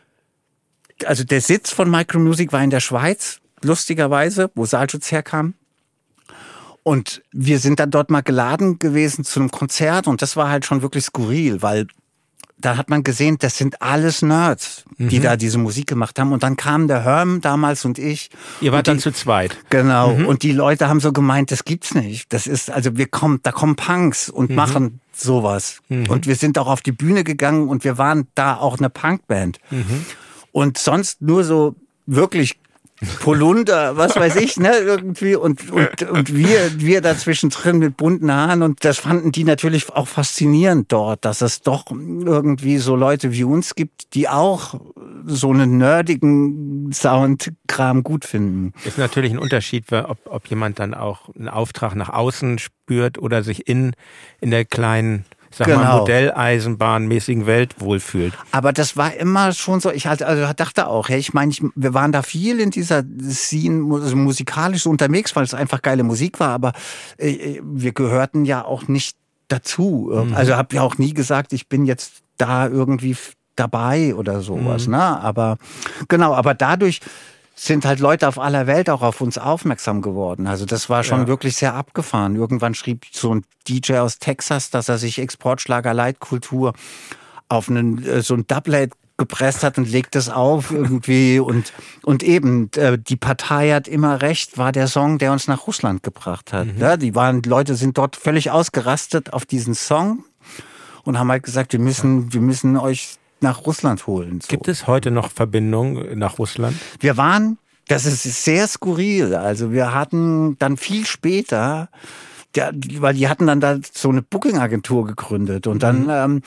[1.08, 5.54] also der Sitz von Micromusic war in der Schweiz, lustigerweise, wo Saalschutz herkam.
[6.84, 10.66] Und wir sind dann dort mal geladen gewesen zu einem Konzert und das war halt
[10.66, 11.88] schon wirklich skurril, weil
[12.62, 15.24] da hat man gesehen, das sind alles Nerds, die mhm.
[15.24, 16.32] da diese Musik gemacht haben.
[16.32, 18.30] Und dann kam der Herm damals und ich.
[18.62, 19.58] Ihr wart die, dann zu zweit.
[19.70, 20.16] Genau.
[20.16, 20.28] Mhm.
[20.28, 22.32] Und die Leute haben so gemeint, das gibt's nicht.
[22.32, 24.56] Das ist, also wir kommen, da kommen Punks und mhm.
[24.56, 25.82] machen sowas.
[25.90, 26.08] Mhm.
[26.08, 29.60] Und wir sind auch auf die Bühne gegangen und wir waren da auch eine Punkband.
[30.52, 31.76] Und sonst nur so
[32.06, 32.58] wirklich
[33.20, 38.32] Polunder, was weiß ich, ne, irgendwie und, und, und wir, wir dazwischen drin mit bunten
[38.32, 43.32] Haaren und das fanden die natürlich auch faszinierend dort, dass es doch irgendwie so Leute
[43.34, 44.80] wie uns gibt, die auch
[45.26, 48.74] so einen nerdigen Soundkram gut finden.
[48.86, 53.42] Ist natürlich ein Unterschied, ob, ob jemand dann auch einen Auftrag nach außen spürt oder
[53.42, 53.94] sich in,
[54.42, 55.80] in der kleinen sag genau.
[55.80, 58.34] mal, Modelleisenbahnmäßigen Welt wohlfühlt.
[58.52, 61.94] Aber das war immer schon so, ich halt, also dachte auch, hey, ich meine, wir
[61.94, 66.40] waren da viel in dieser Scene also musikalisch so unterwegs, weil es einfach geile Musik
[66.40, 66.74] war, aber
[67.18, 69.18] äh, wir gehörten ja auch nicht
[69.48, 70.12] dazu.
[70.14, 70.34] Mhm.
[70.34, 73.16] Also habe ja auch nie gesagt, ich bin jetzt da irgendwie
[73.56, 74.88] dabei oder sowas.
[74.88, 74.94] Mhm.
[74.94, 75.02] Ne?
[75.02, 75.58] Aber
[76.08, 77.00] genau, aber dadurch
[77.64, 80.48] sind halt Leute auf aller Welt auch auf uns aufmerksam geworden.
[80.48, 81.28] Also das war schon ja.
[81.28, 82.36] wirklich sehr abgefahren.
[82.36, 86.74] Irgendwann schrieb so ein DJ aus Texas, dass er sich Exportschlager Leitkultur
[87.50, 91.72] auf einen, äh, so ein Doublet gepresst hat und legt es auf irgendwie und
[92.02, 96.02] und eben äh, die Partei hat immer recht war der Song der uns nach Russland
[96.02, 96.80] gebracht hat mhm.
[96.80, 100.24] ja, die waren Leute sind dort völlig ausgerastet auf diesen Song
[101.04, 104.48] und haben halt gesagt wir müssen wir müssen euch nach Russland holen so.
[104.48, 107.58] gibt es heute noch Verbindungen nach Russland wir waren
[107.88, 111.90] das ist sehr skurril also wir hatten dann viel später
[112.56, 116.10] der, weil die hatten dann da so eine Booking-Agentur gegründet und dann mhm.
[116.10, 116.42] ähm,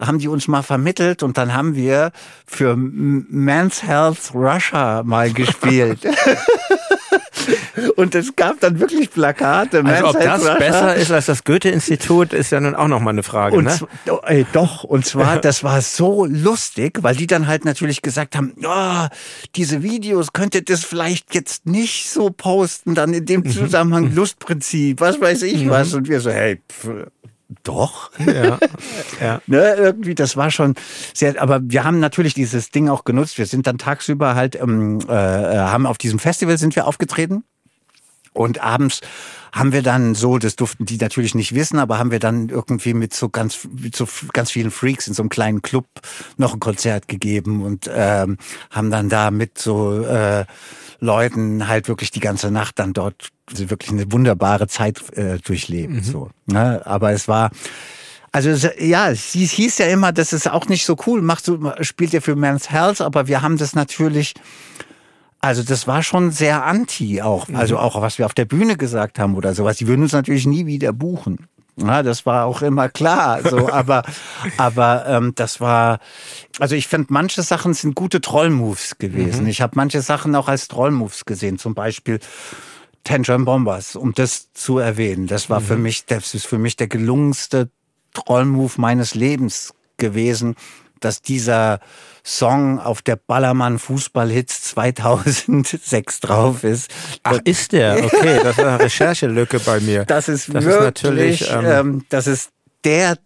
[0.00, 2.12] haben die uns mal vermittelt und dann haben wir
[2.46, 6.00] für Men's Health Russia mal gespielt.
[7.96, 9.84] Und es gab dann wirklich Plakate.
[9.84, 13.22] Also ob das besser ist als das Goethe-Institut, ist ja nun auch noch mal eine
[13.22, 13.56] Frage.
[13.56, 13.78] Und ne?
[14.24, 18.54] ey, doch, und zwar, das war so lustig, weil die dann halt natürlich gesagt haben,
[18.64, 19.06] oh,
[19.56, 23.50] diese Videos könntet ihr das vielleicht jetzt nicht so posten, dann in dem mhm.
[23.50, 25.70] Zusammenhang Lustprinzip, was weiß ich mhm.
[25.70, 25.94] was.
[25.94, 26.88] Und wir so, hey, pff,
[27.64, 28.10] doch.
[28.24, 28.58] Ja,
[29.20, 29.40] ja.
[29.46, 30.74] ne, irgendwie, das war schon
[31.14, 33.38] sehr, aber wir haben natürlich dieses Ding auch genutzt.
[33.38, 37.44] Wir sind dann tagsüber halt, ähm, äh, haben auf diesem Festival sind wir aufgetreten
[38.32, 39.00] und abends
[39.52, 42.94] haben wir dann so, das durften die natürlich nicht wissen, aber haben wir dann irgendwie
[42.94, 45.86] mit so ganz, mit so ganz vielen Freaks in so einem kleinen Club
[46.36, 48.38] noch ein Konzert gegeben und ähm,
[48.70, 50.44] haben dann da mit so äh,
[51.00, 55.92] Leuten halt wirklich die ganze Nacht dann dort wirklich eine wunderbare Zeit äh, durchlebt.
[55.92, 56.02] Mhm.
[56.02, 56.82] So, ne?
[56.84, 57.50] Aber es war
[58.32, 62.12] also ja, es hieß ja immer, das ist auch nicht so cool, machst du, spielt
[62.12, 64.34] ja für Men's Health, aber wir haben das natürlich,
[65.40, 67.56] also das war schon sehr anti auch, mhm.
[67.56, 69.78] also auch was wir auf der Bühne gesagt haben oder sowas.
[69.78, 71.46] Die würden uns natürlich nie wieder buchen.
[71.76, 73.40] Ja, das war auch immer klar.
[73.48, 74.02] So, aber
[74.58, 76.00] aber ähm, das war,
[76.58, 79.44] also ich finde, manche Sachen sind gute Trollmoves gewesen.
[79.44, 79.48] Mhm.
[79.48, 81.58] Ich habe manche Sachen auch als Trollmoves gesehen.
[81.58, 82.20] Zum Beispiel
[83.04, 85.26] Tantrum Bombers, um das zu erwähnen.
[85.26, 85.64] Das war mhm.
[85.64, 87.70] für mich, das ist für mich der gelungenste
[88.12, 90.56] Trollmove meines Lebens gewesen,
[91.00, 91.80] dass dieser
[92.24, 96.90] Song auf der Ballermann Fußballhits 2006 drauf ist.
[97.22, 98.04] Ach, ist der?
[98.10, 100.04] Okay, das ist eine Recherchelücke bei mir.
[100.04, 102.50] Das ist das wirklich, ist ähm, ähm, das ist
[102.84, 103.16] der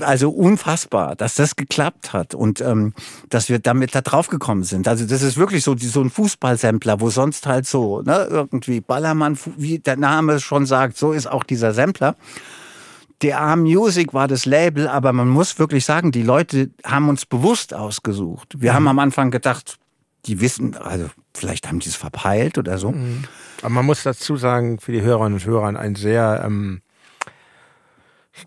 [0.00, 2.94] also unfassbar, dass das geklappt hat und ähm,
[3.28, 4.88] dass wir damit da drauf gekommen sind.
[4.88, 9.38] Also das ist wirklich so, so ein Fußballsampler, wo sonst halt so ne, irgendwie Ballermann,
[9.56, 12.16] wie der Name schon sagt, so ist auch dieser Sampler.
[13.22, 17.74] DA Music war das Label, aber man muss wirklich sagen, die Leute haben uns bewusst
[17.74, 18.54] ausgesucht.
[18.58, 18.76] Wir mhm.
[18.76, 19.78] haben am Anfang gedacht,
[20.26, 22.92] die wissen, also vielleicht haben die es verpeilt oder so.
[22.92, 23.24] Mhm.
[23.60, 26.80] Aber man muss dazu sagen, für die Hörerinnen und Hörer ein sehr ähm,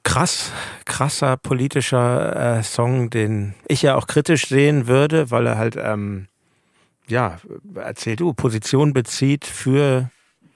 [0.04, 0.52] krass,
[0.86, 6.28] krasser politischer äh, Song, den ich ja auch kritisch sehen würde, weil er halt, ähm,
[7.08, 7.38] ja,
[7.76, 10.10] erzähl du, Position bezieht für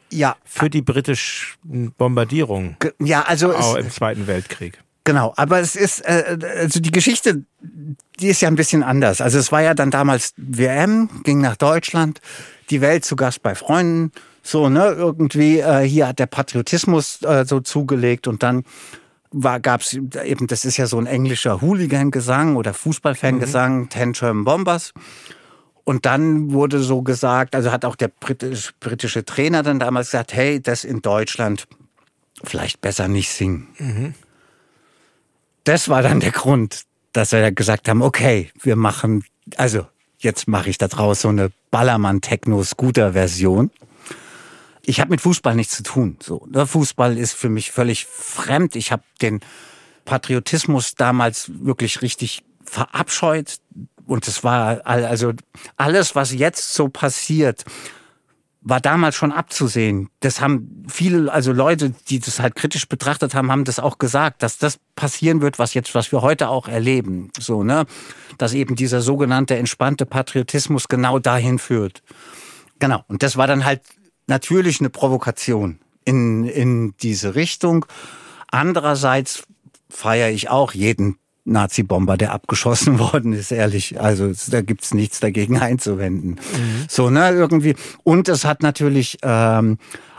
[0.10, 0.36] ja.
[0.44, 2.78] für die britischen Bombardierung.
[3.00, 4.80] Ja, also auch im Zweiten Weltkrieg.
[5.06, 7.44] Genau, aber es ist, äh, also die Geschichte,
[8.20, 9.22] die ist ja ein bisschen anders.
[9.22, 12.22] Also es war ja dann damals WM, ging nach Deutschland,
[12.72, 14.12] die Welt zu Gast bei Freunden,
[14.42, 18.64] so, ne, irgendwie, äh, hier hat der Patriotismus äh, so zugelegt und dann
[19.32, 23.90] war, gab's eben, das ist ja so ein englischer Hooligan-Gesang oder Fußballfangesang, mhm.
[23.90, 24.94] Tantrum Bombers.
[25.86, 30.34] Und dann wurde so gesagt, also hat auch der britisch, britische Trainer dann damals gesagt,
[30.34, 31.68] hey, das in Deutschland
[32.44, 33.70] vielleicht besser nicht singen.
[33.78, 34.14] Mhm.
[35.64, 36.84] Das war dann der Grund,
[37.14, 39.24] dass wir gesagt haben, okay, wir machen,
[39.58, 39.86] also
[40.18, 43.70] jetzt mache ich da draus so eine Ballermann-Techno-Scooter-Version.
[44.82, 46.18] Ich habe mit Fußball nichts zu tun.
[46.22, 46.66] So, ne?
[46.66, 48.76] Fußball ist für mich völlig fremd.
[48.76, 49.40] Ich habe den
[50.04, 53.60] Patriotismus damals wirklich richtig verabscheut
[54.08, 55.34] und es war also
[55.78, 57.66] alles, was jetzt so passiert,
[58.68, 60.10] war damals schon abzusehen.
[60.22, 64.42] Das haben viele, also Leute, die das halt kritisch betrachtet haben, haben das auch gesagt,
[64.42, 67.30] dass das passieren wird, was jetzt, was wir heute auch erleben.
[67.40, 67.86] So, ne?
[68.40, 72.02] Dass eben dieser sogenannte entspannte Patriotismus genau dahin führt.
[72.80, 73.04] Genau.
[73.08, 73.82] Und das war dann halt
[74.26, 77.86] natürlich eine Provokation in, in diese Richtung.
[78.48, 79.44] Andererseits
[79.90, 84.02] feiere ich auch jeden Nazi-Bomber, der abgeschossen worden ist, ehrlich.
[84.02, 86.32] Also da gibt's nichts dagegen einzuwenden.
[86.32, 86.86] Mhm.
[86.90, 87.76] So, ne, irgendwie.
[88.04, 89.78] Und es hat natürlich ähm,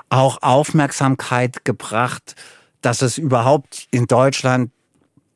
[0.08, 2.36] auch Aufmerksamkeit gebracht,
[2.80, 4.70] dass es überhaupt in Deutschland,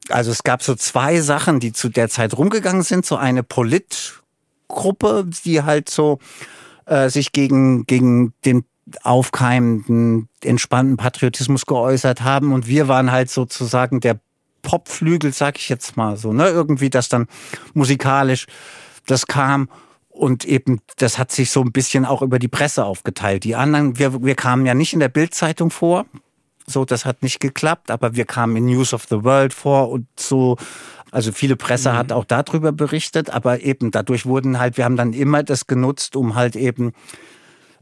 [0.08, 3.04] also es gab so zwei Sachen, die zu der Zeit rumgegangen sind.
[3.04, 6.18] So eine Politgruppe, die halt so
[6.86, 8.64] äh, sich gegen, gegen den
[9.02, 12.52] aufkeimenden, entspannten Patriotismus geäußert haben.
[12.52, 14.20] Und wir waren halt sozusagen der
[14.62, 16.48] Popflügel, sag ich jetzt mal so, ne?
[16.48, 17.26] Irgendwie das dann
[17.74, 18.46] musikalisch,
[19.06, 19.68] das kam
[20.08, 23.44] und eben, das hat sich so ein bisschen auch über die Presse aufgeteilt.
[23.44, 26.04] Die anderen, wir, wir kamen ja nicht in der Bildzeitung vor.
[26.66, 30.06] So, das hat nicht geklappt, aber wir kamen in News of the World vor und
[30.18, 30.56] so.
[31.10, 31.96] Also viele Presse mhm.
[31.96, 36.14] hat auch darüber berichtet, aber eben dadurch wurden halt, wir haben dann immer das genutzt,
[36.16, 36.92] um halt eben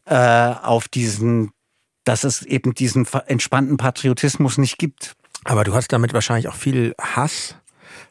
[0.04, 1.50] äh, auf diesen,
[2.04, 5.14] dass es eben diesen entspannten Patriotismus nicht gibt.
[5.48, 7.54] Aber du hast damit wahrscheinlich auch viel Hass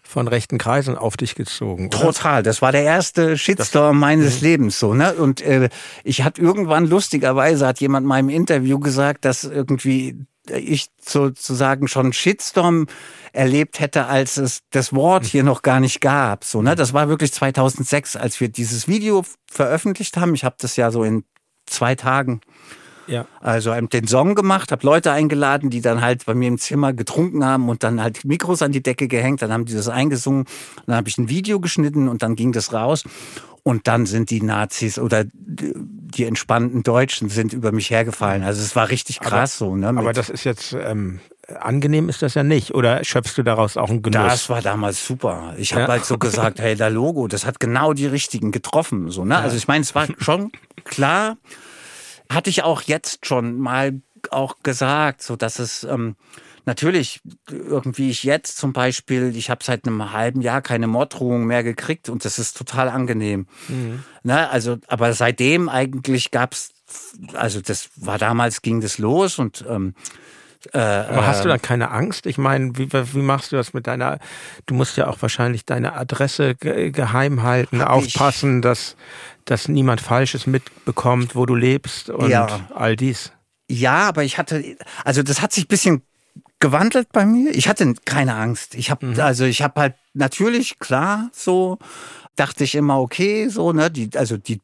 [0.01, 1.87] von rechten Kreisen auf dich gezogen.
[1.87, 1.99] Oder?
[1.99, 2.41] Total.
[2.41, 4.47] Das war der erste Shitstorm das, meines mh.
[4.47, 4.95] Lebens so.
[4.95, 5.13] Ne?
[5.13, 5.69] Und äh,
[6.03, 12.11] ich hatte irgendwann lustigerweise hat jemand in meinem Interview gesagt, dass irgendwie ich sozusagen schon
[12.11, 12.87] Shitstorm
[13.33, 16.43] erlebt hätte, als es das Wort hier noch gar nicht gab.
[16.43, 16.73] So, ne?
[16.73, 20.33] Das war wirklich 2006, als wir dieses Video veröffentlicht haben.
[20.33, 21.23] Ich habe das ja so in
[21.67, 22.41] zwei Tagen
[23.07, 23.25] ja.
[23.39, 26.93] Also ähm, den Song gemacht, habe Leute eingeladen, die dann halt bei mir im Zimmer
[26.93, 30.45] getrunken haben und dann halt Mikros an die Decke gehängt, dann haben die das eingesungen,
[30.85, 33.03] dann habe ich ein Video geschnitten und dann ging das raus.
[33.63, 38.43] Und dann sind die Nazis oder die entspannten Deutschen sind über mich hergefallen.
[38.43, 39.75] Also es war richtig krass aber, so.
[39.75, 41.19] Ne, aber das ist jetzt ähm,
[41.59, 42.73] angenehm ist das ja nicht.
[42.73, 44.31] Oder schöpfst du daraus auch einen Genuss?
[44.31, 45.53] Das war damals super.
[45.57, 45.87] Ich habe ja.
[45.89, 49.09] halt so gesagt, hey, der Logo, das hat genau die richtigen getroffen.
[49.09, 49.37] So, ne?
[49.37, 50.51] Also ich meine, es war schon
[50.83, 51.37] klar,
[52.29, 54.01] hatte ich auch jetzt schon mal
[54.31, 56.15] auch gesagt, so dass es ähm,
[56.65, 61.63] natürlich irgendwie ich jetzt zum Beispiel, ich habe seit einem halben Jahr keine Morddrohung mehr
[61.63, 63.47] gekriegt und das ist total angenehm.
[63.69, 64.03] Mhm.
[64.23, 66.73] Ne, also, aber seitdem eigentlich gab's,
[67.33, 69.95] also das war damals ging das los und ähm,
[70.73, 72.25] äh, Aber hast du dann keine Angst?
[72.25, 74.19] Ich meine, wie, wie machst du das mit deiner,
[74.65, 78.97] du musst ja auch wahrscheinlich deine Adresse geheim halten, aufpassen, dass,
[79.49, 82.67] dass niemand Falsches mitbekommt, wo du lebst und ja.
[82.75, 83.31] all dies.
[83.69, 86.03] Ja, aber ich hatte, also das hat sich ein bisschen
[86.59, 87.51] gewandelt bei mir.
[87.51, 88.75] Ich hatte keine Angst.
[88.75, 89.19] Ich habe, mhm.
[89.19, 91.77] also ich habe halt natürlich klar so
[92.35, 94.61] dachte ich immer okay so ne die also die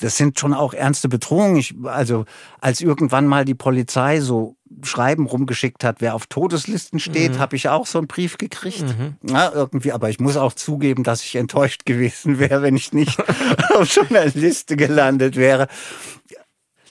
[0.00, 1.56] das sind schon auch ernste Bedrohungen.
[1.56, 2.24] Ich, also
[2.60, 7.38] als irgendwann mal die Polizei so Schreiben rumgeschickt hat, wer auf Todeslisten steht, mhm.
[7.38, 8.84] habe ich auch so einen Brief gekriegt.
[8.98, 9.16] Mhm.
[9.28, 13.18] Ja, irgendwie, aber ich muss auch zugeben, dass ich enttäuscht gewesen wäre, wenn ich nicht
[13.74, 15.68] auf so einer Liste gelandet wäre.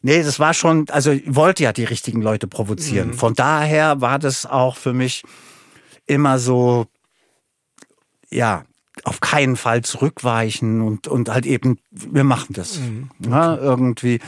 [0.02, 3.10] Nee, das war schon, also ich wollte ja die richtigen Leute provozieren.
[3.10, 3.14] Mhm.
[3.14, 5.24] Von daher war das auch für mich
[6.06, 6.86] immer so,
[8.30, 8.64] ja,
[9.06, 12.80] auf keinen Fall zurückweichen und, und halt eben, wir machen das.
[12.80, 13.10] Mhm.
[13.20, 13.32] Okay.
[13.32, 14.20] Ja, irgendwie.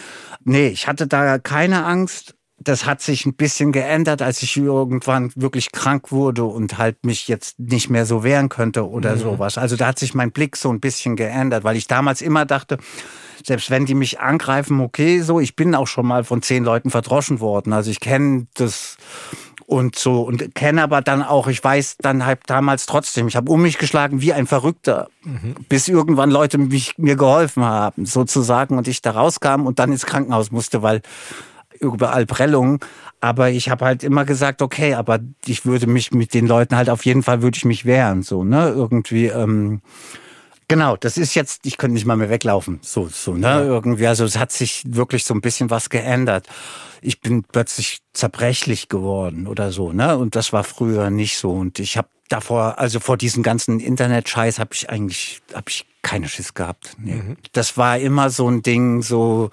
[0.43, 2.35] Nee, ich hatte da keine Angst.
[2.63, 7.27] Das hat sich ein bisschen geändert, als ich irgendwann wirklich krank wurde und halt mich
[7.27, 9.19] jetzt nicht mehr so wehren könnte oder mhm.
[9.19, 9.57] sowas.
[9.57, 12.77] Also da hat sich mein Blick so ein bisschen geändert, weil ich damals immer dachte,
[13.43, 16.91] selbst wenn die mich angreifen, okay, so, ich bin auch schon mal von zehn Leuten
[16.91, 17.73] verdroschen worden.
[17.73, 18.97] Also ich kenne das
[19.71, 23.49] und so und kenne aber dann auch, ich weiß dann halt damals trotzdem, ich habe
[23.49, 25.55] um mich geschlagen wie ein Verrückter, mhm.
[25.69, 30.05] bis irgendwann Leute mich, mir geholfen haben, sozusagen, und ich da rauskam und dann ins
[30.05, 31.01] Krankenhaus musste, weil
[31.79, 32.79] überall Prellungen.
[33.21, 36.89] Aber ich habe halt immer gesagt, okay, aber ich würde mich mit den Leuten halt
[36.89, 39.27] auf jeden Fall würde ich mich wehren, so ne, irgendwie.
[39.27, 39.79] Ähm,
[40.71, 43.61] Genau, das ist jetzt, ich könnte nicht mal mehr weglaufen, so, so, ne, ja.
[43.61, 46.47] irgendwie, also es hat sich wirklich so ein bisschen was geändert
[47.01, 50.17] ich bin plötzlich zerbrechlich geworden oder so, ne?
[50.17, 51.51] Und das war früher nicht so.
[51.51, 56.29] Und ich habe davor, also vor diesen ganzen Internet-Scheiß habe ich eigentlich, habe ich keine
[56.29, 56.95] Schiss gehabt.
[56.99, 57.15] Nee.
[57.15, 57.37] Mhm.
[57.53, 59.49] Das war immer so ein Ding, so,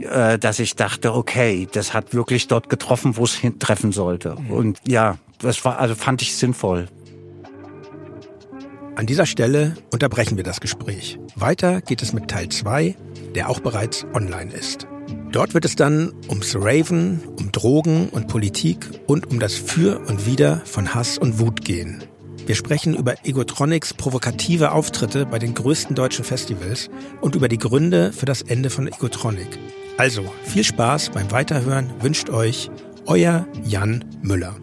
[0.00, 4.36] äh, dass ich dachte, okay, das hat wirklich dort getroffen, wo es treffen sollte.
[4.38, 4.50] Mhm.
[4.50, 6.88] Und ja, das war, also fand ich sinnvoll.
[8.98, 11.20] An dieser Stelle unterbrechen wir das Gespräch.
[11.36, 12.96] Weiter geht es mit Teil 2,
[13.36, 14.88] der auch bereits online ist.
[15.30, 20.26] Dort wird es dann ums Raven, um Drogen und Politik und um das Für und
[20.26, 22.02] Wider von Hass und Wut gehen.
[22.44, 28.12] Wir sprechen über Egotronics provokative Auftritte bei den größten deutschen Festivals und über die Gründe
[28.12, 29.60] für das Ende von Egotronic.
[29.96, 32.68] Also viel Spaß beim Weiterhören wünscht euch
[33.06, 34.56] euer Jan Müller.